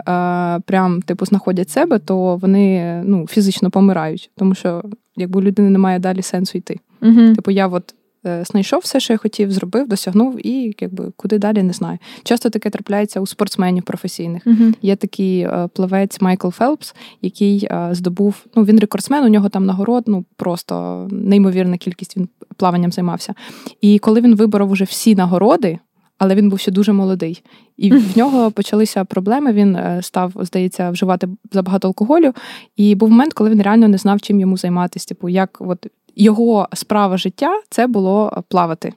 прям 0.65 1.01
типу 1.01 1.25
знаходять 1.25 1.69
себе, 1.69 1.99
то 1.99 2.35
вони 2.35 3.01
ну, 3.05 3.27
фізично 3.27 3.71
помирають, 3.71 4.29
тому 4.37 4.55
що 4.55 4.83
якби 5.15 5.39
у 5.39 5.43
людини 5.43 5.69
немає 5.69 5.99
далі 5.99 6.21
сенсу 6.21 6.57
йти. 6.57 6.79
Угу. 7.01 7.33
Типу, 7.35 7.51
я 7.51 7.67
от 7.67 7.95
е, 8.25 8.43
знайшов 8.45 8.79
все, 8.79 8.99
що 8.99 9.13
я 9.13 9.17
хотів, 9.17 9.51
зробив, 9.51 9.87
досягнув, 9.87 10.47
і 10.47 10.75
якби 10.79 11.11
куди 11.15 11.37
далі 11.37 11.63
не 11.63 11.73
знаю. 11.73 11.97
Часто 12.23 12.49
таке 12.49 12.69
трапляється 12.69 13.19
у 13.19 13.27
спортсменів 13.27 13.83
професійних. 13.83 14.47
uh 14.47 14.73
Є 14.81 14.95
такий 14.95 15.47
плавець 15.73 16.21
Майкл 16.21 16.49
Фелпс, 16.49 16.95
який 17.21 17.69
здобув. 17.91 18.45
Ну 18.55 18.63
він 18.63 18.79
рекордсмен, 18.79 19.23
у 19.23 19.27
нього 19.27 19.49
там 19.49 19.65
нагород, 19.65 20.03
ну 20.07 20.25
просто 20.35 21.07
неймовірна 21.11 21.77
кількість 21.77 22.17
він 22.17 22.29
плаванням 22.57 22.91
займався. 22.91 23.33
І 23.81 23.99
коли 23.99 24.21
він 24.21 24.35
виборов 24.35 24.71
уже 24.71 24.83
всі 24.83 25.15
нагороди 25.15 25.79
але 26.17 26.35
він 26.35 26.49
був 26.49 26.59
ще 26.59 26.71
дуже 26.71 26.93
молодий. 26.93 27.43
І 27.77 27.91
в 27.91 28.17
нього 28.17 28.51
почалися 28.51 29.05
проблеми. 29.05 29.53
Він 29.53 29.75
е, 29.75 29.99
став, 30.03 30.33
здається, 30.39 30.89
вживати 30.89 31.27
забагато 31.51 31.87
алкоголю. 31.87 32.33
І 32.75 32.95
був 32.95 33.09
момент, 33.09 33.33
коли 33.33 33.49
він 33.49 33.61
реально 33.61 33.87
не 33.87 33.97
знав, 33.97 34.21
чим 34.21 34.39
йому 34.39 34.57
займатися. 34.57 35.07
Типу, 35.07 35.29
як 35.29 35.57
от 35.59 35.87
його 36.15 36.67
справа 36.73 37.17
життя 37.17 37.61
це 37.69 37.87
було 37.87 38.43
плавати. 38.49 38.93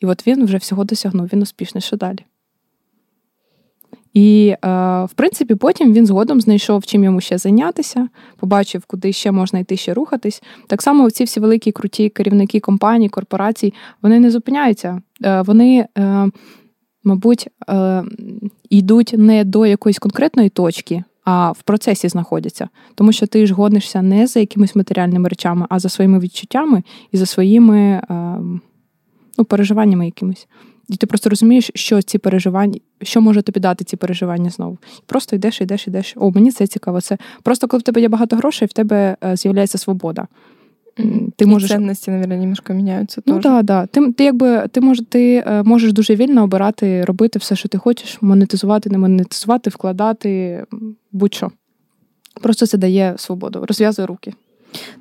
І 0.00 0.06
от 0.06 0.26
він 0.26 0.44
вже 0.44 0.56
всього 0.56 0.84
досягнув, 0.84 1.26
він 1.32 1.42
успішний, 1.42 1.82
що 1.82 1.96
далі. 1.96 2.18
І, 4.14 4.54
е, 4.64 4.68
в 5.04 5.12
принципі, 5.14 5.54
потім 5.54 5.92
він 5.92 6.06
згодом 6.06 6.40
знайшов, 6.40 6.86
чим 6.86 7.04
йому 7.04 7.20
ще 7.20 7.38
зайнятися, 7.38 8.08
побачив, 8.36 8.84
куди 8.86 9.12
ще 9.12 9.32
можна 9.32 9.58
йти 9.58 9.76
ще 9.76 9.94
рухатись. 9.94 10.42
Так 10.66 10.82
само 10.82 11.10
ці 11.10 11.24
всі 11.24 11.40
великі 11.40 11.72
круті 11.72 12.08
керівники 12.08 12.60
компаній, 12.60 13.08
корпорацій, 13.08 13.74
вони 14.02 14.20
не 14.20 14.30
зупиняються. 14.30 15.02
Е, 15.24 15.42
вони, 15.42 15.86
е, 15.98 16.28
мабуть, 17.04 17.48
йдуть 18.70 19.14
не 19.18 19.44
до 19.44 19.66
якоїсь 19.66 19.98
конкретної 19.98 20.48
точки, 20.48 21.04
а 21.24 21.50
в 21.50 21.62
процесі 21.62 22.08
знаходяться. 22.08 22.68
Тому 22.94 23.12
що 23.12 23.26
ти 23.26 23.46
ж 23.46 23.54
гонишся 23.54 24.02
не 24.02 24.26
за 24.26 24.40
якимись 24.40 24.76
матеріальними 24.76 25.28
речами, 25.28 25.66
а 25.70 25.78
за 25.78 25.88
своїми 25.88 26.18
відчуттями 26.18 26.82
і 27.12 27.16
за 27.16 27.26
своїми 27.26 28.02
ну, 29.38 29.44
переживаннями 29.44 30.04
якимись. 30.04 30.48
І 30.88 30.96
ти 30.96 31.06
просто 31.06 31.30
розумієш, 31.30 31.70
що 31.74 32.02
ці 32.02 32.18
переживання, 32.18 32.78
що 33.02 33.20
може 33.20 33.42
тобі 33.42 33.60
дати 33.60 33.84
ці 33.84 33.96
переживання 33.96 34.50
знову. 34.50 34.78
Просто 35.06 35.36
йдеш, 35.36 35.60
йдеш, 35.60 35.88
йдеш. 35.88 36.14
О, 36.16 36.30
мені 36.30 36.52
це 36.52 36.66
цікаво. 36.66 37.00
Це 37.00 37.18
просто 37.42 37.68
коли 37.68 37.78
в 37.78 37.82
тебе 37.82 38.00
є 38.00 38.08
багато 38.08 38.36
грошей, 38.36 38.68
в 38.68 38.72
тебе 38.72 39.16
е, 39.24 39.36
з'являється 39.36 39.78
свобода. 39.78 40.26
Ти 41.35 41.45
можеш... 41.45 41.71
І 41.71 41.73
цінності, 41.73 42.11
мабуть, 42.11 42.29
немножко 42.29 42.73
міняються. 42.73 43.21
Ну 43.25 43.39
так, 43.39 43.65
да, 43.65 43.85
Ти 43.85 44.11
ти 44.11 44.23
якби 44.23 44.67
ти 44.67 44.81
мож, 44.81 45.01
ти 45.09 45.43
е, 45.47 45.63
можеш 45.63 45.93
дуже 45.93 46.15
вільно 46.15 46.43
обирати, 46.43 47.05
робити 47.05 47.39
все, 47.39 47.55
що 47.55 47.69
ти 47.69 47.77
хочеш, 47.77 48.17
монетизувати, 48.21 48.89
не 48.89 48.97
монетизувати, 48.97 49.69
вкладати, 49.69 50.63
будь-що. 51.11 51.51
Просто 52.41 52.67
це 52.67 52.77
дає 52.77 53.13
свободу, 53.17 53.65
розв'язує 53.67 54.05
руки. 54.05 54.33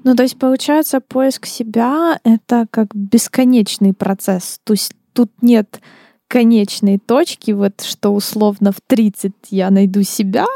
Ну, 0.04 0.14
то 0.14 0.22
есть, 0.22 0.38
получается, 0.38 1.00
поиск 1.00 1.46
себя — 1.46 2.24
это 2.24 2.66
как 2.70 2.94
бесконечный 2.94 3.92
процесс. 3.92 4.60
То 4.64 4.74
есть 4.74 4.94
тут 5.12 5.30
нет 5.42 5.80
конечной 6.28 6.98
точки, 6.98 7.52
вот 7.52 7.80
что 7.80 8.14
условно 8.14 8.70
в 8.70 8.80
30 8.86 9.32
я 9.50 9.70
найду 9.70 10.04
себя, 10.04 10.46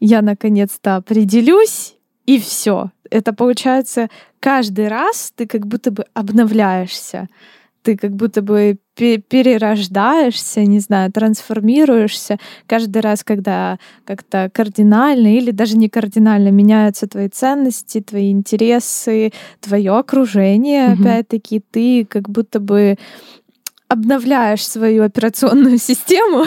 я 0.00 0.22
наконец-то 0.22 0.96
определюсь, 0.96 1.96
и 2.26 2.38
все. 2.38 2.90
Это 3.10 3.32
получается 3.32 4.08
каждый 4.45 4.87
раз 4.87 5.33
ты 5.35 5.47
как 5.47 5.65
будто 5.65 5.89
бы 5.91 6.05
обновляешься 6.13 7.27
ты 7.85 7.97
как 7.97 8.15
будто 8.15 8.41
бы 8.41 8.77
перерождаешься, 8.95 10.61
не 10.61 10.79
знаю, 10.79 11.11
трансформируешься 11.11 12.37
каждый 12.65 13.01
раз, 13.01 13.23
когда 13.23 13.77
как-то 14.05 14.49
кардинально 14.51 15.37
или 15.37 15.51
даже 15.51 15.77
не 15.77 15.87
кардинально 15.87 16.49
меняются 16.49 17.07
твои 17.07 17.29
ценности, 17.29 18.01
твои 18.01 18.31
интересы, 18.31 19.31
твое 19.59 19.91
окружение, 19.91 20.87
mm-hmm. 20.87 21.01
опять-таки, 21.01 21.61
ты 21.71 22.05
как 22.09 22.27
будто 22.29 22.59
бы 22.59 22.97
обновляешь 23.87 24.67
свою 24.67 25.03
операционную 25.03 25.77
систему 25.89 26.45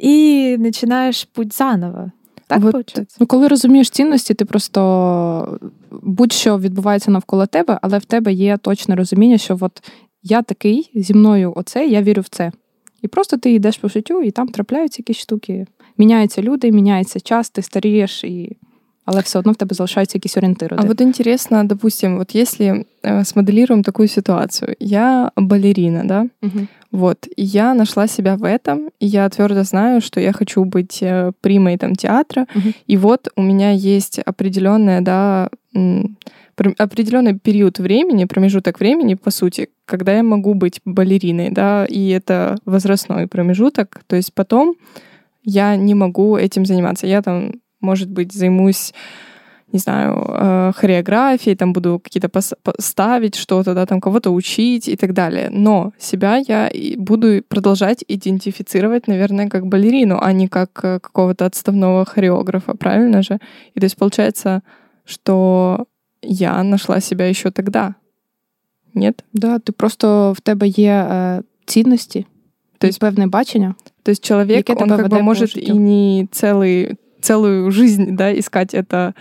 і 0.00 0.56
починаєш 0.62 1.24
путь 1.24 1.52
заново. 1.52 2.12
Так 2.46 2.58
От, 2.58 2.64
виходить? 2.64 3.16
Ну, 3.20 3.26
коли 3.26 3.48
розумієш 3.48 3.90
цінності, 3.90 4.34
ти 4.34 4.44
просто 4.44 5.58
будь-що 6.02 6.58
відбувається 6.58 7.10
навколо 7.10 7.46
тебе, 7.46 7.78
але 7.82 7.98
в 7.98 8.04
тебе 8.04 8.32
є 8.32 8.56
точне 8.56 8.94
розуміння, 8.94 9.38
що 9.38 9.58
от 9.60 9.82
я 10.22 10.42
такий, 10.42 10.90
зі 10.94 11.14
мною 11.14 11.52
оце, 11.56 11.86
я 11.86 12.02
вірю 12.02 12.22
в 12.22 12.28
це. 12.28 12.52
І 13.02 13.08
просто 13.08 13.36
ти 13.36 13.52
йдеш 13.52 13.78
по 13.78 13.88
життю, 13.88 14.22
і 14.22 14.30
там 14.30 14.48
трапляються 14.48 15.00
якісь 15.00 15.18
штуки. 15.18 15.66
Міняються 15.98 16.42
люди, 16.42 16.72
міняється 16.72 17.20
час, 17.20 17.50
ти 17.50 17.62
старієш, 17.62 18.24
и... 18.24 18.56
але 19.05 19.21
все 19.21 19.39
одно 19.39 19.51
в 19.51 19.55
тебе 19.55 19.75
залишаються 19.75 20.17
якісь 20.17 20.37
орієнтири. 20.37 20.77
А 20.79 20.85
вот 20.85 21.01
интересно, 21.01 21.63
допустим, 21.63 22.17
вот 22.17 22.35
если 22.35 22.85
э, 23.03 23.25
смоделируем 23.25 23.83
такую 23.83 24.07
ситуацию. 24.07 24.75
Я 24.79 25.31
балерина, 25.35 26.03
да? 26.05 26.25
Угу. 26.41 26.67
Вот. 26.91 27.27
И 27.37 27.43
я 27.43 27.73
нашла 27.73 28.07
себя 28.07 28.35
в 28.35 28.43
этом, 28.43 28.89
и 28.99 29.07
я 29.07 29.29
твердо 29.29 29.63
знаю, 29.63 30.01
что 30.01 30.19
я 30.19 30.33
хочу 30.33 30.65
быть 30.65 30.99
э, 31.01 31.31
примой 31.41 31.77
там 31.77 31.95
театра. 31.95 32.45
Угу. 32.55 32.73
И 32.87 32.97
вот 32.97 33.27
у 33.35 33.41
меня 33.41 33.71
есть 33.71 34.19
определенная, 34.19 35.01
да, 35.01 35.49
определенный 36.77 37.39
период 37.39 37.79
времени, 37.79 38.25
промежуток 38.25 38.79
времени, 38.79 39.15
по 39.15 39.31
сути, 39.31 39.67
когда 39.85 40.11
я 40.13 40.23
могу 40.23 40.53
быть 40.53 40.81
балериной, 40.85 41.49
да, 41.49 41.85
и 41.85 42.09
это 42.09 42.57
возрастной 42.65 43.27
промежуток, 43.27 44.01
то 44.07 44.15
есть 44.15 44.33
потом 44.33 44.75
я 45.43 45.75
не 45.75 45.95
могу 45.95 46.37
этим 46.37 46.65
заниматься. 46.65 47.07
Я 47.07 47.21
там, 47.21 47.53
может 47.85 48.09
быть, 48.09 48.33
займусь 48.33 48.93
не 49.73 49.79
знаю, 49.79 50.25
э, 50.27 50.71
хореографией, 50.75 51.55
там 51.55 51.73
буду 51.73 51.99
какие-то 51.99 52.29
ставить 52.79 53.35
что-то, 53.35 53.73
да, 53.73 53.85
там 53.85 54.01
кого-то 54.01 54.31
учить 54.31 54.87
и 54.87 54.95
так 54.95 55.13
далее. 55.13 55.49
Но 55.49 55.93
себя 55.97 56.41
я 56.47 56.69
буду 56.97 57.41
продолжать 57.47 58.03
идентифицировать, 58.07 59.07
наверное, 59.07 59.49
как 59.49 59.65
балерину, 59.65 60.17
а 60.21 60.33
не 60.33 60.47
как 60.47 60.79
э, 60.83 60.99
какого-то 60.99 61.45
отставного 61.45 62.05
хореографа, 62.05 62.75
правильно 62.75 63.21
же? 63.21 63.39
И 63.73 63.79
то 63.79 63.85
есть 63.85 63.97
получается, 63.97 64.61
что 65.05 65.85
я 66.21 66.63
нашла 66.63 66.99
себя 66.99 67.29
еще 67.29 67.51
тогда. 67.51 67.95
Нет? 68.93 69.23
Да, 69.33 69.59
ти 69.59 69.71
просто 69.71 70.31
в 70.31 70.39
тебе 70.39 70.67
є 70.67 71.07
е, 71.11 71.41
цінності, 71.65 72.25
то 72.77 72.87
есть 72.87 72.99
певне 72.99 73.27
бачення. 73.27 73.75
То 74.03 74.11
есть 74.11 74.25
человек, 74.25 74.69
он 74.69 74.89
как 74.89 75.09
бы 75.09 75.21
может 75.21 75.57
и 75.57 75.73
не 75.73 76.27
целый, 76.31 76.97
целую 77.25 77.71
жизнь 77.71 78.15
да, 78.15 78.39
искать 78.39 78.73
это 78.73 79.13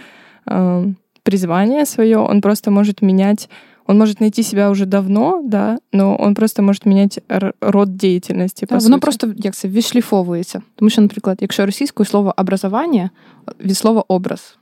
э, 0.46 0.92
призвание 1.22 1.86
свое, 1.86 2.18
он 2.18 2.40
просто 2.40 2.70
может 2.70 3.02
менять 3.02 3.48
он 3.90 3.98
может 3.98 4.20
найти 4.20 4.42
себя 4.42 4.70
уже 4.70 4.86
давно, 4.86 5.42
да, 5.44 5.78
но 5.92 6.16
он 6.20 6.34
просто 6.34 6.62
може 6.62 6.80
міняти 6.84 7.22
род 7.60 7.96
діяльності. 7.96 8.66
Так, 8.66 8.82
воно 8.82 9.00
просто 9.00 9.34
як 9.36 9.54
це 9.54 9.68
відшліфовується. 9.68 10.62
Тому 10.74 10.90
що, 10.90 11.02
наприклад, 11.02 11.38
якщо 11.40 11.66
російською 11.66 12.06
слово 12.06 12.34
образування 12.36 13.10
від 13.60 13.76
слова 13.76 14.04
образ. 14.08 14.58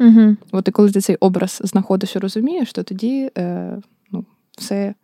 Угу. 0.00 0.36
От 0.52 0.68
і 0.68 0.70
коли 0.70 0.90
ти 0.90 1.00
цей 1.00 1.16
образ 1.16 1.60
знаходиш 1.64 2.16
і 2.16 2.18
розумієш, 2.18 2.72
то 2.72 2.82
тоді 2.82 3.30
е, 3.38 3.76
ну, 4.10 4.24
все 4.58 4.94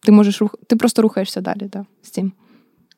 ти 0.00 0.12
можеш 0.12 0.40
рух... 0.40 0.54
ти 0.66 0.76
просто 0.76 1.02
рухаєшся 1.02 1.40
далі 1.40 1.70
да, 1.72 1.86
з 2.02 2.10
цим. 2.10 2.32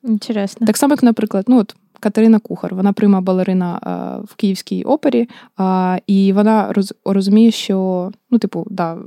Інтересно. 0.03 0.67
Так 0.67 0.77
само, 0.77 0.93
як, 0.93 1.03
наприклад, 1.03 1.45
ну 1.47 1.57
от 1.59 1.75
Катерина 2.00 2.38
Кухар, 2.38 2.74
вона 2.74 2.92
прима 2.92 3.20
балерина 3.20 3.80
в 4.28 4.34
Київській 4.34 4.84
опері, 4.84 5.28
і 6.06 6.32
вона 6.32 6.74
розуміє, 7.04 7.50
що 7.50 8.10
ну, 8.30 8.38
типу, 8.38 8.66
да, 8.70 8.98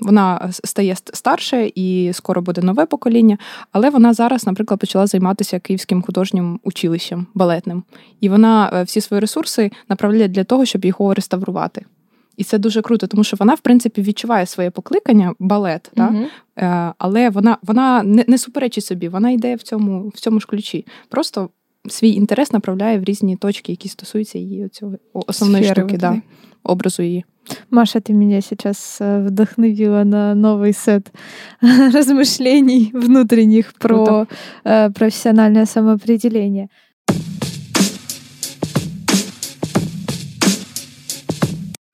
вона 0.00 0.50
стає 0.52 0.96
старше 0.96 1.70
і 1.74 2.10
скоро 2.12 2.42
буде 2.42 2.62
нове 2.62 2.86
покоління. 2.86 3.38
Але 3.72 3.90
вона 3.90 4.14
зараз, 4.14 4.46
наприклад, 4.46 4.80
почала 4.80 5.06
займатися 5.06 5.60
київським 5.60 6.02
художнім 6.02 6.60
училищем 6.62 7.26
балетним. 7.34 7.84
І 8.20 8.28
вона 8.28 8.70
е, 8.74 8.82
всі 8.82 9.00
свої 9.00 9.20
ресурси 9.20 9.70
направляє 9.88 10.28
для 10.28 10.44
того, 10.44 10.64
щоб 10.64 10.84
його 10.84 11.14
реставрувати. 11.14 11.84
І 12.36 12.44
це 12.44 12.58
дуже 12.58 12.82
круто, 12.82 13.06
тому 13.06 13.24
що 13.24 13.36
вона, 13.40 13.54
в 13.54 13.60
принципі, 13.60 14.02
відчуває 14.02 14.46
своє 14.46 14.70
покликання, 14.70 15.34
балет, 15.38 15.92
uh-huh. 15.96 16.92
але 16.98 17.30
вона 17.30 17.56
вона 17.62 18.02
не 18.02 18.24
не 18.28 18.38
суперечить 18.38 18.84
собі, 18.84 19.08
вона 19.08 19.30
йде 19.30 19.54
в 19.54 19.62
цьому 19.62 20.08
в 20.08 20.20
цьому 20.20 20.40
ж 20.40 20.46
ключі. 20.46 20.86
Просто 21.08 21.48
свій 21.89 22.11
інтерес 22.11 22.51
направляє 22.51 22.99
в 22.99 23.03
різні 23.03 23.35
точки, 23.35 23.71
які 23.71 23.89
стосуються 23.89 24.39
її 24.39 24.69
цього 24.69 24.93
основної 25.13 25.63
Сферы 25.63 25.73
штуки, 25.73 25.97
да, 25.97 26.21
образу 26.63 27.03
її. 27.03 27.25
Маша, 27.69 27.99
ты 27.99 28.13
меня 28.13 28.41
сейчас 28.41 28.97
э, 28.99 29.25
вдохновила 29.25 30.03
на 30.03 30.35
новый 30.35 30.73
сет 30.73 31.11
размышлений 31.61 32.91
внутренних 32.93 33.73
про 33.73 34.27
э, 34.65 34.89
профессиональное 34.91 35.65
самоопределение. 35.65 36.67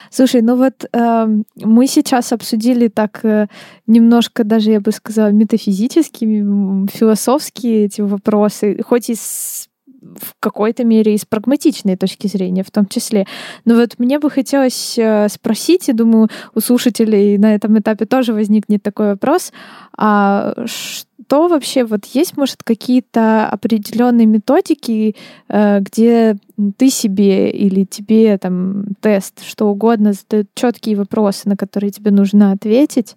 Слушай, 0.10 0.42
ну 0.42 0.56
вот 0.56 0.86
э, 0.92 1.28
мы 1.56 1.88
сейчас 1.88 2.34
обсудили 2.34 2.88
так 2.88 3.20
э, 3.24 3.48
немножко, 3.88 4.44
даже 4.44 4.72
я 4.72 4.80
бы 4.80 4.92
сказала, 4.92 5.32
метафизические, 5.32 6.88
философские 6.92 7.86
эти 7.86 8.02
вопросы, 8.02 8.80
хоть 8.84 9.10
и 9.10 9.16
с 9.16 9.70
в 10.01 10.35
какой-то 10.41 10.85
мере 10.85 11.15
и 11.15 11.19
с 11.19 11.25
прагматичной 11.25 11.97
точки 11.97 12.27
зрения 12.27 12.63
в 12.63 12.71
том 12.71 12.87
числе. 12.87 13.27
Но 13.65 13.75
вот 13.75 13.99
мне 13.99 14.19
бы 14.19 14.31
хотелось 14.31 14.99
э, 14.99 15.29
спросить, 15.29 15.89
и 15.89 15.93
думаю, 15.93 16.29
у 16.55 16.61
слушателей 16.61 17.39
на 17.39 17.55
этом 17.55 17.79
этапе 17.79 18.05
тоже 18.05 18.33
возникнет 18.33 18.83
такой 18.83 19.09
вопрос, 19.09 19.53
а 19.97 20.55
что 20.67 21.49
вообще 21.49 21.85
вот 21.85 22.07
есть, 22.07 22.37
может, 22.37 22.63
какие-то 22.63 23.49
определенные 23.49 24.27
методики, 24.27 25.17
э, 25.49 25.81
где 25.81 26.37
ты 26.77 26.91
себе 26.91 27.51
или 27.51 27.85
тебе 27.85 28.39
там 28.39 28.85
тест, 29.01 29.45
что 29.45 29.67
угодно, 29.67 30.13
задают 30.13 30.49
четкие 30.55 30.97
вопросы, 30.97 31.49
на 31.49 31.57
которые 31.57 31.91
тебе 31.91 32.11
нужно 32.11 32.53
ответить, 32.53 33.17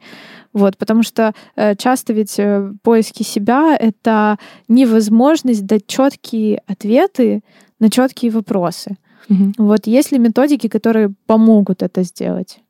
вот, 0.52 0.76
потому 0.76 1.02
что 1.02 1.32
э, 1.56 1.76
часто 1.76 2.12
ведь 2.12 2.38
э, 2.38 2.72
поиски 2.82 3.22
себя — 3.22 3.80
это 3.80 4.38
невозможность 4.68 5.66
дать 5.66 5.86
четкие 5.86 6.62
ответы 6.66 7.42
на 7.80 7.90
четкие 7.90 8.30
вопросы. 8.30 8.96
Угу. 9.30 9.52
Вот 9.58 9.86
есть 9.86 10.12
ли 10.12 10.18
методики, 10.18 10.68
которые 10.68 11.14
помогут 11.26 11.82
это 11.82 12.04
сделать? 12.04 12.60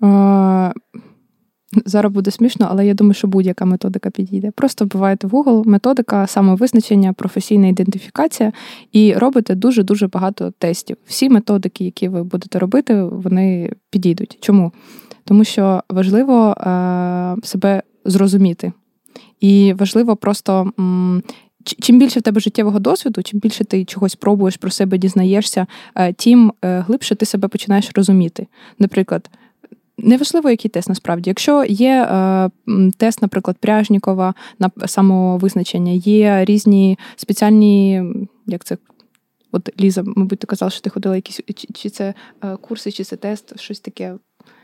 А... 0.00 0.72
Зараз 1.84 2.12
буде 2.12 2.30
смішно, 2.30 2.66
але 2.70 2.86
я 2.86 2.94
думаю, 2.94 3.14
що 3.14 3.28
будь-яка 3.28 3.64
методика 3.64 4.10
підійде. 4.10 4.50
Просто 4.50 4.84
вбиваєте 4.84 5.26
в 5.26 5.30
Google 5.30 5.66
методика 5.66 6.26
самовизначення, 6.26 7.12
професійна 7.12 7.68
ідентифікація, 7.68 8.52
і 8.92 9.14
робите 9.14 9.54
дуже-дуже 9.54 10.08
багато 10.08 10.50
тестів. 10.58 10.96
Всі 11.06 11.28
методики, 11.28 11.84
які 11.84 12.08
ви 12.08 12.24
будете 12.24 12.58
робити, 12.58 13.02
вони 13.02 13.72
підійдуть. 13.90 14.38
Чому? 14.40 14.72
Тому 15.31 15.43
що 15.43 15.83
важливо 15.89 16.51
е, 16.51 17.35
себе 17.43 17.83
зрозуміти. 18.05 18.71
І 19.39 19.73
важливо 19.73 20.15
просто. 20.15 20.71
Чим 21.63 21.99
більше 21.99 22.19
в 22.19 22.21
тебе 22.21 22.39
життєвого 22.39 22.79
досвіду, 22.79 23.23
чим 23.23 23.39
більше 23.39 23.63
ти 23.63 23.85
чогось 23.85 24.15
пробуєш 24.15 24.57
про 24.57 24.71
себе 24.71 24.97
дізнаєшся, 24.97 25.67
е, 25.95 26.13
тим 26.13 26.53
е, 26.65 26.79
глибше 26.79 27.15
ти 27.15 27.25
себе 27.25 27.47
починаєш 27.47 27.91
розуміти. 27.95 28.47
Наприклад, 28.79 29.29
Неважливо, 29.97 30.49
який 30.49 30.71
тест 30.71 30.89
насправді. 30.89 31.29
Якщо 31.29 31.63
є 31.63 32.09
тест, 32.97 33.21
наприклад, 33.21 33.57
Пряжнікова 33.59 34.33
на 34.59 34.71
самовизначення, 34.87 35.91
є 35.91 36.45
різні 36.45 36.99
спеціальні, 37.15 38.03
як 38.47 38.63
це. 38.63 38.77
От 39.51 39.81
Ліза, 39.81 40.03
мабуть, 40.05 40.39
ти 40.39 40.47
казала, 40.47 40.69
що 40.69 40.81
ти 40.81 40.89
ходила 40.89 41.15
якісь 41.15 41.39
чи, 41.73 41.89
це 41.89 42.13
курси, 42.61 42.91
чи 42.91 43.03
це 43.03 43.15
тест, 43.15 43.59
щось 43.59 43.79
таке. 43.79 44.15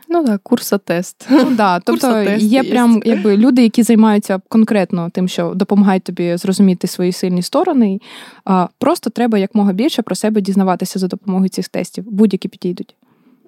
Ну 0.09 0.25
так, 0.25 0.43
курса-тест. 0.43 1.27
Ну, 1.29 1.45
да, 1.51 1.79
Тобто 1.79 2.21
є 2.37 2.63
прям 2.63 3.01
якби 3.05 3.37
люди, 3.37 3.63
які 3.63 3.83
займаються 3.83 4.41
конкретно 4.49 5.09
тим, 5.09 5.27
що 5.27 5.53
допомагають 5.55 6.03
тобі 6.03 6.37
зрозуміти 6.37 6.87
свої 6.87 7.11
сильні 7.11 7.41
сторони. 7.41 7.99
А 8.45 8.67
Просто 8.79 9.09
треба 9.09 9.37
якмога 9.37 9.73
більше 9.73 10.01
про 10.01 10.15
себе 10.15 10.41
дізнаватися 10.41 10.99
за 10.99 11.07
допомогою 11.07 11.49
цих 11.49 11.67
тестів. 11.67 12.03
Будь-які 12.07 12.47
підійдуть. 12.47 12.95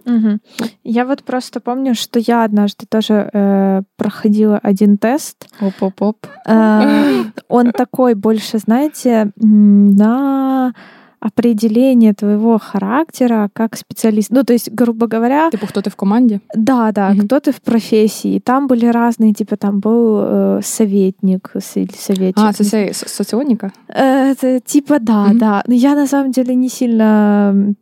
Угу. 0.06 0.40
Я 0.84 1.06
вот 1.06 1.24
просто 1.24 1.60
помню, 1.60 1.96
что 1.96 2.20
я 2.20 2.44
однажды 2.44 2.86
тоже 2.90 3.30
э, 3.34 3.82
проходила 3.96 4.60
один 4.64 4.98
тест. 4.98 5.48
Оп-оп-оп. 5.62 6.28
Э, 6.48 7.24
он 7.48 7.72
такой 7.72 8.14
больше, 8.14 8.60
знаете, 8.60 9.32
на 9.36 10.74
определение 11.21 12.15
твоего 12.15 12.59
характера 12.59 13.51
как 13.53 13.77
специалист. 13.77 14.31
Ну, 14.31 14.43
то 14.43 14.53
есть, 14.53 14.71
грубо 14.73 15.07
говоря... 15.07 15.51
Типа, 15.51 15.67
кто 15.67 15.83
ты 15.83 15.91
в 15.91 15.97
команде? 15.97 16.41
Да, 16.55 16.93
да, 16.93 17.11
угу. 17.11 17.27
кто 17.27 17.41
ты 17.41 17.53
в 17.53 17.61
профессии. 17.61 18.41
Там 18.41 18.67
были 18.67 18.87
разные, 18.87 19.33
типа, 19.33 19.57
там 19.57 19.81
был 19.81 20.21
э, 20.23 20.61
советник 20.63 21.51
или 21.77 21.95
советчик. 21.95 22.45
А, 22.45 22.53
це 22.53 22.93
соціоніка? 22.95 23.71
Это, 23.89 24.61
типа, 24.61 24.99
да, 24.99 25.25
угу. 25.25 25.39
да. 25.39 25.63
Но 25.67 25.75
я, 25.75 25.95
на 25.95 26.07
самом 26.07 26.31
деле, 26.31 26.55
не 26.55 26.69
сильно 26.69 27.75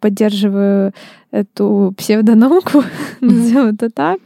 поддерживаю 0.00 0.92
эту 1.34 1.92
псевдонауку, 1.96 2.84
назовем 3.20 3.74
это 3.74 3.90
так, 3.90 4.18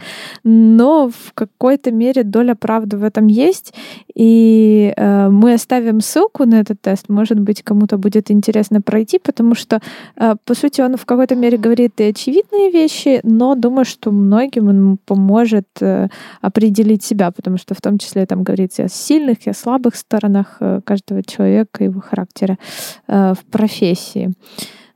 но 0.44 1.08
в 1.08 1.32
какой-то 1.32 1.90
мере 1.90 2.22
доля 2.22 2.54
правды 2.54 2.96
в 2.96 3.04
этом 3.04 3.28
есть, 3.28 3.74
и 4.14 4.92
э, 4.96 5.28
мы 5.30 5.54
оставим 5.54 6.00
ссылку 6.00 6.44
на 6.44 6.60
этот 6.60 6.80
тест, 6.82 7.08
может 7.08 7.40
быть, 7.40 7.62
кому-то 7.62 7.96
будет 7.96 8.30
интересно 8.30 8.82
пройти, 8.82 9.18
потому 9.18 9.54
что, 9.54 9.80
э, 10.16 10.34
по 10.44 10.54
сути, 10.54 10.82
он 10.82 10.96
в 10.96 11.06
какой-то 11.06 11.34
мере 11.34 11.56
говорит 11.56 12.00
и 12.00 12.04
очевидные 12.04 12.70
вещи, 12.70 13.20
но 13.22 13.54
думаю, 13.54 13.84
что 13.84 14.10
многим 14.10 14.68
он 14.68 14.98
поможет 15.06 15.68
э, 15.80 16.08
определить 16.42 17.02
себя, 17.02 17.30
потому 17.30 17.56
что 17.56 17.74
в 17.74 17.80
том 17.80 17.98
числе 17.98 18.26
там 18.26 18.42
говорится 18.42 18.84
о 18.84 18.88
сильных 18.88 19.46
и 19.46 19.50
о 19.50 19.54
слабых 19.54 19.96
сторонах 19.96 20.56
э, 20.60 20.80
каждого 20.84 21.22
человека, 21.22 21.84
его 21.84 22.00
характера 22.00 22.58
э, 23.06 23.32
в 23.34 23.44
профессии. 23.50 24.32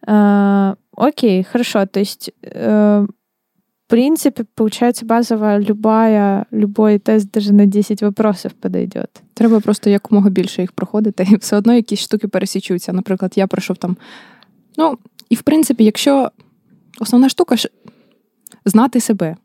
Э, 0.06 0.74
Окей, 0.96 1.44
хорошо. 1.44 1.86
То 1.86 2.00
есть, 2.00 2.30
э, 2.42 3.06
в 3.86 3.90
принципе, 3.90 4.44
получается 4.54 5.06
базово 5.06 5.58
любая, 5.58 6.46
любой 6.50 6.98
тест 6.98 7.30
даже 7.30 7.52
на 7.52 7.66
10 7.66 8.02
вопросов 8.02 8.52
подойдет. 8.52 9.22
Треба 9.34 9.60
просто 9.60 9.90
якомога 9.90 10.30
більше 10.30 10.62
їх 10.62 10.72
проходити, 10.72 11.26
і 11.32 11.36
все 11.36 11.56
одно 11.56 11.74
якісь 11.74 12.00
штуки 12.00 12.28
пересічуються. 12.28 12.92
Наприклад, 12.92 13.32
я 13.36 13.46
пройшов 13.46 13.76
там. 13.76 13.96
Ну, 14.76 14.98
і 15.30 15.34
в 15.34 15.42
принципі, 15.42 15.84
якщо 15.84 16.30
основна 17.00 17.28
штука 17.28 17.56
ж 17.56 17.68
знати 18.64 19.00
себе. 19.00 19.36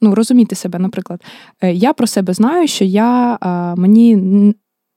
Ну, 0.00 0.14
розуміти 0.14 0.54
себе, 0.54 0.78
наприклад, 0.78 1.22
е, 1.60 1.72
я 1.72 1.92
про 1.92 2.06
себе 2.06 2.34
знаю, 2.34 2.68
що 2.68 2.84
я 2.84 3.38
мені 3.76 4.54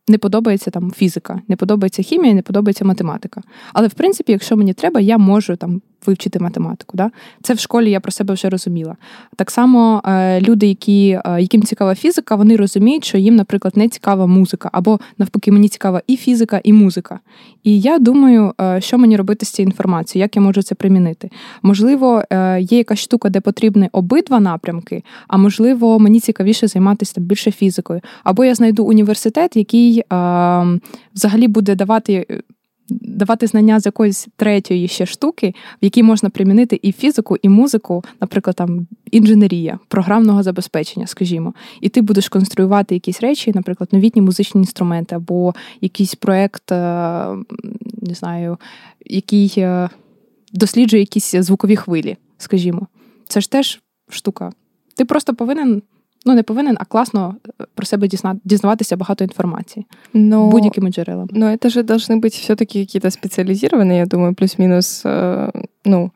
не 0.09 0.18
подобається 0.18 0.70
там 0.70 0.90
фізика, 0.90 1.42
не 1.48 1.57
подобається 1.57 2.03
хімія, 2.03 2.34
не 2.34 2.42
подобається 2.42 2.84
математика. 2.84 3.40
Але 3.72 3.88
в 3.88 3.94
принципі, 3.94 4.32
якщо 4.32 4.57
мені 4.57 4.74
треба, 4.74 5.00
я 5.00 5.18
можу 5.18 5.57
там 5.57 5.82
вивчити 6.05 6.39
математику. 6.39 6.97
Да? 6.97 7.11
Це 7.41 7.53
в 7.53 7.59
школі 7.59 7.91
я 7.91 7.99
про 7.99 8.11
себе 8.11 8.33
вже 8.33 8.49
розуміла. 8.49 8.95
Так 9.35 9.51
само 9.51 10.01
е, 10.05 10.41
люди, 10.41 10.67
які, 10.67 11.19
е, 11.25 11.41
яким 11.41 11.63
цікава 11.63 11.95
фізика, 11.95 12.35
вони 12.35 12.55
розуміють, 12.55 13.05
що 13.05 13.17
їм, 13.17 13.35
наприклад, 13.35 13.77
не 13.77 13.89
цікава 13.89 14.27
музика, 14.27 14.69
або 14.73 14.99
навпаки, 15.17 15.51
мені 15.51 15.69
цікава 15.69 16.01
і 16.07 16.17
фізика, 16.17 16.61
і 16.63 16.73
музика. 16.73 17.19
І 17.63 17.79
я 17.79 17.99
думаю, 17.99 18.53
е, 18.61 18.81
що 18.81 18.97
мені 18.97 19.17
робити 19.17 19.45
з 19.45 19.49
цією 19.49 19.69
інформацією, 19.69 20.23
як 20.23 20.35
я 20.35 20.41
можу 20.41 20.61
це 20.61 20.75
примінити. 20.75 21.29
Можливо, 21.61 22.23
є 22.59 22.77
якась 22.77 22.99
штука, 22.99 23.29
де 23.29 23.41
потрібні 23.41 23.89
обидва 23.91 24.39
напрямки, 24.39 25.03
а 25.27 25.37
можливо, 25.37 25.99
мені 25.99 26.19
цікавіше 26.19 26.67
займатися 26.67 27.13
там 27.15 27.23
більше 27.23 27.51
фізикою. 27.51 28.01
Або 28.23 28.45
я 28.45 28.55
знайду 28.55 28.83
університет, 28.83 29.55
який 29.55 30.03
взагалі 31.13 31.47
буде 31.47 31.75
давати 31.75 32.25
давати 32.89 33.47
знання 33.47 33.79
з 33.79 33.85
якоїсь 33.85 34.27
третьої 34.35 34.88
ще 34.88 35.05
штуки, 35.05 35.53
в 35.81 35.85
якій 35.85 36.03
можна 36.03 36.29
примінити 36.29 36.79
і 36.81 36.91
фізику, 36.91 37.38
і 37.41 37.49
музику, 37.49 38.03
наприклад, 38.21 38.55
там 38.55 38.88
інженерія, 39.11 39.79
програмного 39.88 40.43
забезпечення, 40.43 41.07
скажімо, 41.07 41.53
і 41.81 41.89
ти 41.89 42.01
будеш 42.01 42.29
конструювати 42.29 42.95
якісь 42.95 43.21
речі, 43.21 43.51
наприклад, 43.55 43.89
новітні 43.91 44.21
музичні 44.21 44.61
інструменти, 44.61 45.15
або 45.15 45.53
якийсь 45.81 46.15
проект, 46.15 46.71
е, 46.71 46.75
не 48.01 48.13
знаю, 48.13 48.57
який 49.05 49.53
е, 49.57 49.89
досліджує 50.53 50.99
якісь 50.99 51.35
звукові 51.35 51.75
хвилі, 51.75 52.17
скажімо. 52.38 52.88
Це 53.27 53.41
ж 53.41 53.51
теж 53.51 53.81
штука. 54.09 54.51
Ти 54.95 55.05
просто 55.05 55.33
повинен 55.33 55.81
ну 56.26 56.34
не 56.34 56.42
повинен, 56.42 56.76
а 56.80 56.84
класно 56.84 57.36
э, 57.59 57.64
про 57.74 57.86
себе 57.86 58.09
дізнаватися 58.44 58.96
багато 58.96 59.24
інформації 59.24 59.86
но, 60.12 60.48
будь-якими 60.48 60.90
джерелами. 60.90 61.28
Но 61.32 61.46
это 61.46 61.70
же 61.70 61.82
должны 61.82 62.20
быть 62.20 62.34
все-таки 62.34 62.86
какие-то 62.86 63.11
специализированные, 63.11 63.98
я 63.98 64.07
думаю, 64.07 64.34
плюс-минус, 64.34 65.03
э, 65.05 65.50
ну, 65.84 66.11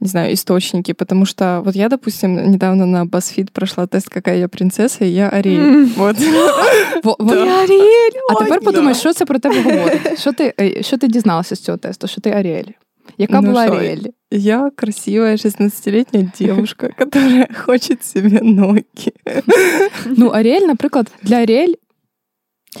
не 0.00 0.08
знаю, 0.08 0.32
источники, 0.32 0.94
потому 0.94 1.26
что 1.26 1.62
вот 1.64 1.76
я, 1.76 1.88
допустим, 1.88 2.50
недавно 2.50 2.86
на 2.86 3.04
BuzzFeed 3.04 3.50
прошла 3.52 3.86
тест, 3.86 4.08
какая 4.08 4.38
я 4.38 4.48
принцесса, 4.48 5.04
и 5.04 5.08
я 5.08 5.28
Аріель. 5.28 5.86
Вот. 5.96 6.20
Я 6.20 7.62
Аріель! 7.62 8.20
А 8.30 8.34
тепер 8.34 8.60
подумай, 8.60 8.94
що 8.94 9.12
це 9.12 9.24
про 9.24 9.38
тебе 9.38 9.62
говорить? 9.62 10.20
Що 10.20 10.32
ти, 10.32 10.54
що 10.80 10.98
ти 10.98 11.08
дізналася 11.08 11.56
з 11.56 11.60
цього 11.60 11.78
тесту? 11.78 12.06
Що 12.06 12.20
ти 12.20 12.30
Аріель? 12.30 12.72
Яка 13.18 13.40
ну 13.40 13.48
була 13.48 13.62
Аріель? 13.62 14.02
Я 14.30 14.70
красивая 14.70 15.36
16-летняя 15.36 16.30
девушка, 16.38 16.90
которая 16.98 17.48
хочет 17.66 18.04
себе 18.04 18.40
ноги. 18.42 18.84
Ну, 20.06 20.28
Аріель, 20.28 20.66
наприклад, 20.66 21.12
для 21.22 21.36
Аріель. 21.36 21.74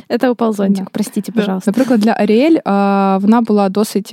Это 0.08 0.30
упал 0.30 0.54
зонтик, 0.54 0.90
простите, 0.90 1.32
пожалуйста. 1.32 1.70
Наприклад, 1.70 2.00
для 2.00 2.12
Аріель 2.12 2.58
вона 3.20 3.40
була 3.40 3.68
досить 3.68 4.12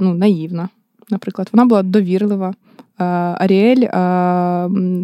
ну, 0.00 0.14
наївна. 0.14 0.68
Наприклад, 1.10 1.48
вона 1.52 1.66
була 1.66 1.82
довірлива. 1.82 2.54
Аріель 3.38 3.86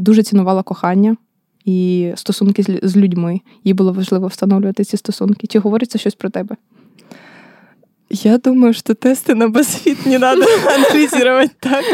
дуже 0.03 0.23
цінувала 0.23 0.63
кохання 0.63 1.17
і 1.65 2.13
стосунки 2.17 2.81
з 2.83 2.97
людьми. 2.97 3.41
Їй 3.65 3.75
було 3.75 3.93
важливо 3.93 4.27
встановлювати 4.27 4.85
ці 4.85 4.97
стосунки. 4.97 5.47
Чи 5.47 5.59
говориться 5.59 5.99
щось 5.99 6.15
про 6.15 6.31
тебе? 6.31 6.57
Я 8.13 8.39
думаю, 8.39 8.73
что 8.73 8.95
тесты 8.95 9.35
на 9.35 9.45
BuzzFeed 9.45 10.09
не 10.09 10.19
надо 10.19 10.47
анализировать 10.75 11.51
так. 11.61 11.85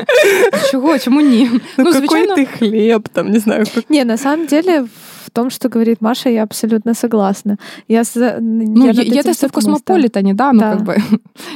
Чего? 0.71 0.97
Чему 0.99 1.21
не? 1.21 1.49
Ну, 1.51 1.61
ну 1.77 1.93
какой 1.93 1.99
звичайно... 1.99 2.35
ты 2.37 2.47
хлеб, 2.47 3.09
там, 3.09 3.33
не 3.33 3.39
знаю. 3.39 3.67
Как... 3.75 3.91
Не, 3.91 4.05
на 4.05 4.17
самом 4.17 4.47
деле, 4.47 4.87
в 5.25 5.31
том, 5.33 5.51
что 5.51 5.69
говорит 5.69 6.01
Маша, 6.01 6.29
я 6.29 6.45
абсолютно 6.45 6.95
согласна. 6.95 7.59
Я, 7.89 8.03
ну, 8.41 8.93
я, 8.93 9.03
я 9.03 9.23
тести 9.23 9.47
в 9.47 9.53
Космополітані, 9.53 10.35
да, 10.35 10.53
ну, 10.53 10.61
да. 10.61 10.73
как 10.73 10.83
бы. 10.83 11.03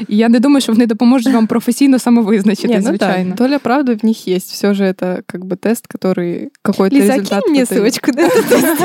І 0.09 0.17
я 0.17 0.29
не 0.29 0.41
думаю, 0.41 0.61
що 0.61 0.73
вони 0.73 0.87
допоможуть 0.87 1.33
вам 1.33 1.47
професійно 1.47 1.99
самовизначити, 1.99 2.75
ну, 2.77 2.83
звичайно. 2.83 3.35
Да. 3.35 3.45
Доля 3.45 3.59
правды 3.59 4.01
в 4.01 4.05
них 4.05 4.29
есть. 4.29 4.53
Все 4.53 4.75
же 4.75 4.85
это 4.85 5.23
как 5.27 5.45
бы 5.45 5.57
тест, 5.57 5.87
который 5.87 6.49
какой-то 6.63 6.97
Лиза, 6.97 7.13
результат. 7.13 7.49
мне 7.49 7.65
ссылочку 7.65 8.13
на 8.13 8.21
этот 8.21 8.49
тест. 8.49 8.83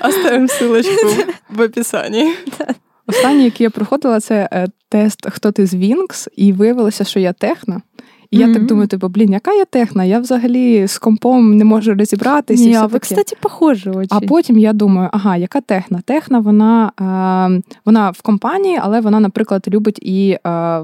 Оставим 0.00 0.48
ссылочку 0.48 1.08
в 1.48 1.62
описании. 1.62 2.34
Останнє, 3.07 3.43
яке 3.43 3.63
я 3.63 3.69
проходила, 3.69 4.19
це 4.19 4.49
е, 4.53 4.67
тест 4.89 5.29
Хто 5.29 5.51
ти 5.51 5.65
з 5.65 5.73
Вінкс, 5.75 6.29
і 6.35 6.53
виявилося, 6.53 7.03
що 7.03 7.19
я 7.19 7.33
техна. 7.33 7.81
І 8.33 8.37
mm-hmm. 8.37 8.47
я 8.47 8.53
так 8.53 8.65
думаю, 8.65 8.87
типу, 8.87 9.07
блін, 9.07 9.33
яка 9.33 9.51
я 9.53 9.65
техна? 9.65 10.03
Я 10.03 10.19
взагалі 10.19 10.87
з 10.87 10.97
компом 10.97 11.57
не 11.57 11.65
можу 11.65 11.93
розібратися. 11.93 12.63
Ні, 12.63 12.75
а 12.75 12.85
ви, 12.85 12.99
кстати, 12.99 13.35
похожі 13.41 13.89
очень. 13.89 14.07
А 14.09 14.19
потім 14.19 14.57
я 14.57 14.73
думаю, 14.73 15.09
ага, 15.11 15.37
яка 15.37 15.61
техна? 15.61 16.01
Техна, 16.05 16.39
вона 16.39 16.91
е, 17.01 17.61
вона 17.85 18.09
в 18.09 18.21
компанії, 18.21 18.79
але 18.81 19.01
вона, 19.01 19.19
наприклад, 19.19 19.65
любить 19.67 19.99
і 20.01 20.31
е, 20.31 20.39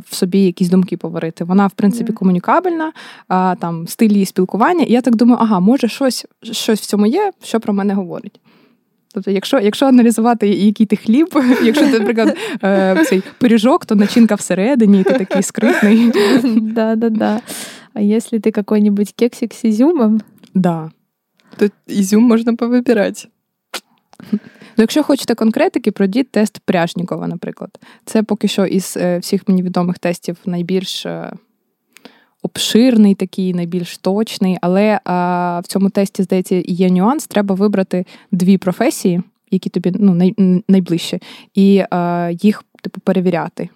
в 0.06 0.16
собі 0.16 0.40
якісь 0.40 0.70
думки 0.70 0.98
поварити. 0.98 1.44
Вона, 1.44 1.68
в 1.68 1.72
принципі, 1.72 2.14
комунікабельна, 2.14 2.88
е, 2.88 3.56
там 3.56 3.88
стиль 3.88 4.12
її 4.12 4.26
спілкування. 4.26 4.84
І 4.84 4.94
я 4.94 5.02
так 5.02 5.16
думаю, 5.16 5.40
ага, 5.42 5.60
може, 5.60 5.88
щось, 5.88 6.26
щось 6.42 6.82
в 6.82 6.86
цьому 6.86 7.06
є, 7.06 7.32
що 7.44 7.60
про 7.60 7.74
мене 7.74 7.94
говорить. 7.94 8.40
Тобто, 9.14 9.32
якщо 9.32 9.60
якщо 9.60 9.86
аналізувати, 9.86 10.48
який 10.48 10.86
ти 10.86 10.96
хліб, 10.96 11.28
якщо 11.64 11.92
ти, 11.92 12.00
наприклад, 12.00 12.38
е, 12.64 13.04
цей 13.06 13.24
пиріжок, 13.38 13.86
то 13.86 13.96
начинка 13.96 14.36
всередині, 14.36 15.02
і 15.02 15.04
ти 15.04 15.14
такий 15.14 15.44
скритний. 15.44 16.12
Да-да-да. 16.62 17.42
А 17.94 18.02
якщо 18.02 18.40
ти 18.40 18.54
який-небудь 18.56 19.12
кексик 19.12 19.54
з 19.54 19.66
ізюмом? 19.66 20.22
Да. 20.54 20.92
То 21.58 21.70
ізюм 21.88 22.24
можна 22.24 22.56
повибирати. 22.56 23.28
Ну, 24.32 24.40
Якщо 24.84 25.04
хочете 25.04 25.36
конкретики, 25.36 25.92
пройдіть 25.92 26.32
тест 26.32 26.60
Пряжнікова, 26.66 27.28
наприклад. 27.28 27.80
Це 28.06 28.24
поки 28.24 28.48
що 28.48 28.66
із 28.66 28.98
е, 28.98 29.18
всіх 29.20 29.48
мені 29.48 29.64
відомих 29.64 30.00
тестів 30.00 30.38
найбільш 30.46 31.06
е, 31.06 31.34
обширний, 32.44 33.16
такий, 33.16 33.54
найбільш 33.54 33.98
точний. 33.98 34.58
Але 34.62 35.00
а, 35.06 35.60
в 35.64 35.68
цьому 35.68 35.90
тесті, 35.90 36.24
здається, 36.24 36.64
є 36.66 36.90
нюанс. 36.90 37.28
Треба 37.28 37.56
вибрати 37.56 38.06
дві 38.32 38.58
професії, 38.58 39.22
які 39.52 39.70
тобі 39.70 39.92
ну, 40.00 40.14
най, 40.14 40.64
найближче, 40.68 41.20
і 41.56 41.84
а, 41.90 42.30
їх 42.42 42.64
типу 42.82 43.02
перевіряти. 43.02 43.70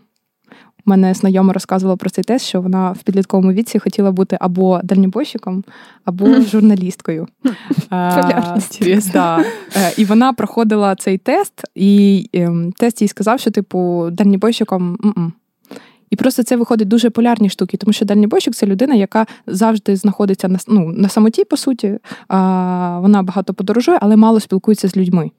У 0.86 0.89
мене 0.89 1.14
знайома 1.14 1.53
розказувала 1.53 1.97
про 1.97 2.09
цей 2.09 2.24
тест, 2.24 2.45
що 2.45 2.61
вона 2.61 2.91
в 2.91 3.03
підлітковому 3.03 3.53
віці 3.53 3.80
хотіла 3.80 4.11
бути 4.11 4.38
або 4.39 4.80
дальнібойщиком, 4.84 5.64
або 6.05 6.41
журналісткою. 6.41 7.28
Да. 9.14 9.45
Е, 9.76 9.93
і 9.97 10.05
вона 10.05 10.34
проходила 10.34 10.95
цей 10.95 11.18
тест, 11.18 11.53
і 11.76 12.30
ем, 12.34 12.72
тест 12.72 13.01
їй 13.01 13.07
сказав, 13.07 13.39
що, 13.39 13.51
типу, 13.51 14.09
дальнібойщиком. 14.11 14.97
І 16.14 16.16
просто 16.16 16.43
це 16.43 16.55
виходить 16.55 16.88
дуже 16.88 17.09
полярні 17.09 17.49
штуки, 17.49 17.78
тому 17.78 17.93
що 17.93 18.05
дальнібойщик– 18.05 18.53
це 18.55 18.66
людина, 18.66 18.95
яка 18.95 19.26
завжди 19.47 19.95
знаходиться 19.95 20.47
на 20.47 20.59
ну, 20.68 20.93
на 20.97 21.09
самоті, 21.09 21.43
по 21.43 21.57
суті. 21.57 21.99
А, 22.28 22.99
Вона 23.01 23.24
багато 23.24 23.53
подорожує, 23.53 23.97
але 24.01 24.16
мало 24.16 24.39
спілкується 24.39 24.88
з 24.88 24.97
людьми. 24.97 25.32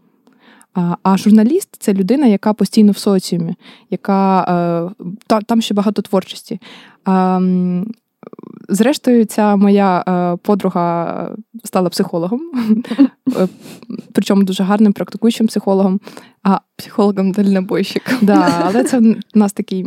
А 0.74 0.96
а 1.02 1.16
журналіст 1.16 1.68
це 1.78 1.92
людина, 1.92 2.26
яка 2.26 2.52
постійно 2.52 2.92
в 2.92 2.98
соціумі, 2.98 3.54
яка 3.90 4.42
е, 4.98 5.04
та, 5.26 5.40
там 5.40 5.62
ще 5.62 5.74
багато 5.74 6.02
творчості. 6.02 6.60
А, 7.04 7.40
Зрештою, 8.68 9.24
ця 9.24 9.56
моя 9.56 10.04
е, 10.08 10.36
подруга 10.42 11.28
стала 11.64 11.88
психологом, 11.88 12.40
е, 13.36 13.48
причому 14.12 14.42
дуже 14.42 14.62
гарним 14.62 14.92
практикуючим 14.92 15.46
психологом. 15.46 16.00
А 16.43 16.59
психологом 16.75 17.31
дальнобойщиком 17.31 18.17
Да, 18.21 18.63
але 18.65 18.83
це 18.83 18.99
в 18.99 19.15
нас 19.33 19.53
такий 19.53 19.85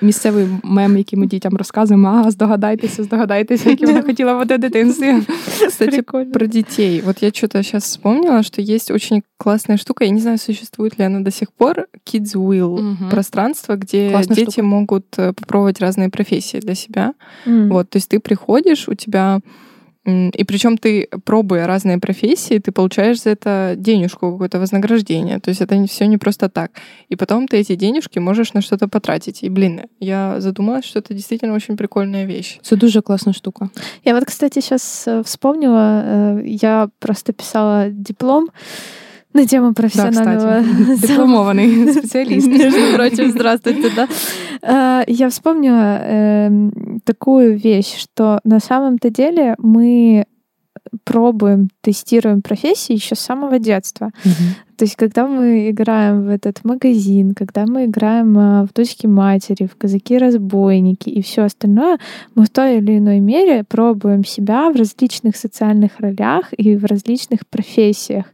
місцевий 0.00 0.48
мем, 0.62 0.96
який 0.96 1.18
ми 1.18 1.26
дітям 1.26 1.56
розказуємо. 1.56 2.08
А 2.08 2.30
здогадайтеся, 2.30 3.04
здогадайтеся, 3.04 3.70
яким 3.70 3.88
вона 3.88 4.02
хотіла 4.02 4.38
бути 4.38 4.56
в 4.56 4.58
дитинстві. 4.58 5.14
Кстати, 5.68 6.02
про 6.02 6.46
детей. 6.46 7.00
Вот 7.00 7.22
я 7.22 7.30
что-то 7.30 7.62
сейчас 7.62 7.84
вспомнила, 7.84 8.42
что 8.42 8.62
есть 8.62 8.90
очень 8.90 9.22
классная 9.36 9.78
штука. 9.78 10.04
Я 10.04 10.10
не 10.10 10.20
знаю, 10.20 10.38
существует 10.38 10.98
ли 10.98 11.04
она 11.04 11.20
до 11.20 11.30
сих 11.30 11.50
пор. 11.50 11.86
Kids 12.06 12.34
Will. 12.34 12.64
Угу. 12.64 13.10
Пространство, 13.10 13.76
где 13.76 14.10
Классная 14.10 14.36
дети 14.36 14.50
штука. 14.50 14.66
могут 14.66 15.04
э, 15.18 15.32
попробовать 15.32 15.80
разные 15.80 16.08
профессии 16.10 16.60
для 16.60 16.74
себя. 16.74 17.12
Mm. 17.46 17.68
Вот, 17.68 17.90
то 17.90 17.98
есть 17.98 18.08
ты 18.08 18.20
приходишь, 18.20 18.88
у 18.88 18.94
тебя 18.94 19.40
и 20.05 20.43
причем 20.43 20.77
ты, 20.77 21.07
пробуя 21.23 21.65
разные 21.65 21.97
профессии, 21.97 22.59
ты 22.59 22.71
получаешь 22.71 23.21
за 23.21 23.29
это 23.29 23.75
денежку, 23.77 24.33
какое-то 24.33 24.59
вознаграждение. 24.59 25.39
То 25.39 25.49
есть 25.49 25.61
это 25.61 25.87
все 25.87 26.07
не 26.07 26.17
просто 26.17 26.49
так. 26.49 26.71
И 27.07 27.15
потом 27.15 27.47
ты 27.47 27.57
эти 27.57 27.75
денежки 27.75 28.19
можешь 28.19 28.53
на 28.53 28.61
что-то 28.61 28.89
потратить. 28.89 29.43
И, 29.43 29.49
блин, 29.49 29.81
я 29.99 30.41
задумалась, 30.41 30.85
что 30.85 30.99
это 30.99 31.13
действительно 31.13 31.53
очень 31.53 31.77
прикольная 31.77 32.25
вещь. 32.25 32.59
Это 32.65 32.75
дуже 32.75 33.01
классная 33.01 33.33
штука. 33.33 33.69
Я 34.03 34.13
вот, 34.13 34.25
кстати, 34.25 34.59
сейчас 34.59 35.07
э, 35.07 35.23
вспомнила, 35.23 36.03
э, 36.05 36.41
я 36.45 36.89
просто 36.99 37.31
писала 37.31 37.89
диплом, 37.89 38.49
на 39.33 39.45
тему 39.45 39.73
профессионального... 39.73 40.63
Да, 40.63 41.07
Дипломованный 41.07 41.93
специалист. 41.93 42.47
Между 42.47 42.93
прочим, 42.93 43.31
здравствуйте, 43.31 43.89
да. 43.95 44.07
Э, 44.61 45.03
я 45.07 45.29
вспомнила 45.29 45.99
эм, 46.01 47.01
такую 47.03 47.57
вещь, 47.57 47.97
что 47.97 48.39
на 48.43 48.59
самом-то 48.59 49.09
деле 49.09 49.55
мы 49.57 50.25
пробуем, 51.03 51.69
тестируем 51.81 52.41
профессии 52.41 52.93
еще 52.93 53.15
с 53.15 53.19
самого 53.19 53.59
детства. 53.59 54.11
То 54.77 54.85
есть, 54.85 54.95
когда 54.95 55.27
мы 55.27 55.69
играем 55.69 56.25
в 56.25 56.29
этот 56.29 56.63
магазин, 56.63 57.33
когда 57.35 57.65
мы 57.65 57.85
играем 57.85 58.37
а, 58.37 58.65
в 58.65 58.73
дочки 58.73 59.07
матери, 59.07 59.65
в 59.65 59.75
казаки-разбойники 59.75 61.09
и 61.09 61.21
все 61.21 61.43
остальное, 61.43 61.99
мы 62.35 62.45
в 62.45 62.49
той 62.49 62.77
или 62.77 62.97
иной 62.97 63.19
мере 63.19 63.63
пробуем 63.63 64.25
себя 64.25 64.69
в 64.71 64.75
различных 64.75 65.35
социальных 65.35 65.99
ролях 65.99 66.53
и 66.57 66.75
в 66.75 66.85
различных 66.85 67.47
профессиях. 67.47 68.25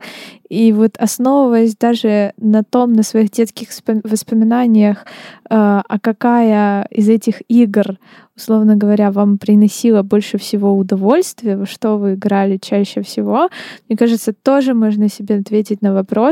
И 0.49 0.73
вот 0.73 0.97
основываясь 0.97 1.75
даже 1.77 2.33
на 2.37 2.63
том, 2.63 2.93
на 2.93 3.03
своих 3.03 3.29
детских 3.29 3.69
воспоминаниях, 4.03 5.05
а, 5.49 5.83
а 5.87 5.99
какая 5.99 6.87
из 6.89 7.07
этих 7.07 7.41
игр, 7.47 7.97
условно 8.35 8.75
говоря, 8.75 9.11
вам 9.11 9.37
приносила 9.37 10.01
больше 10.01 10.39
всего 10.39 10.75
удовольствия, 10.75 11.55
во 11.55 11.67
что 11.67 11.97
вы 11.97 12.15
играли 12.15 12.57
чаще 12.57 13.03
всего, 13.03 13.49
мне 13.87 13.97
кажется, 13.97 14.33
тоже 14.33 14.73
можно 14.73 15.07
себе 15.07 15.35
ответить 15.35 15.83
на 15.83 15.93
вопрос, 15.93 16.28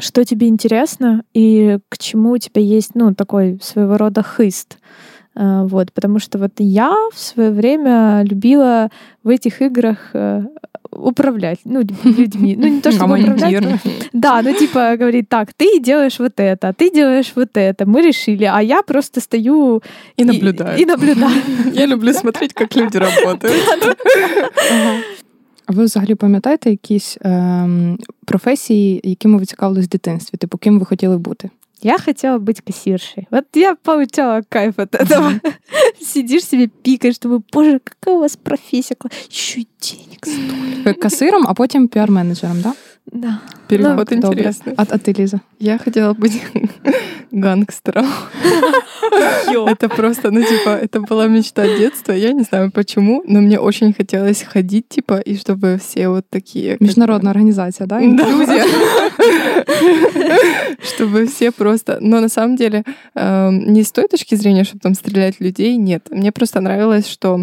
что 0.00 0.24
тебе 0.24 0.48
интересно 0.48 1.24
и 1.34 1.78
к 1.88 1.98
чему 1.98 2.32
у 2.32 2.38
тебя 2.38 2.62
есть, 2.62 2.94
ну, 2.94 3.14
такой 3.14 3.58
своего 3.62 3.96
рода 3.96 4.22
хыст. 4.22 4.78
А, 5.34 5.64
вот, 5.64 5.92
потому 5.92 6.18
что 6.18 6.38
вот 6.38 6.52
я 6.58 6.92
в 7.12 7.18
свое 7.18 7.50
время 7.50 8.22
любила 8.24 8.90
в 9.22 9.28
этих 9.28 9.62
играх 9.62 10.10
э, 10.12 10.42
управлять, 10.90 11.60
ну, 11.64 11.80
людьми. 12.04 12.56
Ну, 12.56 12.66
не 12.66 12.80
то, 12.80 12.90
чтобы 12.90 13.20
управлять. 13.20 13.80
Да, 14.12 14.42
ну, 14.42 14.52
типа, 14.52 14.96
говорит, 14.96 15.28
так, 15.28 15.52
ты 15.54 15.78
делаешь 15.80 16.18
вот 16.18 16.32
это, 16.36 16.72
ты 16.72 16.90
делаешь 16.90 17.32
вот 17.36 17.50
это, 17.54 17.86
мы 17.86 18.02
решили, 18.02 18.44
а 18.44 18.60
я 18.60 18.82
просто 18.82 19.20
стою 19.20 19.82
и 20.16 20.24
наблюдаю. 20.24 20.78
И, 20.78 20.84
наблюдаю. 20.84 21.40
Я 21.72 21.86
люблю 21.86 22.12
смотреть, 22.12 22.52
как 22.52 22.74
люди 22.74 22.96
работают. 22.96 23.54
А 25.67 25.73
ви 25.73 25.83
взагалі 25.83 26.15
пам'ятаєте 26.15 26.69
якісь 26.69 27.17
ем, 27.21 27.97
професії, 28.25 29.01
якими 29.03 29.37
ви 29.37 29.45
цікавились 29.45 29.85
в 29.85 29.89
дитинстві? 29.89 30.37
Типу, 30.37 30.57
ким 30.57 30.79
ви 30.79 30.85
хотіли 30.85 31.17
бути? 31.17 31.49
Я 31.83 31.97
хотела 31.97 32.37
быть 32.37 32.61
кассиршей. 32.61 33.27
Вот 33.29 33.45
я 33.55 33.75
получала 33.75 34.41
кайф 34.49 34.75
от 34.77 34.95
этого. 34.95 35.33
Сидишь 36.01 36.45
себе, 36.45 36.67
пикаешь, 36.67 37.19
думаю, 37.19 37.43
боже, 37.51 37.79
какая 37.83 38.15
у 38.15 38.19
вас 38.19 38.37
профессия. 38.37 38.95
Еще 39.29 39.61
и 39.61 39.67
денег 39.81 40.25
столько. 40.25 41.01
Кассиром, 41.01 41.45
а 41.45 41.53
потом 41.53 41.89
пиар-менеджером, 41.89 42.61
да? 42.61 42.73
Да. 43.05 43.41
Переход 43.67 44.09
ну, 44.11 44.17
интересный. 44.17 44.73
А, 44.77 44.85
а 44.89 44.97
ты, 44.97 45.11
Лиза? 45.11 45.41
Я 45.58 45.78
хотела 45.78 46.14
быть 46.14 46.40
гангстером. 47.32 48.06
Это 49.66 49.88
просто, 49.88 50.30
ну, 50.30 50.42
типа, 50.42 50.70
это 50.70 51.00
была 51.00 51.26
мечта 51.26 51.66
детства. 51.66 52.12
Я 52.12 52.32
не 52.32 52.42
знаю 52.42 52.70
почему, 52.70 53.22
но 53.26 53.40
мне 53.40 53.58
очень 53.58 53.92
хотелось 53.92 54.42
ходить, 54.42 54.88
типа, 54.88 55.18
и 55.18 55.36
чтобы 55.36 55.78
все 55.82 56.08
вот 56.08 56.26
такие... 56.30 56.76
Международная 56.80 57.32
организация, 57.32 57.86
да? 57.86 58.04
Инклюзия. 58.04 58.64
Чтобы 60.82 61.26
все 61.26 61.50
просто... 61.50 61.98
Но 62.00 62.20
на 62.20 62.28
самом 62.28 62.56
деле, 62.56 62.84
эм, 63.14 63.72
не 63.72 63.82
с 63.82 63.90
той 63.92 64.06
точки 64.08 64.34
зрения, 64.36 64.64
чтобы 64.64 64.80
там 64.80 64.94
стрелять 64.94 65.40
людей, 65.40 65.76
нет. 65.76 66.08
Мне 66.10 66.30
просто 66.32 66.60
нравилось, 66.60 67.08
что 67.08 67.40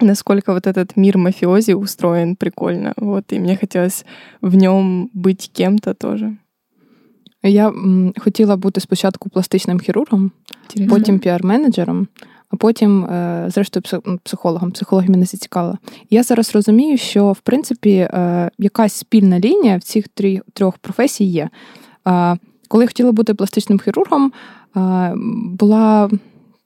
насколько 0.00 0.52
вот 0.52 0.66
этот 0.66 0.96
мир 0.96 1.18
мафиози 1.18 1.72
устроен 1.72 2.36
прикольно. 2.36 2.94
Вот, 2.96 3.32
и 3.32 3.38
мне 3.38 3.56
хотелось 3.56 4.04
в 4.40 4.56
нем 4.56 5.10
быть 5.12 5.50
кем-то 5.52 5.94
тоже. 5.94 6.36
Я 7.44 7.68
м, 7.68 8.14
хотіла 8.18 8.56
бути 8.56 8.80
спочатку 8.80 9.28
пластичним 9.28 9.80
хірургом, 9.80 10.30
Интересно. 10.64 10.96
потім 10.96 11.18
піар-менеджером, 11.18 12.06
а 12.50 12.56
потім, 12.56 13.04
е, 13.04 13.46
зрештою, 13.48 13.82
психологом. 14.24 14.70
Психологи 14.70 15.08
мене 15.08 15.24
зацікавила. 15.24 15.78
Я 16.10 16.22
зараз 16.22 16.54
розумію, 16.54 16.98
що 16.98 17.32
в 17.32 17.40
принципі 17.40 17.90
е, 17.90 18.50
якась 18.58 18.92
спільна 18.92 19.40
лінія 19.40 19.76
в 19.76 19.82
цих 19.82 20.04
трьох 20.54 20.78
професій 20.78 21.24
є. 21.24 21.48
Коли 22.68 22.84
я 22.84 22.88
хотіла 22.88 23.12
бути 23.12 23.34
пластичним 23.34 23.78
хірургом, 23.78 24.32
була 25.58 26.10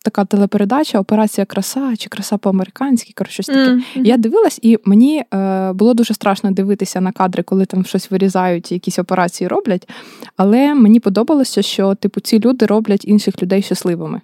така 0.04 0.24
телепередача 0.24 1.00
Операція 1.00 1.44
краса 1.44 1.96
чи 1.96 2.08
краса 2.08 2.38
по-американськи, 2.38 3.12
коротше, 3.16 3.32
щось 3.32 3.46
таке. 3.46 3.70
Mm-hmm. 3.70 4.04
Я 4.04 4.16
дивилась, 4.16 4.58
і 4.62 4.78
мені 4.84 5.24
е, 5.34 5.72
було 5.72 5.94
дуже 5.94 6.14
страшно 6.14 6.50
дивитися 6.50 7.00
на 7.00 7.12
кадри, 7.12 7.42
коли 7.42 7.66
там 7.66 7.84
щось 7.84 8.10
вирізають, 8.10 8.72
якісь 8.72 8.98
операції 8.98 9.48
роблять. 9.48 9.88
Але 10.36 10.74
мені 10.74 11.00
подобалося, 11.00 11.62
що 11.62 11.94
типу 11.94 12.20
ці 12.20 12.40
люди 12.40 12.66
роблять 12.66 13.04
інших 13.04 13.42
людей 13.42 13.62
щасливими 13.62 14.20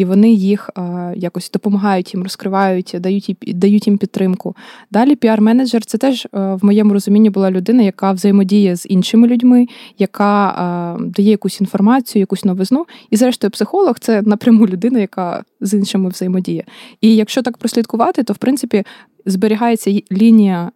і 0.00 0.04
вони 0.04 0.32
їх 0.32 0.70
а, 0.74 1.12
якось 1.16 1.50
допомагають 1.50 2.14
їм, 2.14 2.22
розкривають, 2.22 2.96
дають 3.00 3.36
дають 3.46 3.86
їм 3.86 3.98
підтримку. 3.98 4.56
Далі 4.90 5.14
піар-менеджер 5.14 5.80
це 5.86 5.98
теж 5.98 6.28
а, 6.32 6.54
в 6.54 6.64
моєму 6.64 6.92
розумінні 6.92 7.30
була 7.30 7.50
людина, 7.50 7.82
яка 7.82 8.12
взаємодіє 8.12 8.76
з 8.76 8.86
іншими 8.86 9.28
людьми, 9.28 9.66
яка 9.98 10.48
а, 10.48 10.96
дає 11.00 11.30
якусь 11.30 11.60
інформацію, 11.60 12.20
якусь 12.20 12.44
новизну. 12.44 12.86
І, 13.10 13.16
зрештою, 13.16 13.50
психолог 13.50 13.98
це 13.98 14.22
напряму 14.22 14.66
людина, 14.66 14.98
яка 14.98 15.44
з 15.60 15.74
іншими 15.74 16.08
взаємодіє. 16.08 16.64
І 17.00 17.16
якщо 17.16 17.42
так 17.42 17.56
прослідкувати, 17.56 18.22
то 18.22 18.32
в 18.32 18.36
принципі. 18.36 18.84
Зберігається 19.26 20.00
лінія 20.12 20.70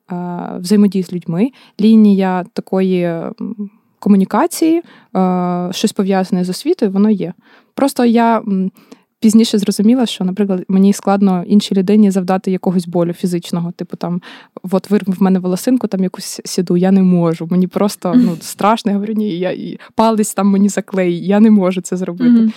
взаємодії 0.58 1.04
з 1.04 1.12
людьми, 1.12 1.50
лінія 1.80 2.44
такої 2.52 3.20
комунікації, 3.98 4.82
щось 5.70 5.92
пов'язане 5.92 6.44
з 6.44 6.48
освітою, 6.48 6.90
воно 6.90 7.10
є. 7.10 7.32
Просто 7.74 8.04
я 8.04 8.42
пізніше 9.23 9.57
зрозуміла, 9.57 10.05
що, 10.05 10.23
наприклад, 10.23 10.65
мені 10.67 10.93
складно 10.93 11.43
іншій 11.47 11.75
людині 11.75 12.11
завдати 12.11 12.51
якогось 12.51 12.88
болю 12.88 13.13
фізичного. 13.13 13.71
Типу, 13.71 13.97
там, 13.97 14.21
от 14.71 14.89
вирвав 14.89 15.15
в 15.17 15.21
мене 15.21 15.39
волосинку, 15.39 15.88
там 15.88 16.03
якусь 16.03 16.41
сіду, 16.45 16.77
я 16.77 16.91
не 16.91 17.01
можу. 17.03 17.47
Мені 17.51 17.67
просто 17.67 18.13
ну, 18.15 18.38
страшно, 18.41 18.91
я 18.91 18.97
говорю, 18.97 19.13
ні, 19.13 19.39
я 19.39 19.51
і 19.51 19.80
палець 19.95 20.34
там 20.34 20.47
мені 20.47 20.69
заклеї, 20.69 21.27
я 21.27 21.39
не 21.39 21.51
можу 21.51 21.82
це 21.82 21.97
зробити. 21.97 22.30
Mm-hmm. 22.30 22.53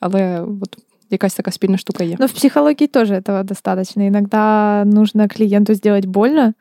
Але 0.00 0.40
от 0.62 0.76
якась 1.10 1.34
така 1.34 1.50
спільна 1.50 1.78
штука 1.78 2.04
є. 2.04 2.16
Но 2.20 2.26
в 2.26 2.32
психологии 2.32 2.86
тоже 2.86 3.14
этого 3.14 3.44
достаточно. 3.44 4.06
Иногда 4.06 4.84
нужно 4.84 5.28
клиенту 5.28 5.74
сделать 5.74 6.06
больно. 6.06 6.54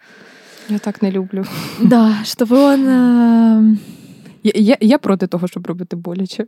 Я 0.70 0.80
так 0.80 1.02
не 1.02 1.12
люблю. 1.12 1.46
Да, 1.82 2.16
чтобы 2.24 2.58
он... 2.58 2.88
э, 2.88 3.78
Я, 4.44 4.52
я, 4.56 4.78
я 4.82 4.98
проти 4.98 5.28
того, 5.28 5.48
щоб 5.48 5.68
робити 5.68 5.96
боляче. 5.96 6.46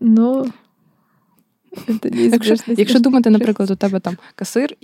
Ну, 0.00 0.40
это 0.40 0.50
Якщо, 2.13 2.55
якщо 2.67 2.99
думати, 2.99 3.29
наприклад, 3.29 3.71
у 3.71 3.75
тебе 3.75 3.99
там 3.99 4.17
касир, 4.35 4.75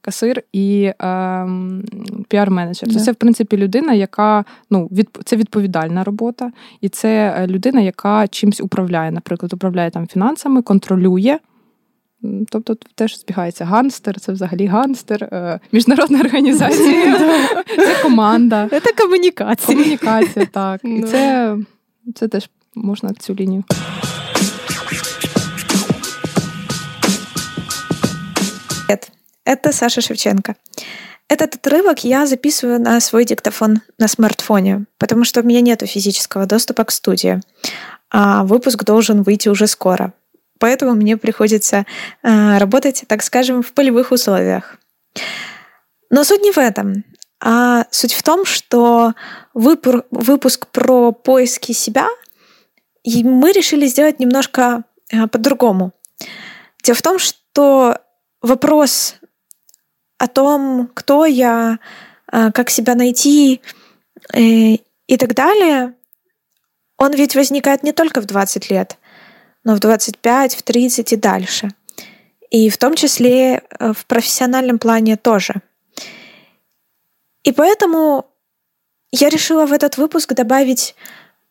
касир 0.00 0.42
і 0.52 0.92
ем, 0.98 1.84
піар-менеджер, 2.28 2.92
то 2.92 3.00
це, 3.00 3.12
в 3.12 3.14
принципі, 3.14 3.56
людина, 3.56 3.92
яка 3.92 4.44
ну, 4.70 4.86
від, 4.92 5.08
це 5.24 5.36
відповідальна 5.36 6.04
робота, 6.04 6.52
і 6.80 6.88
це 6.88 7.34
е, 7.38 7.46
людина, 7.46 7.80
яка 7.80 8.28
чимсь 8.28 8.60
управляє, 8.60 9.10
наприклад, 9.10 9.52
управляє 9.52 9.90
там 9.90 10.06
фінансами, 10.06 10.62
контролює. 10.62 11.38
Тобто 12.22 12.74
тут 12.74 12.94
теж 12.94 13.20
збігається 13.20 13.64
ганстер, 13.64 14.20
це 14.20 14.32
взагалі 14.32 14.66
ганстер, 14.66 15.24
е, 15.24 15.60
міжнародна 15.72 16.20
організація, 16.20 17.18
це 17.76 18.02
команда, 18.02 18.66
Это 18.66 19.02
коммуникация. 19.02 19.76
комунікація, 19.76 20.46
так. 20.46 20.80
І 20.84 21.02
це, 21.02 21.56
це 22.14 22.28
теж 22.28 22.50
можна 22.74 23.12
цю 23.12 23.34
лінію. 23.34 23.64
Это 29.44 29.72
Саша 29.72 30.00
Шевченко. 30.00 30.56
Этот 31.28 31.56
отрывок 31.56 32.04
я 32.04 32.26
записываю 32.26 32.80
на 32.80 33.00
свой 33.00 33.24
диктофон 33.24 33.80
на 33.98 34.06
смартфоне, 34.06 34.86
потому 34.98 35.24
что 35.24 35.40
у 35.40 35.44
меня 35.44 35.60
нет 35.60 35.82
физического 35.82 36.46
доступа 36.46 36.84
к 36.84 36.92
студии. 36.92 37.40
А 38.10 38.44
выпуск 38.44 38.84
должен 38.84 39.22
выйти 39.22 39.48
уже 39.48 39.66
скоро. 39.66 40.12
Поэтому 40.58 40.94
мне 40.94 41.16
приходится 41.16 41.84
э, 42.22 42.58
работать, 42.58 43.04
так 43.08 43.22
скажем, 43.22 43.62
в 43.62 43.72
полевых 43.72 44.12
условиях. 44.12 44.78
Но 46.10 46.24
суть 46.24 46.42
не 46.42 46.52
в 46.52 46.58
этом. 46.58 47.04
А 47.40 47.86
суть 47.90 48.14
в 48.14 48.22
том, 48.22 48.44
что 48.44 49.14
выпур- 49.54 50.06
выпуск 50.10 50.68
про 50.68 51.12
поиски 51.12 51.72
себя 51.72 52.08
мы 53.04 53.52
решили 53.52 53.86
сделать 53.86 54.18
немножко 54.18 54.84
э, 55.10 55.26
по-другому. 55.26 55.92
Дело 56.82 56.96
в 56.96 57.02
том, 57.02 57.18
что 57.18 57.98
вопрос 58.46 59.16
о 60.18 60.28
том, 60.28 60.90
кто 60.94 61.26
я, 61.26 61.78
а, 62.26 62.50
как 62.52 62.70
себя 62.70 62.94
найти 62.94 63.60
э, 64.32 64.76
и 65.06 65.16
так 65.18 65.34
далее, 65.34 65.94
он 66.96 67.12
ведь 67.12 67.36
возникает 67.36 67.82
не 67.82 67.92
только 67.92 68.20
в 68.20 68.24
20 68.24 68.70
лет, 68.70 68.96
но 69.64 69.74
в 69.74 69.80
25, 69.80 70.54
в 70.54 70.62
30 70.62 71.12
и 71.12 71.16
дальше. 71.16 71.68
И 72.50 72.70
в 72.70 72.78
том 72.78 72.94
числе 72.94 73.62
э, 73.68 73.92
в 73.92 74.06
профессиональном 74.06 74.78
плане 74.78 75.16
тоже. 75.16 75.54
И 77.42 77.52
поэтому 77.52 78.26
я 79.12 79.28
решила 79.28 79.66
в 79.66 79.72
этот 79.72 79.98
выпуск 79.98 80.32
добавить 80.32 80.94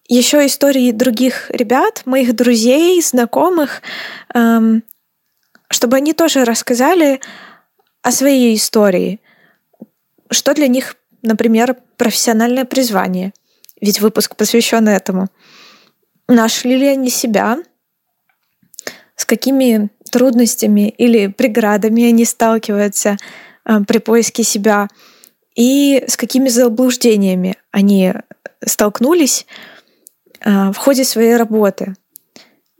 еще 0.07 0.45
истории 0.45 0.91
других 0.91 1.49
ребят, 1.51 2.03
моих 2.05 2.35
друзей, 2.35 3.01
знакомых, 3.01 3.81
эм, 4.33 4.83
чтобы 5.69 5.97
они 5.97 6.13
тоже 6.13 6.45
рассказали 6.45 7.21
о 8.01 8.11
своей 8.11 8.55
истории. 8.55 9.19
Что 10.29 10.53
для 10.53 10.67
них, 10.67 10.95
например, 11.21 11.75
профессиональное 11.97 12.65
призвание. 12.65 13.33
Ведь 13.81 14.01
выпуск 14.01 14.35
посвящен 14.35 14.87
этому. 14.87 15.27
Нашли 16.27 16.77
ли 16.77 16.87
они 16.87 17.09
себя? 17.09 17.57
С 19.15 19.25
какими 19.25 19.89
трудностями 20.11 20.89
или 20.89 21.27
преградами 21.27 22.05
они 22.05 22.25
сталкиваются 22.25 23.17
э, 23.65 23.79
при 23.87 23.99
поиске 23.99 24.43
себя? 24.43 24.87
И 25.55 26.03
с 26.07 26.17
какими 26.17 26.49
заблуждениями 26.49 27.55
они 27.71 28.13
столкнулись 28.65 29.45
э, 30.41 30.71
в 30.71 30.75
ходе 30.75 31.05
своей 31.05 31.35
работы? 31.35 31.95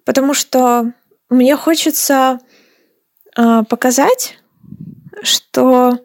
Потому 0.04 0.34
что 0.34 0.92
мне 1.30 1.56
хочется 1.56 2.40
показать, 3.36 4.40
что 5.22 6.00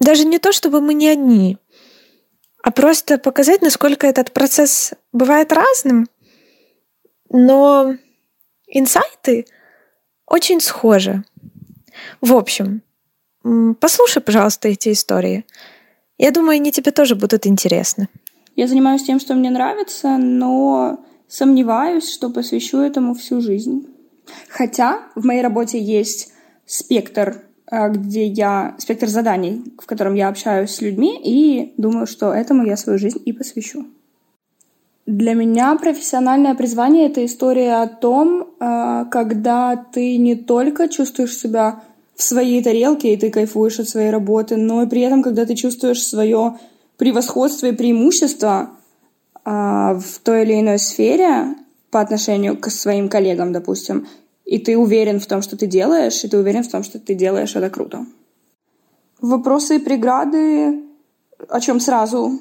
даже 0.00 0.24
не 0.24 0.38
то, 0.38 0.52
чтобы 0.52 0.80
мы 0.80 0.94
не 0.94 1.08
одни, 1.08 1.58
а 2.62 2.70
просто 2.70 3.18
показать, 3.18 3.62
насколько 3.62 4.06
этот 4.06 4.32
процесс 4.32 4.92
бывает 5.12 5.52
разным, 5.52 6.08
но 7.28 7.96
инсайты 8.66 9.46
очень 10.26 10.60
схожи. 10.60 11.24
В 12.20 12.34
общем, 12.34 12.82
послушай, 13.80 14.22
пожалуйста, 14.22 14.68
эти 14.68 14.92
истории. 14.92 15.44
Я 16.18 16.30
думаю, 16.30 16.56
они 16.56 16.72
тебе 16.72 16.90
тоже 16.90 17.14
будут 17.14 17.46
интересны. 17.46 18.08
Я 18.54 18.68
занимаюсь 18.68 19.04
тем, 19.04 19.18
что 19.18 19.34
мне 19.34 19.50
нравится, 19.50 20.18
но 20.18 21.04
сомневаюсь, 21.28 22.12
что 22.12 22.28
посвящу 22.30 22.78
этому 22.78 23.14
всю 23.14 23.40
жизнь. 23.40 23.86
Хотя 24.48 25.00
в 25.14 25.24
моей 25.24 25.42
работе 25.42 25.80
есть 25.80 26.32
спектр, 26.66 27.42
э, 27.70 27.90
где 27.90 28.26
я 28.26 28.74
спектр 28.78 29.08
заданий, 29.08 29.64
в 29.78 29.86
котором 29.86 30.14
я 30.14 30.28
общаюсь 30.28 30.70
с 30.70 30.80
людьми, 30.80 31.20
и 31.22 31.74
думаю, 31.76 32.06
что 32.06 32.32
этому 32.32 32.64
я 32.64 32.76
свою 32.76 32.98
жизнь 32.98 33.20
и 33.24 33.32
посвящу. 33.32 33.86
Для 35.06 35.34
меня 35.34 35.74
профессиональное 35.74 36.54
призвание— 36.54 37.06
это 37.08 37.24
история 37.24 37.82
о 37.82 37.88
том, 37.88 38.48
э, 38.60 39.04
когда 39.10 39.76
ты 39.76 40.16
не 40.16 40.36
только 40.36 40.88
чувствуешь 40.88 41.36
себя 41.36 41.82
в 42.14 42.22
своей 42.22 42.62
тарелке, 42.62 43.12
и 43.12 43.16
ты 43.16 43.30
кайфуешь 43.30 43.80
от 43.80 43.88
своей 43.88 44.10
работы, 44.10 44.56
но 44.56 44.82
и 44.82 44.86
при 44.86 45.00
этом, 45.00 45.22
когда 45.22 45.44
ты 45.44 45.54
чувствуешь 45.54 46.04
свое 46.04 46.58
превосходство 46.96 47.66
и 47.66 47.72
преимущество 47.72 48.70
а, 49.44 49.94
в 49.94 50.20
той 50.22 50.44
или 50.44 50.60
иной 50.60 50.78
сфере 50.78 51.56
по 51.92 52.00
отношению 52.00 52.56
к 52.58 52.70
своим 52.70 53.08
коллегам, 53.08 53.52
допустим, 53.52 54.08
и 54.46 54.58
ты 54.58 54.76
уверен 54.76 55.20
в 55.20 55.26
том, 55.26 55.42
что 55.42 55.56
ты 55.56 55.66
делаешь, 55.66 56.24
и 56.24 56.28
ты 56.28 56.38
уверен 56.38 56.64
в 56.64 56.70
том, 56.70 56.82
что 56.82 56.98
ты 56.98 57.14
делаешь 57.14 57.54
это 57.54 57.68
круто. 57.70 58.06
Вопросы 59.20 59.76
и 59.76 59.78
преграды, 59.78 60.82
о 61.48 61.60
чем 61.60 61.80
сразу 61.80 62.40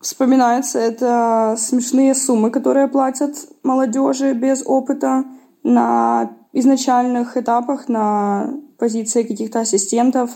вспоминается, 0.00 0.78
это 0.78 1.56
смешные 1.58 2.14
суммы, 2.14 2.50
которые 2.50 2.86
платят 2.86 3.34
молодежи 3.64 4.32
без 4.34 4.62
опыта 4.64 5.24
на 5.64 6.30
изначальных 6.52 7.36
этапах, 7.36 7.88
на 7.88 8.54
позиции 8.78 9.24
каких-то 9.24 9.60
ассистентов. 9.60 10.30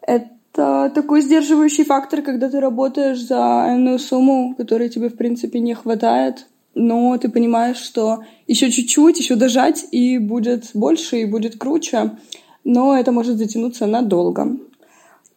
Это 0.00 0.90
такой 0.94 1.20
сдерживающий 1.20 1.84
фактор, 1.84 2.22
когда 2.22 2.48
ты 2.48 2.60
работаешь 2.60 3.20
за 3.20 3.66
энную 3.68 3.98
сумму, 3.98 4.54
которой 4.56 4.88
тебе, 4.88 5.10
в 5.10 5.16
принципе, 5.16 5.60
не 5.60 5.74
хватает, 5.74 6.46
но 6.78 7.18
ты 7.18 7.28
понимаешь, 7.28 7.76
что 7.76 8.20
еще 8.46 8.70
чуть-чуть, 8.70 9.18
еще 9.18 9.34
дожать, 9.34 9.84
и 9.90 10.18
будет 10.18 10.70
больше, 10.74 11.20
и 11.20 11.24
будет 11.24 11.58
круче, 11.58 12.16
но 12.64 12.96
это 12.96 13.12
может 13.12 13.36
затянуться 13.36 13.86
надолго. 13.86 14.56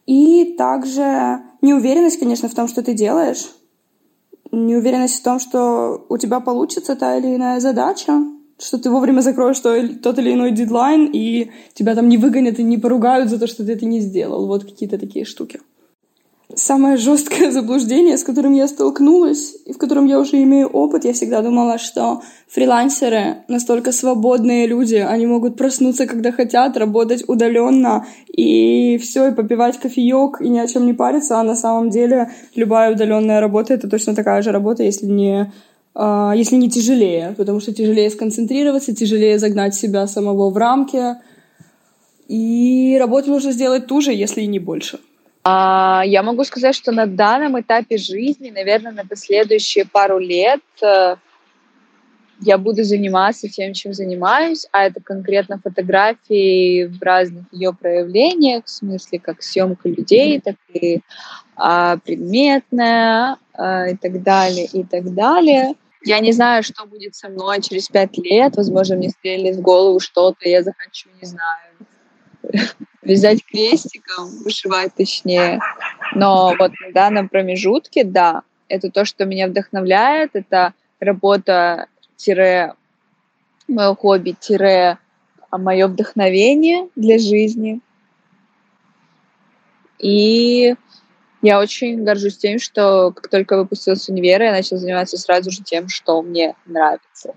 И 0.06 0.54
также 0.56 1.40
неуверенность, 1.60 2.18
конечно, 2.18 2.48
в 2.48 2.54
том, 2.54 2.68
что 2.68 2.82
ты 2.82 2.94
делаешь, 2.94 3.50
неуверенность 4.52 5.20
в 5.20 5.22
том, 5.22 5.40
что 5.40 6.06
у 6.08 6.16
тебя 6.16 6.40
получится 6.40 6.94
та 6.94 7.16
или 7.16 7.34
иная 7.34 7.60
задача, 7.60 8.24
что 8.58 8.78
ты 8.78 8.90
вовремя 8.90 9.20
закроешь 9.20 9.58
то- 9.58 9.88
тот 10.02 10.18
или 10.18 10.32
иной 10.32 10.52
дедлайн, 10.52 11.10
и 11.12 11.50
тебя 11.74 11.94
там 11.94 12.08
не 12.08 12.18
выгонят 12.18 12.60
и 12.60 12.62
не 12.62 12.78
поругают 12.78 13.30
за 13.30 13.38
то, 13.38 13.46
что 13.46 13.64
ты 13.64 13.72
это 13.72 13.84
не 13.84 14.00
сделал. 14.00 14.46
Вот 14.46 14.64
какие-то 14.64 14.98
такие 14.98 15.24
штуки. 15.24 15.60
Самое 16.54 16.96
жесткое 16.96 17.50
заблуждение, 17.52 18.18
с 18.18 18.24
которым 18.24 18.52
я 18.52 18.68
столкнулась, 18.68 19.56
и 19.64 19.72
в 19.72 19.78
котором 19.78 20.06
я 20.06 20.18
уже 20.18 20.42
имею 20.42 20.68
опыт, 20.68 21.04
я 21.04 21.12
всегда 21.12 21.40
думала, 21.40 21.78
что 21.78 22.22
фрилансеры 22.48 23.44
настолько 23.48 23.92
свободные 23.92 24.66
люди, 24.66 24.96
они 24.96 25.26
могут 25.26 25.56
проснуться, 25.56 26.06
когда 26.06 26.30
хотят, 26.30 26.76
работать 26.76 27.24
удаленно, 27.26 28.06
и 28.28 28.98
все, 28.98 29.28
и 29.28 29.34
попивать 29.34 29.78
кофеек, 29.78 30.40
и 30.40 30.48
ни 30.48 30.58
о 30.58 30.66
чем 30.66 30.86
не 30.86 30.92
париться, 30.92 31.40
а 31.40 31.42
на 31.42 31.54
самом 31.54 31.90
деле 31.90 32.30
любая 32.54 32.92
удаленная 32.92 33.40
работа 33.40 33.74
это 33.74 33.88
точно 33.88 34.14
такая 34.14 34.42
же 34.42 34.52
работа, 34.52 34.82
если 34.82 35.06
не 35.06 35.52
а, 35.94 36.32
если 36.34 36.56
не 36.56 36.70
тяжелее, 36.70 37.34
потому 37.36 37.60
что 37.60 37.72
тяжелее 37.72 38.10
сконцентрироваться, 38.10 38.94
тяжелее 38.94 39.38
загнать 39.38 39.74
себя 39.74 40.06
самого 40.06 40.50
в 40.50 40.56
рамки, 40.56 41.16
и 42.28 42.96
работу 42.98 43.30
нужно 43.30 43.52
сделать 43.52 43.86
ту 43.86 44.00
же, 44.00 44.12
если 44.12 44.42
и 44.42 44.46
не 44.46 44.58
больше. 44.58 44.98
А, 45.44 46.02
Я 46.06 46.22
могу 46.22 46.44
сказать, 46.44 46.74
что 46.74 46.92
на 46.92 47.06
данном 47.06 47.60
этапе 47.60 47.96
жизни, 47.96 48.50
наверное, 48.50 48.92
на 48.92 49.04
последующие 49.04 49.84
пару 49.84 50.18
лет 50.18 50.62
э, 50.82 51.16
я 52.40 52.58
буду 52.58 52.84
заниматься 52.84 53.48
тем, 53.48 53.72
чем 53.72 53.92
занимаюсь, 53.92 54.66
а 54.72 54.84
это 54.84 55.00
конкретно 55.00 55.60
фотографии 55.62 56.84
в 56.84 57.02
разных 57.02 57.44
ее 57.52 57.72
проявлениях, 57.72 58.64
в 58.64 58.70
смысле 58.70 59.18
как 59.20 59.42
съемка 59.42 59.88
людей, 59.88 60.40
так 60.40 60.56
и 60.72 61.00
а, 61.56 61.98
предметная 61.98 63.36
а, 63.54 63.88
и 63.88 63.96
так 63.96 64.22
далее, 64.22 64.66
и 64.66 64.82
так 64.84 65.14
далее. 65.14 65.74
Я 66.04 66.18
не 66.18 66.32
знаю, 66.32 66.64
что 66.64 66.84
будет 66.84 67.14
со 67.14 67.28
мной 67.28 67.60
через 67.62 67.88
пять 67.88 68.18
лет. 68.18 68.56
Возможно, 68.56 68.96
мне 68.96 69.10
стрелит 69.10 69.56
в 69.56 69.60
голову 69.60 70.00
что-то, 70.00 70.48
я 70.48 70.62
захочу, 70.62 71.08
не 71.20 71.28
знаю, 71.28 72.82
вязать 73.02 73.44
крестиком, 73.44 74.30
вышивать 74.44 74.94
точнее. 74.94 75.60
Но 76.14 76.54
вот 76.58 76.72
на 76.80 76.92
данном 76.92 77.28
промежутке, 77.28 78.04
да, 78.04 78.42
это 78.68 78.90
то, 78.90 79.04
что 79.04 79.24
меня 79.24 79.48
вдохновляет, 79.48 80.30
это 80.34 80.74
работа 81.00 81.88
тире 82.16 82.74
мое 83.68 83.94
хобби 83.94 84.34
тире 84.38 84.98
мое 85.50 85.88
вдохновение 85.88 86.88
для 86.96 87.18
жизни. 87.18 87.80
И 89.98 90.74
я 91.42 91.60
очень 91.60 92.04
горжусь 92.04 92.38
тем, 92.38 92.58
что 92.58 93.12
как 93.12 93.28
только 93.28 93.56
выпустилась 93.56 94.08
универа, 94.08 94.46
я 94.46 94.52
начала 94.52 94.78
заниматься 94.78 95.16
сразу 95.16 95.50
же 95.50 95.62
тем, 95.62 95.88
что 95.88 96.22
мне 96.22 96.54
нравится. 96.66 97.34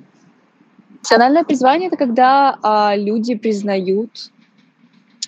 Профессиональное 0.98 1.44
призвание— 1.44 1.88
это 1.90 1.98
когда 1.98 2.58
а, 2.64 2.96
люди 2.96 3.36
признают 3.36 4.32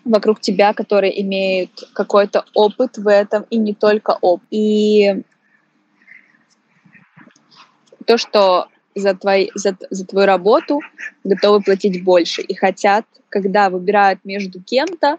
вокруг 0.08 0.40
тебя, 0.40 0.74
которые 0.74 1.22
имеют 1.22 1.90
какой-то 1.94 2.46
опыт 2.54 2.98
в 2.98 3.08
этом, 3.08 3.46
и 3.50 3.58
не 3.58 3.74
только 3.74 4.18
опыт. 4.22 4.48
И 4.52 5.24
то, 8.06 8.18
что 8.18 8.68
за, 8.96 9.14
твой, 9.14 9.52
за, 9.54 9.78
за 9.90 10.06
твою 10.06 10.26
работу 10.26 10.80
готовы 11.24 11.62
платить 11.62 12.04
больше 12.04 12.42
и 12.42 12.56
хотят, 12.56 13.06
когда 13.30 13.70
выбирают 13.70 14.22
между 14.24 14.62
кем-то, 14.62 15.18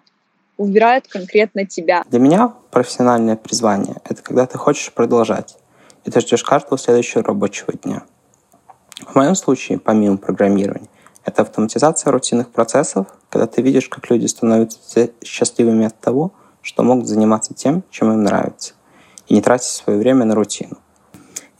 выбирают 0.57 1.07
конкретно 1.07 1.67
тебя. 1.67 2.05
Для 2.09 2.19
меня 2.19 2.49
профессиональное 2.71 3.37
призвание— 3.37 3.97
это 4.05 4.23
когда 4.23 4.47
ты 4.47 4.59
хочешь 4.59 4.93
продолжать, 4.93 5.57
и 6.05 6.11
ты 6.11 6.21
ждешь 6.21 6.43
каждого 6.43 6.79
следующего 6.79 7.23
рабочего 7.23 7.73
дня. 7.73 8.03
В 9.07 9.15
моем 9.15 9.37
случае, 9.37 9.79
помимо 9.79 10.17
программирования, 10.17 10.89
это 11.29 11.43
автоматизация 11.43 12.11
рутинных 12.11 12.49
процессов, 12.49 13.07
когда 13.29 13.47
ты 13.47 13.61
видишь, 13.61 13.89
как 13.89 14.09
люди 14.11 14.25
становятся 14.27 15.11
счастливыми 15.23 15.85
от 15.87 16.01
того, 16.01 16.33
что 16.63 16.83
могут 16.83 17.07
заниматься 17.07 17.53
тем, 17.53 17.85
чем 17.91 18.11
им 18.13 18.25
нравится, 18.25 18.73
и 19.27 19.35
не 19.35 19.43
тратить 19.43 19.69
свое 19.69 19.99
время 19.99 20.25
на 20.25 20.35
рутину. 20.35 20.79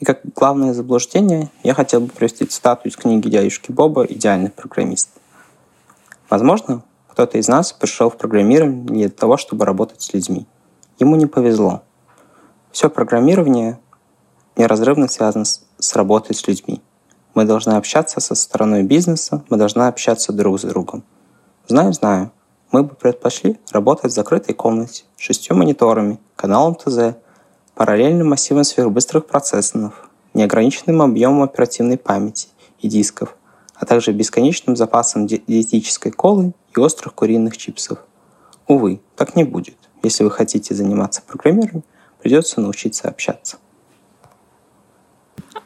И 0.01 0.07
как 0.07 0.21
главное 0.35 0.73
заблуждение 0.73 1.51
я 1.63 1.75
хотел 1.75 2.01
бы 2.01 2.09
привести 2.09 2.47
цитату 2.47 2.89
из 2.89 2.97
книги 2.97 3.29
дядюшки 3.29 3.71
Боба 3.71 4.05
«Идеальный 4.05 4.51
программист». 4.51 5.11
Возможно, 6.31 6.83
кто-то 7.09 7.37
из 7.37 7.49
нас 7.49 7.73
пришел 7.73 8.09
в 8.09 8.17
программирование 8.17 9.09
для 9.09 9.09
того, 9.11 9.37
чтобы 9.37 9.67
работать 9.67 10.01
с 10.01 10.15
людьми. 10.15 10.47
Ему 10.99 11.17
не 11.17 11.27
повезло. 11.27 11.83
Все 12.73 12.89
программирование 12.89 13.79
неразрывно 14.57 15.09
связано 15.09 15.45
с, 15.45 15.63
с 15.79 15.95
работой 15.95 16.35
с 16.35 16.47
людьми. 16.47 16.81
Мы 17.35 17.45
должны 17.45 17.73
общаться 17.73 18.21
со 18.21 18.35
стороной 18.35 18.83
бизнеса, 18.83 19.45
мы 19.49 19.57
должны 19.57 19.83
общаться 19.83 20.33
друг 20.33 20.59
с 20.59 20.63
другом. 20.63 21.05
Знаю, 21.67 21.93
знаю. 21.93 22.33
Мы 22.71 22.83
бы 22.83 22.95
предпочли 22.95 23.59
работать 23.71 24.13
в 24.13 24.15
закрытой 24.15 24.55
комнате, 24.55 25.05
с 25.17 25.23
шестью 25.23 25.57
мониторами, 25.57 26.19
каналом 26.37 26.75
ТЗ, 26.75 27.17
параллельным 27.75 28.29
массивом 28.29 28.65
сверхбыстрых 28.65 29.27
процессоров, 29.27 30.11
неограниченным 30.35 31.01
объемом 31.01 31.43
оперативной 31.43 31.97
памяти 31.97 32.49
и 32.81 32.89
дисков, 32.89 33.37
а 33.75 33.87
также 33.87 34.13
бесконечным 34.13 34.77
запасом 34.77 35.27
диетической 35.27 36.13
колы 36.13 36.53
и 36.75 36.81
острых 36.81 37.15
куриных 37.15 37.57
чипсов. 37.57 37.99
Увы, 38.67 39.01
так 39.17 39.37
не 39.37 39.45
будет. 39.45 39.77
Если 40.03 40.25
вы 40.25 40.31
хотите 40.31 40.75
заниматься 40.75 41.23
программированием, 41.23 41.85
придется 42.21 42.61
научиться 42.61 43.09
общаться. 43.09 43.57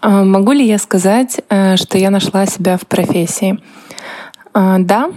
А, 0.01 0.24
могу 0.24 0.53
ли 0.53 0.66
я 0.66 0.78
сказать, 0.78 1.40
э, 1.49 1.76
что 1.76 1.99
я 1.99 2.11
нашла 2.11 2.47
себя 2.47 2.76
в 2.76 2.86
профессии? 2.86 3.59
А, 4.55 4.78
да, 4.78 5.11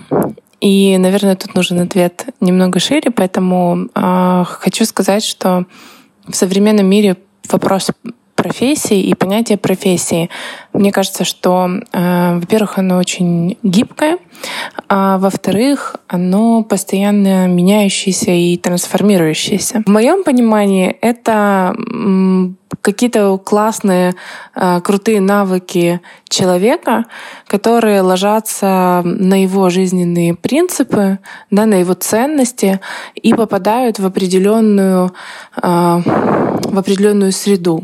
и, 0.61 0.97
наверное, 0.97 1.35
тут 1.35 1.55
нужен 1.55 1.79
ответ 1.79 2.27
немного 2.39 2.79
шире, 2.79 3.11
поэтому 3.11 3.89
а, 3.93 4.43
хочу 4.45 4.85
сказать, 4.85 5.23
что 5.23 5.65
в 6.27 6.35
современном 6.35 6.87
мире 6.87 7.17
вопрос 7.49 7.91
профессии 8.45 9.01
и 9.01 9.15
понятие 9.15 9.57
профессии. 9.57 10.29
Мне 10.71 10.91
кажется, 10.91 11.23
что, 11.23 11.67
э, 11.67 12.39
во-первых, 12.39 12.77
оно 12.77 12.97
очень 12.99 13.57
гибкое, 13.63 14.19
а 14.87 15.17
во-вторых, 15.17 15.95
оно 16.07 16.63
постоянно 16.63 17.47
меняющееся 17.47 18.31
и 18.31 18.55
трансформирующееся. 18.57 19.81
В 19.87 19.89
моем 19.89 20.23
понимании 20.23 20.95
это 21.01 21.75
какие-то 22.81 23.39
классные, 23.39 24.13
э, 24.55 24.81
крутые 24.81 25.21
навыки 25.21 26.01
человека, 26.29 27.05
которые 27.47 28.01
ложатся 28.01 29.01
на 29.03 29.41
его 29.41 29.71
жизненные 29.71 30.35
принципы, 30.35 31.17
да, 31.49 31.65
на 31.65 31.75
его 31.75 31.93
ценности 31.93 32.79
и 33.15 33.33
попадают 33.33 33.97
в 33.97 34.05
определенную, 34.05 35.13
э, 35.63 36.01
в 36.73 36.77
определенную 36.77 37.31
среду. 37.31 37.83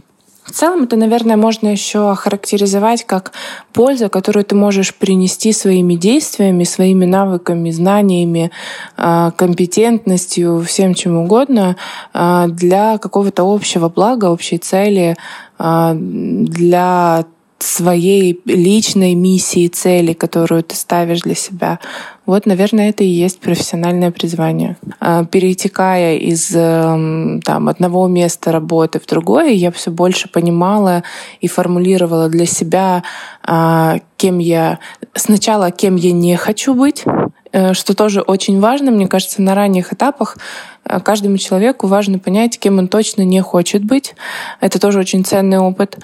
В 0.51 0.53
целом 0.53 0.83
это, 0.83 0.97
наверное, 0.97 1.37
можно 1.37 1.69
еще 1.69 2.11
охарактеризовать 2.11 3.05
как 3.05 3.31
пользу, 3.71 4.09
которую 4.09 4.43
ты 4.43 4.53
можешь 4.53 4.93
принести 4.93 5.53
своими 5.53 5.95
действиями, 5.95 6.65
своими 6.65 7.05
навыками, 7.05 7.71
знаниями, 7.71 8.51
а, 8.97 9.31
компетентностью, 9.31 10.61
всем 10.67 10.93
чем 10.93 11.15
угодно 11.15 11.77
а, 12.13 12.47
для 12.47 12.97
какого-то 12.97 13.43
общего 13.43 13.87
блага, 13.87 14.25
общей 14.25 14.57
цели, 14.57 15.15
а, 15.57 15.93
для 15.95 17.23
своей 17.59 18.41
личной 18.45 19.13
миссии, 19.13 19.67
цели, 19.67 20.11
которую 20.11 20.63
ты 20.63 20.75
ставишь 20.75 21.21
для 21.21 21.35
себя. 21.35 21.79
Вот, 22.25 22.45
наверное, 22.45 22.89
это 22.89 23.03
и 23.03 23.07
есть 23.07 23.39
профессиональное 23.39 24.11
призвание. 24.11 24.77
А, 24.99 25.25
перетекая 25.25 26.17
из 26.17 26.51
эм, 26.55 27.41
там, 27.41 27.67
одного 27.67 28.07
места 28.07 28.51
работы 28.51 28.99
в 28.99 29.07
другое, 29.07 29.49
я 29.49 29.71
все 29.71 29.89
больше 29.89 30.29
понимала 30.29 31.03
и 31.39 31.47
формулировала 31.47 32.29
для 32.29 32.45
себя, 32.45 33.03
а, 33.43 33.97
кем 34.17 34.37
я 34.37 34.77
сначала, 35.15 35.71
кем 35.71 35.95
я 35.95 36.11
не 36.11 36.35
хочу 36.37 36.75
быть, 36.75 37.03
э, 37.51 37.73
что 37.73 37.95
тоже 37.95 38.21
очень 38.21 38.59
важно, 38.59 38.91
мне 38.91 39.07
кажется, 39.07 39.41
на 39.41 39.55
ранних 39.55 39.91
этапах 39.91 40.37
Э, 40.85 40.99
каждому 40.99 41.37
человеку 41.37 41.87
важно 41.87 42.19
понять, 42.19 42.59
кем 42.59 42.77
он 42.79 42.87
точно 42.87 43.21
не 43.23 43.41
хочет 43.41 43.83
быть. 43.83 44.15
Это 44.59 44.79
тоже 44.79 44.99
очень 44.99 45.23
ценный 45.23 45.59
опыт. 45.59 45.97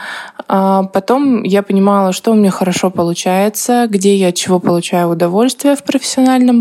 А 0.48 0.84
потом 0.84 1.44
я 1.44 1.64
понимала, 1.64 2.14
что 2.14 2.32
у 2.32 2.36
меня 2.36 2.52
хорошо 2.52 2.90
получается, 2.90 3.88
где 3.90 4.16
я 4.16 4.30
от 4.30 4.36
чего 4.36 4.60
получаю 4.60 5.10
удовольствие 5.10 5.76
в 5.76 5.84
профессиональном 5.84 6.07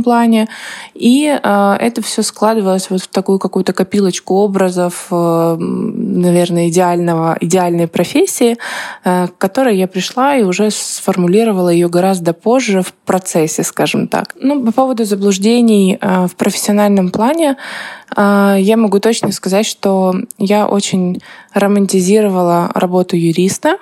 плане. 0.02 0.48
И 0.94 1.26
э, 1.26 1.76
это 1.80 2.02
все 2.02 2.22
складывалось 2.22 2.90
вот 2.90 3.02
в 3.02 3.08
такую 3.08 3.38
какую-то 3.38 3.72
копилочку 3.72 4.34
образов, 4.34 5.06
э, 5.10 5.56
наверное, 5.58 6.68
идеального, 6.68 7.36
идеальной 7.40 7.88
профессии, 7.88 8.56
к 9.04 9.30
которой 9.38 9.76
я 9.76 9.86
пришла 9.86 10.36
и 10.36 10.42
уже 10.42 10.70
сформулировала 10.70 11.68
ее 11.68 11.88
гораздо 11.88 12.32
позже 12.32 12.82
в 12.82 12.92
процессе, 12.92 13.62
скажем 13.62 14.08
так. 14.08 14.34
Ну, 14.40 14.64
по 14.64 14.72
поводу 14.72 15.04
заблуждений 15.04 15.98
в 16.00 16.34
профессиональном 16.36 17.10
плане, 17.10 17.56
я 18.16 18.76
могу 18.76 19.00
точно 19.00 19.32
сказать, 19.32 19.66
что 19.66 20.14
я 20.38 20.66
очень 20.66 21.20
романтизировала 21.52 22.70
работу 22.74 23.16
юриста 23.16 23.78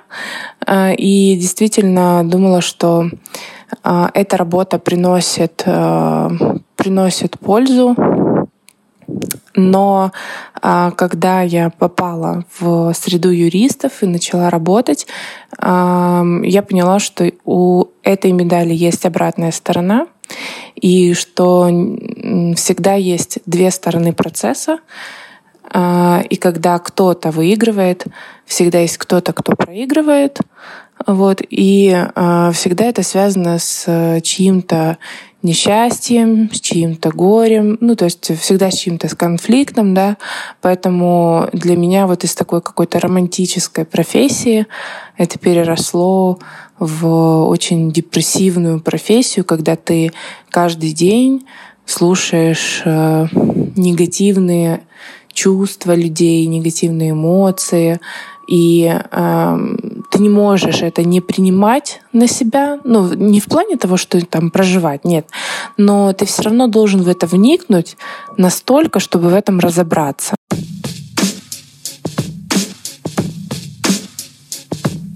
и 0.97 1.37
действительно 1.39 2.23
думала, 2.23 2.61
что 2.61 3.09
эта 3.83 4.37
работа 4.37 4.79
приносит, 4.79 5.63
приносит 6.75 7.39
пользу. 7.39 7.95
Но 9.55 10.11
когда 10.61 11.41
я 11.41 11.69
попала 11.69 12.43
в 12.59 12.93
среду 12.93 13.29
юристов 13.29 14.03
и 14.03 14.07
начала 14.07 14.49
работать, 14.49 15.07
я 15.61 16.63
поняла, 16.67 16.99
что 16.99 17.31
у 17.45 17.85
этой 18.03 18.31
медали 18.31 18.73
есть 18.73 19.05
обратная 19.05 19.51
сторона, 19.51 20.07
и 20.75 21.13
что 21.13 21.65
всегда 22.55 22.95
есть 22.95 23.39
две 23.45 23.71
стороны 23.71 24.13
процесса, 24.13 24.79
а, 25.71 26.23
и 26.29 26.35
когда 26.35 26.79
кто-то 26.79 27.31
выигрывает, 27.31 28.05
всегда 28.45 28.79
есть 28.79 28.97
кто-то, 28.97 29.33
кто 29.33 29.55
проигрывает. 29.55 30.39
Вот, 31.07 31.41
и 31.49 31.93
э, 31.93 32.51
всегда 32.53 32.85
это 32.85 33.03
связано 33.03 33.59
с 33.59 34.21
чьим-то 34.23 34.97
несчастьем, 35.45 36.49
с 36.51 36.59
чьим-то 36.59 37.11
горем, 37.11 37.77
ну, 37.79 37.95
то 37.95 38.05
есть 38.05 38.35
всегда 38.39 38.71
с 38.71 38.75
чьим-то 38.75 39.07
с 39.07 39.13
конфликтом, 39.13 39.93
да. 39.93 40.17
Поэтому 40.61 41.47
для 41.53 41.77
меня 41.77 42.07
вот 42.07 42.23
из 42.23 42.33
такой 42.33 42.61
какой-то 42.61 42.99
романтической 42.99 43.85
профессии 43.85 44.65
это 45.17 45.37
переросло 45.37 46.39
в 46.79 47.45
очень 47.47 47.91
депрессивную 47.91 48.81
профессию, 48.81 49.45
когда 49.45 49.75
ты 49.75 50.11
каждый 50.49 50.91
день 50.91 51.45
слушаешь 51.85 52.81
э, 52.83 53.27
негативные 53.75 54.81
чувства 55.31 55.93
людей, 55.93 56.45
негативные 56.47 57.11
эмоции, 57.11 57.99
и 58.47 58.91
э, 59.11 59.57
ты 60.11 60.21
не 60.21 60.29
можешь 60.29 60.81
это 60.81 61.03
не 61.03 61.21
принимать 61.21 62.01
на 62.13 62.27
себя, 62.27 62.79
ну, 62.83 63.13
не 63.13 63.39
в 63.39 63.45
плане 63.45 63.77
того, 63.77 63.97
что 63.97 64.23
там 64.25 64.51
проживать, 64.51 65.05
нет, 65.05 65.27
но 65.77 66.13
ты 66.13 66.25
все 66.25 66.43
равно 66.43 66.67
должен 66.67 67.01
в 67.01 67.09
это 67.09 67.27
вникнуть 67.27 67.97
настолько, 68.37 68.99
чтобы 68.99 69.29
в 69.29 69.33
этом 69.33 69.59
разобраться. 69.59 70.35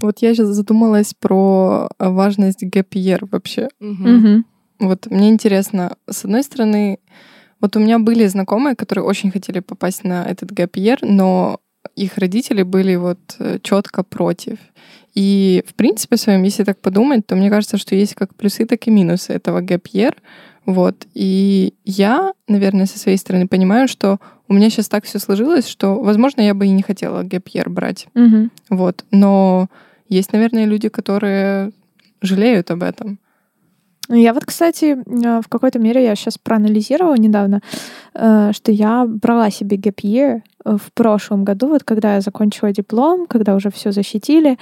Вот 0.02 0.20
я 0.22 0.34
сейчас 0.34 0.48
задумалась 0.48 1.14
про 1.20 1.90
важность 2.00 2.64
gap 2.64 2.96
вообще. 3.32 3.70
Мгм. 3.80 4.46
Вот 4.80 5.08
мне 5.08 5.30
интересно, 5.30 5.98
с 6.10 6.24
одной 6.24 6.44
стороны, 6.44 7.00
вот 7.62 7.76
у 7.76 7.80
меня 7.80 8.00
были 8.00 8.26
знакомые, 8.28 8.76
которые 8.76 9.04
очень 9.04 9.32
хотели 9.32 9.60
попасть 9.60 10.04
на 10.04 10.24
этот 10.24 10.52
gap 10.52 10.78
но 11.02 11.60
их 12.04 12.18
родители 12.18 12.64
были 12.64 12.96
вот 12.96 13.20
четко 13.62 14.04
против. 14.04 14.58
И, 15.16 15.64
в 15.68 15.74
принципе, 15.74 16.18
своем, 16.18 16.44
если 16.44 16.64
так 16.64 16.80
подумать, 16.80 17.26
то 17.26 17.36
мне 17.36 17.50
кажется, 17.50 17.78
что 17.78 17.96
есть 17.96 18.16
как 18.16 18.36
плюсы, 18.36 18.66
так 18.66 18.88
и 18.88 18.92
минусы 18.92 19.34
этого 19.34 19.62
gap 19.62 19.88
Вот. 20.66 21.08
И 21.14 21.74
я, 21.84 22.34
наверное, 22.48 22.86
со 22.86 23.00
своей 23.00 23.18
стороны 23.18 23.48
понимаю, 23.48 23.88
что 23.88 24.20
у 24.48 24.54
меня 24.54 24.70
сейчас 24.70 24.88
так 24.88 25.06
все 25.06 25.20
сложилось, 25.20 25.68
что, 25.68 26.00
возможно, 26.00 26.42
я 26.42 26.54
бы 26.54 26.68
и 26.68 26.72
не 26.72 26.84
хотела 26.84 27.24
gap 27.24 27.50
брать. 27.68 28.08
Мгм. 28.14 28.52
Вот. 28.70 29.04
Но 29.12 29.68
есть, 30.08 30.32
наверное, 30.32 30.66
люди, 30.66 30.90
которые 30.90 31.72
жалеют 32.22 32.72
об 32.72 32.84
этом. 32.84 33.20
Я 34.12 34.34
вот, 34.34 34.46
кстати, 34.46 34.98
э, 34.98 35.42
в 35.42 35.48
какой-то 35.50 35.78
мере 35.80 36.04
я 36.04 36.16
сейчас 36.16 36.38
проанализировала 36.38 37.16
недавно, 37.16 37.62
э, 38.16 38.52
что 38.54 38.72
я 38.72 39.06
брала 39.08 39.52
себе 39.52 39.78
gap 39.78 40.02
year 40.04 40.42
э, 40.66 40.78
в 40.78 40.92
прошлом 40.94 41.46
году, 41.46 41.68
вот 41.68 41.84
когда 41.84 42.16
я 42.16 42.22
закончила 42.22 42.72
диплом, 42.72 43.28
когда 43.28 43.56
уже 43.56 43.70
все 43.70 43.92
защитили, 43.92 44.58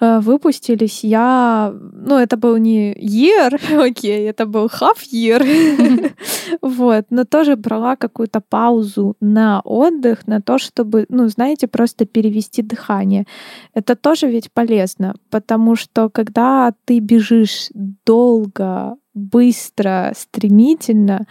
выпустились, 0.00 1.04
я... 1.04 1.72
Ну, 1.92 2.18
это 2.18 2.36
был 2.36 2.56
не 2.56 2.92
year, 2.94 3.58
окей, 3.88 4.28
это 4.28 4.46
был 4.46 4.66
half 4.66 4.98
year. 5.12 6.12
вот, 6.62 7.06
но 7.10 7.24
тоже 7.24 7.56
брала 7.56 7.96
какую-то 7.96 8.40
паузу 8.40 9.16
на 9.20 9.60
отдых, 9.60 10.26
на 10.26 10.40
то, 10.40 10.58
чтобы, 10.58 11.06
ну, 11.08 11.28
знаете, 11.28 11.66
просто 11.66 12.04
перевести 12.04 12.62
дыхание. 12.62 13.26
Это 13.74 13.96
тоже 13.96 14.26
ведь 14.26 14.52
полезно, 14.52 15.14
потому 15.30 15.76
что 15.76 16.10
когда 16.10 16.72
ты 16.84 16.98
бежишь 16.98 17.70
долго, 18.04 18.96
быстро, 19.14 20.12
стремительно, 20.14 21.26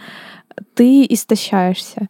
ты 0.74 1.06
истощаешься 1.08 2.08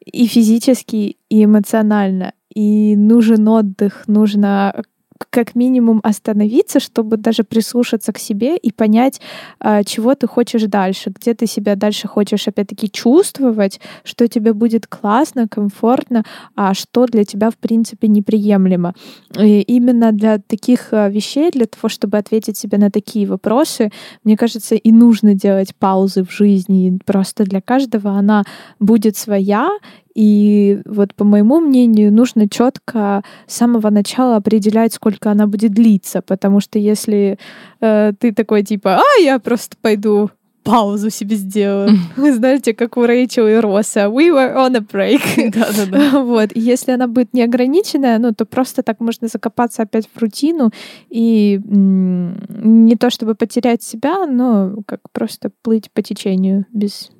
и 0.00 0.26
физически, 0.26 1.16
и 1.28 1.44
эмоционально. 1.44 2.32
И 2.54 2.96
нужен 2.96 3.46
отдых, 3.46 4.04
нужно 4.08 4.82
как 5.30 5.54
минимум 5.54 6.00
остановиться, 6.02 6.80
чтобы 6.80 7.16
даже 7.16 7.44
прислушаться 7.44 8.12
к 8.12 8.18
себе 8.18 8.56
и 8.56 8.72
понять, 8.72 9.20
а, 9.58 9.84
чего 9.84 10.14
ты 10.14 10.26
хочешь 10.26 10.62
дальше, 10.62 11.12
где 11.14 11.34
ты 11.34 11.46
себя 11.46 11.76
дальше 11.76 12.08
хочешь 12.08 12.48
опять-таки 12.48 12.90
чувствовать, 12.90 13.80
что 14.04 14.26
тебе 14.28 14.52
будет 14.52 14.86
классно, 14.86 15.46
комфортно, 15.48 16.24
а 16.56 16.74
что 16.74 17.06
для 17.06 17.24
тебя 17.24 17.50
в 17.50 17.56
принципе 17.56 18.08
неприемлемо. 18.08 18.94
И 19.38 19.60
именно 19.62 20.12
для 20.12 20.38
таких 20.38 20.92
а, 20.92 21.08
вещей, 21.08 21.50
для 21.50 21.66
того, 21.66 21.88
чтобы 21.88 22.18
ответить 22.18 22.56
себе 22.56 22.78
на 22.78 22.90
такие 22.90 23.26
вопросы, 23.26 23.90
мне 24.24 24.36
кажется, 24.36 24.74
и 24.74 24.92
нужно 24.92 25.34
делать 25.34 25.74
паузы 25.76 26.24
в 26.24 26.32
жизни. 26.32 26.98
Просто 27.04 27.44
для 27.44 27.60
каждого 27.60 28.12
она 28.12 28.44
будет 28.78 29.16
своя, 29.16 29.70
и 30.14 30.80
вот 30.84 31.14
по 31.14 31.24
моему 31.24 31.60
мнению, 31.60 32.12
нужно 32.12 32.48
четко 32.48 33.22
с 33.46 33.56
самого 33.56 33.90
начала 33.90 34.36
определять, 34.36 34.94
сколько 34.94 35.30
она 35.30 35.46
будет 35.46 35.72
длиться, 35.72 36.22
потому 36.22 36.60
что 36.60 36.78
если 36.78 37.38
э, 37.80 38.12
ты 38.18 38.32
такой 38.32 38.62
типа, 38.62 39.00
а 39.00 39.20
я 39.20 39.38
просто 39.38 39.76
пойду 39.80 40.30
паузу 40.62 41.10
себе 41.10 41.36
сделаю. 41.36 41.90
Знаете, 42.16 42.74
как 42.74 42.96
у 42.96 43.06
Рэйчел 43.06 43.46
и 43.46 43.54
Росса. 43.54 44.06
We 44.06 44.30
were 44.30 44.54
on 44.54 44.76
a 44.76 44.80
break. 44.80 45.50
Да-да-да. 45.54 46.22
вот. 46.24 46.50
И 46.54 46.60
если 46.60 46.92
она 46.92 47.06
будет 47.06 47.32
неограниченная, 47.32 48.18
ну, 48.18 48.32
то 48.32 48.44
просто 48.44 48.82
так 48.82 49.00
можно 49.00 49.28
закопаться 49.28 49.82
опять 49.82 50.08
в 50.12 50.20
рутину 50.20 50.70
и 51.08 51.60
не 51.64 52.96
то 52.96 53.10
чтобы 53.10 53.34
потерять 53.34 53.82
себя, 53.82 54.26
но 54.26 54.76
как 54.86 55.00
просто 55.12 55.50
плыть 55.62 55.90
по 55.92 56.02
течению 56.02 56.66
без, 56.72 57.10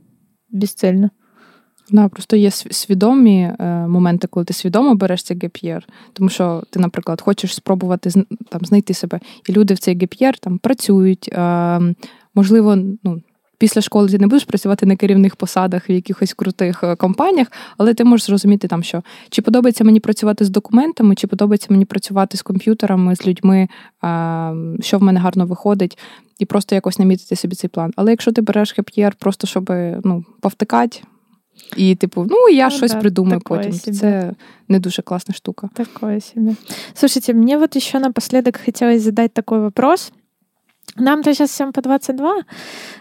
бесцельно. 0.51 1.11
Да, 1.93 2.09
просто 2.09 2.37
є 2.37 2.51
свідомі 2.51 3.53
е, 3.61 3.65
моменти, 3.87 4.27
коли 4.27 4.45
ти 4.45 4.55
свідомо 4.55 4.95
береш 4.95 5.23
цей 5.23 5.39
геп'єр, 5.43 5.89
тому 6.13 6.31
що 6.31 6.63
ти, 6.71 6.81
наприклад, 6.81 7.21
хочеш 7.21 7.55
спробувати 7.55 8.11
там 8.49 8.61
знайти 8.65 8.95
себе, 8.95 9.21
і 9.49 9.53
люди 9.53 9.75
в 9.75 9.79
цей 9.79 9.99
геп'єр 9.99 10.39
там 10.39 10.59
працюють. 10.59 11.29
Е, 11.33 11.81
можливо, 12.35 12.77
ну. 13.05 13.23
Після 13.59 13.81
школи 13.81 14.09
ти 14.09 14.19
не 14.19 14.27
будеш 14.27 14.45
працювати 14.45 14.87
на 14.87 14.97
керівних 14.97 15.37
посадах 15.37 15.91
в 15.91 15.93
якихось 15.93 16.35
крутих 16.35 16.85
е, 16.85 16.97
компаніях, 16.97 17.53
але 17.79 17.95
ти 17.95 18.05
можеш 18.05 18.27
зрозуміти 18.27 18.69
там, 18.69 18.83
що 18.83 19.03
чи 19.31 19.43
подобається 19.43 19.85
мені 19.85 20.01
працювати 20.01 20.45
з 20.45 20.51
документами, 20.51 21.15
чи 21.15 21.27
подобається 21.27 21.67
мені 21.71 21.85
працювати 21.85 22.37
з 22.37 22.43
комп'ютерами, 22.43 23.17
з 23.17 23.27
людьми, 23.27 23.69
що 24.81 24.99
в 24.99 25.03
мене 25.03 25.21
гарно 25.21 25.47
виходить, 25.47 25.99
і 26.39 26.45
просто 26.45 26.75
якось 26.75 26.99
намітити 26.99 27.37
собі 27.37 27.55
цей 27.55 27.71
план. 27.71 27.93
Але 27.97 28.11
якщо 28.11 28.33
ти 28.33 28.43
береш 28.43 28.73
хеп'єр 28.73 29.15
просто 29.19 29.47
щоб 29.47 29.73
ну, 30.05 30.25
повтикати, 30.41 31.01
і, 31.77 31.95
типу, 31.95 32.27
ну, 32.31 32.49
я 32.49 32.65
ну, 32.65 32.71
щось 32.71 32.93
да, 32.93 32.99
придумаю 32.99 33.41
потім. 33.41 33.73
Себе. 33.73 33.97
Це 33.97 34.33
не 34.69 34.79
дуже 34.79 35.03
класна 35.03 35.35
штука. 35.35 35.69
Такое 35.75 36.21
себе. 36.21 36.55
Слушайте, 36.95 37.35
мне 37.35 37.59
вот 37.59 37.77
еще 37.77 37.99
напоследок 37.99 38.61
хотелось 38.65 39.03
задать 39.03 39.33
такой 39.33 39.61
вопрос. 39.61 40.13
Нам-то 40.97 41.35
сейчас 41.35 41.51
всем 41.51 41.73
по 41.73 41.83
22, 41.83 42.43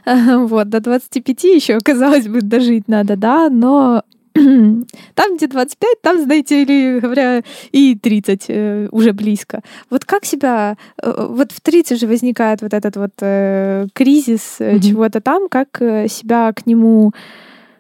вот, 0.48 0.70
до 0.70 0.80
25 0.80 1.44
еще, 1.44 1.80
казалось 1.80 2.28
бы, 2.28 2.42
дожить 2.42 2.88
надо, 2.88 3.16
да, 3.16 3.50
но 3.50 4.04
там, 5.14 5.36
где 5.36 5.48
25, 5.48 6.02
там, 6.02 6.22
знаете 6.22 6.66
ли, 6.66 7.00
говоря, 7.00 7.42
и 7.72 7.96
30 7.96 8.46
э, 8.50 8.88
уже 8.92 9.12
близко. 9.12 9.62
Вот 9.90 10.06
как 10.06 10.26
себя... 10.26 10.78
Э, 11.02 11.28
вот 11.30 11.52
в 11.52 11.62
30 11.62 12.00
же 12.00 12.08
возникает 12.08 12.62
вот 12.62 12.74
этот 12.74 12.96
вот 12.96 13.12
э, 13.22 13.88
кризис 13.94 14.58
mm-hmm. 14.60 14.82
чего-то 14.82 15.20
там, 15.20 15.50
как 15.50 15.82
себя 16.08 16.54
к 16.54 16.68
нему 16.68 17.12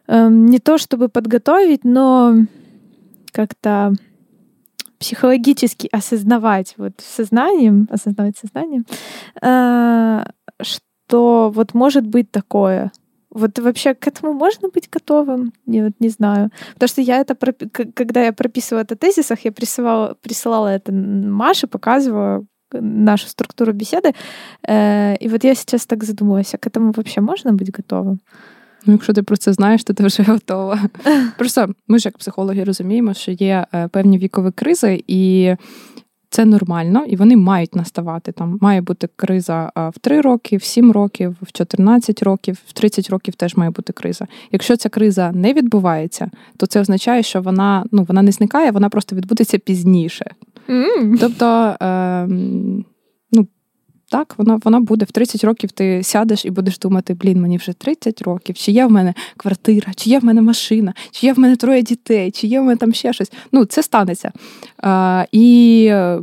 не 0.09 0.59
то 0.59 0.77
чтобы 0.77 1.09
подготовить, 1.09 1.83
но 1.83 2.35
как-то 3.31 3.93
психологически 4.99 5.87
осознавать 5.91 6.73
вот 6.77 6.93
сознанием, 6.97 7.87
осознавать 7.91 8.37
сознанием, 8.37 8.85
э, 9.41 10.25
что 10.61 11.51
вот 11.53 11.73
может 11.73 12.05
быть 12.05 12.31
такое. 12.31 12.91
Вот 13.31 13.59
вообще 13.59 13.93
к 13.93 14.07
этому 14.07 14.33
можно 14.33 14.69
быть 14.69 14.89
готовым? 14.89 15.53
Я 15.67 15.85
вот 15.85 15.93
не 15.99 16.09
знаю. 16.09 16.49
Потому 16.73 16.87
что 16.87 17.01
я 17.01 17.19
это, 17.19 17.35
когда 17.93 18.23
я 18.23 18.33
прописывала 18.33 18.81
это 18.81 18.95
в 18.95 18.99
тезисах, 18.99 19.45
я 19.45 19.51
присылала, 19.51 20.15
присылала 20.21 20.67
это 20.67 20.91
Маше, 20.91 21.67
показывала 21.67 22.45
нашу 22.71 23.27
структуру 23.27 23.73
беседы. 23.73 24.13
Э, 24.67 25.15
и 25.15 25.29
вот 25.29 25.43
я 25.43 25.55
сейчас 25.55 25.85
так 25.85 26.03
задумалась, 26.03 26.53
а 26.53 26.57
к 26.57 26.67
этому 26.67 26.91
вообще 26.95 27.21
можно 27.21 27.53
быть 27.53 27.71
готовым? 27.71 28.19
Ну, 28.85 28.93
якщо 28.93 29.13
ти 29.13 29.23
про 29.23 29.37
це 29.37 29.53
знаєш, 29.53 29.83
то 29.83 29.93
ти 29.93 30.03
вже 30.05 30.23
готова. 30.23 30.79
Просто 31.37 31.67
ми 31.87 31.99
ж 31.99 32.07
як 32.07 32.17
психологи 32.17 32.63
розуміємо, 32.63 33.13
що 33.13 33.31
є 33.31 33.65
е, 33.73 33.87
певні 33.87 34.17
вікові 34.17 34.51
кризи, 34.51 35.03
і 35.07 35.55
це 36.29 36.45
нормально, 36.45 37.05
і 37.07 37.15
вони 37.15 37.37
мають 37.37 37.75
наставати. 37.75 38.31
Там 38.31 38.57
має 38.61 38.81
бути 38.81 39.09
криза 39.15 39.71
в 39.75 39.99
3 40.01 40.21
роки, 40.21 40.57
в 40.57 40.63
7 40.63 40.91
років, 40.91 41.35
в 41.41 41.51
14 41.51 42.23
років, 42.23 42.57
в 42.67 42.73
30 42.73 43.09
років 43.09 43.35
теж 43.35 43.55
має 43.55 43.71
бути 43.71 43.93
криза. 43.93 44.27
Якщо 44.51 44.75
ця 44.75 44.89
криза 44.89 45.31
не 45.31 45.53
відбувається, 45.53 46.29
то 46.57 46.65
це 46.65 46.81
означає, 46.81 47.23
що 47.23 47.41
вона 47.41 47.85
ну 47.91 48.03
вона 48.03 48.21
не 48.21 48.31
зникає, 48.31 48.71
вона 48.71 48.89
просто 48.89 49.15
відбудеться 49.15 49.57
пізніше. 49.57 50.31
Mm. 50.69 51.17
Тобто. 51.19 51.75
Е, 51.85 52.27
так, 54.11 54.35
вона 54.37 54.59
вона 54.63 54.79
буде 54.79 55.05
в 55.05 55.11
30 55.11 55.43
років. 55.43 55.71
Ти 55.71 56.03
сядеш 56.03 56.45
і 56.45 56.49
будеш 56.49 56.79
думати, 56.79 57.13
блін, 57.13 57.41
мені 57.41 57.57
вже 57.57 57.73
30 57.73 58.21
років, 58.21 58.55
чи 58.55 58.71
є 58.71 58.85
в 58.85 58.91
мене 58.91 59.13
квартира, 59.37 59.93
чи 59.95 60.09
є 60.09 60.19
в 60.19 60.25
мене 60.25 60.41
машина, 60.41 60.93
чи 61.11 61.27
є 61.27 61.33
в 61.33 61.39
мене 61.39 61.55
троє 61.55 61.81
дітей, 61.81 62.31
чи 62.31 62.47
є 62.47 62.59
в 62.59 62.63
мене 62.63 62.77
там 62.77 62.93
ще 62.93 63.13
щось. 63.13 63.31
Ну, 63.51 63.65
це 63.65 63.83
станеться. 63.83 64.31
А, 64.77 65.25
І 65.31 65.87
е, 65.91 66.19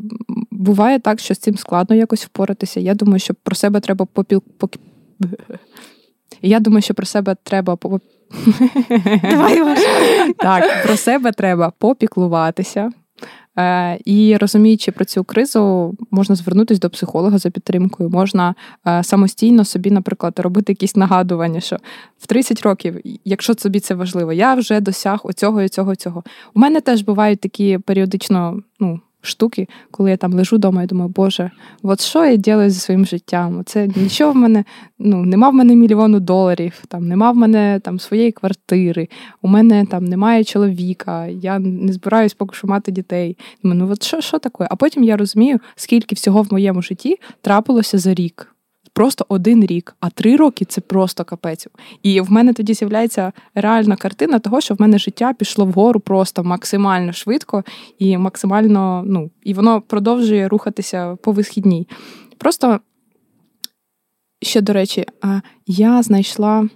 буває 0.50 0.98
так, 0.98 1.20
що 1.20 1.34
з 1.34 1.38
цим 1.38 1.56
складно 1.56 1.96
якось 1.96 2.24
впоратися. 2.24 2.80
Я 2.80 2.94
думаю, 2.94 3.18
що 3.18 3.34
про 3.34 3.56
себе 3.56 3.80
треба 3.80 4.04
попіл. 4.04 4.42
Я 6.42 6.60
думаю, 6.60 6.82
що 6.82 6.94
про 6.94 7.06
себе 7.06 7.36
треба 7.42 7.78
Давай, 9.22 9.76
Так, 10.38 10.82
про 10.86 10.96
себе 10.96 11.32
треба 11.32 11.72
попіклуватися. 11.78 12.90
Е, 13.58 13.98
і 14.04 14.36
розуміючи 14.36 14.92
про 14.92 15.04
цю 15.04 15.24
кризу, 15.24 15.94
можна 16.10 16.34
звернутися 16.34 16.80
до 16.80 16.90
психолога 16.90 17.38
за 17.38 17.50
підтримкою, 17.50 18.10
можна 18.10 18.54
е, 18.86 19.04
самостійно 19.04 19.64
собі, 19.64 19.90
наприклад, 19.90 20.38
робити 20.38 20.72
якісь 20.72 20.96
нагадування, 20.96 21.60
що 21.60 21.76
в 22.18 22.26
30 22.26 22.62
років, 22.62 23.00
якщо 23.24 23.54
собі 23.54 23.80
це 23.80 23.94
важливо, 23.94 24.32
я 24.32 24.54
вже 24.54 24.80
досяг 24.80 25.20
оцього 25.24 25.62
і 25.62 25.68
цього, 25.68 25.96
цього. 25.96 26.24
У 26.54 26.60
мене 26.60 26.80
теж 26.80 27.02
бувають 27.02 27.40
такі 27.40 27.78
періодично, 27.78 28.62
ну. 28.80 29.00
Штуки, 29.26 29.68
коли 29.90 30.10
я 30.10 30.16
там 30.16 30.32
лежу 30.32 30.56
вдома 30.56 30.82
і 30.82 30.86
думаю, 30.86 31.12
Боже, 31.16 31.50
от 31.82 32.00
що 32.00 32.24
я 32.24 32.36
ділаю 32.36 32.70
зі 32.70 32.80
своїм 32.80 33.06
життям? 33.06 33.62
Це 33.66 33.88
нічого 33.96 34.32
в 34.32 34.36
мене, 34.36 34.64
ну, 34.98 35.24
нема 35.24 35.48
в 35.48 35.54
мене 35.54 35.76
мільйону 35.76 36.20
доларів, 36.20 36.84
там 36.88 37.08
нема 37.08 37.30
в 37.30 37.36
мене 37.36 37.80
там 37.84 37.98
своєї 37.98 38.32
квартири, 38.32 39.08
у 39.42 39.48
мене 39.48 39.86
там 39.86 40.04
немає 40.04 40.44
чоловіка, 40.44 41.26
я 41.26 41.58
не 41.58 41.92
збираюсь 41.92 42.34
поки 42.34 42.56
що 42.56 42.66
мати 42.66 42.92
дітей. 42.92 43.36
Думаю, 43.62 43.80
ну 43.80 43.92
от 43.92 44.02
що, 44.02 44.20
що 44.20 44.38
таке? 44.38 44.66
А 44.70 44.76
потім 44.76 45.04
я 45.04 45.16
розумію, 45.16 45.58
скільки 45.76 46.14
всього 46.14 46.42
в 46.42 46.52
моєму 46.52 46.82
житті 46.82 47.16
трапилося 47.42 47.98
за 47.98 48.14
рік 48.14 48.55
просто 48.97 49.27
один 49.28 49.66
рік, 49.66 49.97
а 50.01 50.10
три 50.10 50.36
роки 50.36 50.64
це 50.64 50.81
просто 50.81 51.24
капець. 51.24 51.66
І 52.02 52.20
в 52.20 52.32
мене 52.32 52.52
тоді 52.52 52.74
з'являється 52.74 53.32
реальна 53.55 53.97
картина 53.97 54.39
того, 54.39 54.60
що 54.60 54.74
в 54.74 54.81
мене 54.81 54.98
життя 54.98 55.32
пішло 55.32 55.64
вгору 55.64 56.01
просто 56.01 56.44
максимально 56.44 57.12
швидко 57.12 57.64
і 57.98 58.18
максимально, 58.18 59.05
ну, 59.06 59.31
і 59.43 59.55
воно 59.55 59.81
продовжує 59.81 60.48
рухатися 60.48 61.16
по 61.16 61.32
висхідній. 61.32 61.89
Просто 62.39 62.81
ще, 64.43 64.60
до 64.60 64.73
речі, 64.73 65.06
я 65.66 66.02
знайшла 66.02 66.68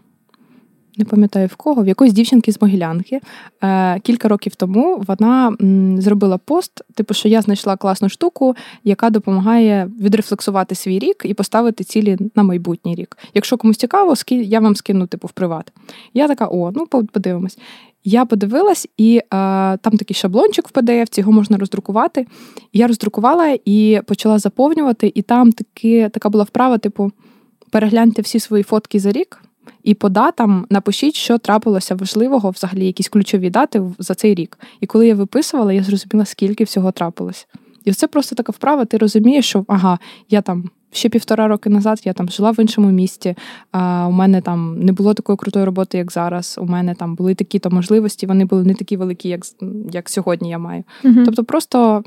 не 1.00 1.04
пам'ятаю 1.04 1.46
в 1.46 1.56
кого, 1.56 1.82
в 1.82 1.88
якоїсь 1.88 2.12
дівчинки 2.12 2.52
з 2.52 2.62
Могилянки. 2.62 3.20
Е, 3.62 4.00
Кілька 4.00 4.28
років 4.28 4.54
тому 4.54 5.04
вона 5.06 5.56
зробила 5.98 6.38
пост, 6.38 6.82
типу, 6.94 7.14
що 7.14 7.28
я 7.28 7.42
знайшла 7.42 7.76
класну 7.76 8.08
штуку, 8.08 8.56
яка 8.84 9.10
допомагає 9.10 9.90
відрефлексувати 10.00 10.74
свій 10.74 10.98
рік 10.98 11.22
і 11.24 11.34
поставити 11.34 11.84
цілі 11.84 12.18
на 12.34 12.42
майбутній 12.42 12.94
рік. 12.94 13.18
Якщо 13.34 13.56
комусь 13.56 13.76
цікаво, 13.76 14.14
я 14.30 14.60
вам 14.60 14.76
скину 14.76 15.06
типу 15.06 15.26
в 15.26 15.32
приват. 15.32 15.72
Я 16.14 16.28
така: 16.28 16.48
о, 16.50 16.72
ну 16.74 16.86
подивимось. 16.86 17.58
Я 18.04 18.24
подивилась, 18.24 18.88
і 18.96 19.16
е, 19.16 19.22
там 19.76 19.96
такий 19.98 20.14
шаблончик 20.14 20.68
в 20.68 20.72
PDF, 20.72 21.18
його 21.18 21.32
можна 21.32 21.56
роздрукувати. 21.58 22.26
Я 22.72 22.86
роздрукувала 22.86 23.58
і 23.64 24.00
почала 24.06 24.38
заповнювати, 24.38 25.12
і 25.14 25.22
там 25.22 25.52
таки, 25.52 26.08
така 26.08 26.28
була 26.28 26.44
вправа: 26.44 26.78
типу, 26.78 27.12
перегляньте 27.70 28.22
всі 28.22 28.40
свої 28.40 28.62
фотки 28.62 29.00
за 29.00 29.12
рік. 29.12 29.42
І 29.82 29.94
по 29.94 30.08
датам 30.08 30.66
напишіть, 30.70 31.14
що 31.14 31.38
трапилося 31.38 31.94
важливого, 31.94 32.50
взагалі, 32.50 32.86
якісь 32.86 33.08
ключові 33.08 33.50
дати 33.50 33.82
за 33.98 34.14
цей 34.14 34.34
рік. 34.34 34.58
І 34.80 34.86
коли 34.86 35.06
я 35.06 35.14
виписувала, 35.14 35.72
я 35.72 35.82
зрозуміла, 35.82 36.24
скільки 36.24 36.64
всього 36.64 36.92
трапилось. 36.92 37.46
І 37.84 37.92
це 37.92 38.06
просто 38.06 38.36
така 38.36 38.52
вправа. 38.52 38.84
Ти 38.84 38.96
розумієш, 38.96 39.48
що 39.48 39.64
ага, 39.68 39.98
я 40.28 40.40
там 40.40 40.70
ще 40.92 41.08
півтора 41.08 41.48
роки 41.48 41.70
назад 41.70 42.00
я 42.04 42.12
там 42.12 42.28
жила 42.28 42.50
в 42.50 42.60
іншому 42.60 42.90
місті. 42.90 43.34
А 43.72 44.06
у 44.08 44.12
мене 44.12 44.40
там 44.40 44.84
не 44.84 44.92
було 44.92 45.14
такої 45.14 45.36
крутої 45.36 45.64
роботи, 45.64 45.98
як 45.98 46.12
зараз. 46.12 46.58
У 46.60 46.64
мене 46.64 46.94
там 46.94 47.14
були 47.14 47.34
такі-то 47.34 47.70
можливості, 47.70 48.26
вони 48.26 48.44
були 48.44 48.64
не 48.64 48.74
такі 48.74 48.96
великі, 48.96 49.28
як 49.28 49.42
як 49.92 50.08
сьогодні 50.08 50.50
я 50.50 50.58
маю. 50.58 50.84
Угу. 51.04 51.22
Тобто, 51.24 51.44
просто 51.44 52.02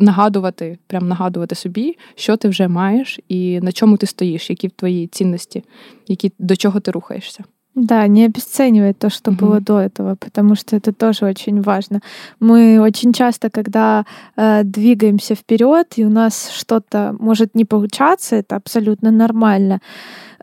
нагадувати, 0.00 0.78
прям 0.86 1.08
нагадувати 1.08 1.54
собі, 1.54 1.96
що 2.14 2.36
ти 2.36 2.48
вже 2.48 2.68
маєш 2.68 3.20
і 3.28 3.60
на 3.60 3.72
чому 3.72 3.96
ти 3.96 4.06
стоїш, 4.06 4.50
які 4.50 4.68
твої 4.68 5.06
цінності, 5.06 5.64
які, 6.08 6.32
до 6.38 6.56
чого 6.56 6.80
ты 6.80 6.92
рухаешься. 6.92 7.44
Да, 7.74 8.06
не 8.06 8.26
обесценивать 8.26 8.98
то, 8.98 9.10
что 9.10 9.32
угу. 9.32 9.40
было 9.40 9.60
до 9.60 9.80
этого, 9.80 10.14
потому 10.14 10.54
что 10.54 10.76
это 10.76 10.92
тоже 10.92 11.26
очень 11.26 11.60
важно. 11.60 12.00
Мы 12.38 12.80
очень 12.80 13.12
часто, 13.12 13.50
когда 13.50 14.04
э, 14.36 14.62
двигаемся 14.62 15.34
вперед, 15.34 15.94
и 15.96 16.04
у 16.04 16.10
нас 16.10 16.50
что-то 16.50 17.16
может 17.18 17.56
не 17.56 17.64
получаться, 17.64 18.36
это 18.36 18.56
абсолютно 18.56 19.10
нормально. 19.10 19.80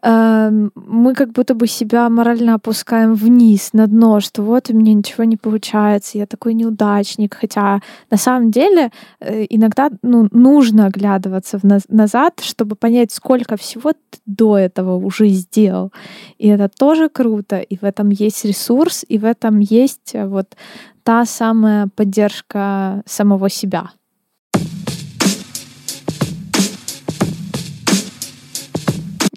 Эм, 0.02 0.70
мы 0.74 1.14
как 1.14 1.32
будто 1.32 1.54
бы 1.54 1.66
себя 1.66 2.08
морально 2.08 2.54
опускаем 2.54 3.14
вниз, 3.14 3.72
на 3.72 3.86
дно, 3.86 4.20
что 4.20 4.42
вот 4.42 4.70
у 4.70 4.74
меня 4.74 4.94
ничего 4.94 5.24
не 5.24 5.36
получается, 5.36 6.18
я 6.18 6.26
такой 6.26 6.54
неудачник. 6.54 7.34
Хотя 7.34 7.80
на 8.10 8.16
самом 8.16 8.50
деле 8.50 8.90
э, 9.20 9.46
иногда 9.48 9.90
ну, 10.02 10.28
нужно 10.30 10.86
оглядываться 10.86 11.60
назад, 11.88 12.40
чтобы 12.40 12.76
понять, 12.76 13.12
сколько 13.12 13.56
всего 13.56 13.92
ты 13.92 14.18
до 14.26 14.58
этого 14.58 14.96
уже 14.96 15.28
сделал. 15.28 15.92
И 16.38 16.48
это 16.48 16.68
тоже 16.68 17.08
круто, 17.08 17.58
и 17.58 17.76
в 17.76 17.84
этом 17.84 18.10
есть 18.10 18.44
ресурс, 18.44 19.04
и 19.08 19.18
в 19.18 19.24
этом 19.24 19.60
есть 19.60 20.14
э, 20.14 20.26
вот 20.26 20.56
та 21.02 21.24
самая 21.24 21.88
поддержка 21.94 23.02
самого 23.06 23.48
себя. 23.48 23.90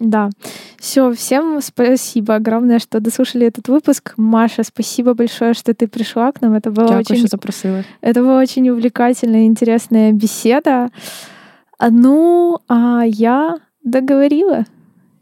Да. 0.00 0.30
Все, 0.78 1.12
всем 1.12 1.60
спасибо 1.62 2.34
огромное, 2.34 2.78
что 2.78 3.00
дослушали 3.00 3.46
этот 3.46 3.68
выпуск. 3.68 4.14
Маша, 4.16 4.62
спасибо 4.64 5.14
большое, 5.14 5.54
что 5.54 5.74
ты 5.74 5.86
пришла 5.86 6.32
к 6.32 6.40
нам. 6.40 6.54
Это 6.54 6.70
было 6.70 6.88
Дякую, 6.88 7.00
очень... 7.00 7.18
что 7.18 7.28
запросила. 7.28 7.84
Это 8.00 8.20
была 8.20 8.40
очень 8.40 8.68
увлекательная, 8.70 9.44
интересная 9.44 10.12
беседа. 10.12 10.88
Ну, 11.78 12.58
а 12.68 13.02
я 13.04 13.58
договорила. 13.84 14.64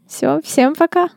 Все, 0.07 0.39
всем 0.43 0.75
пока. 0.75 1.09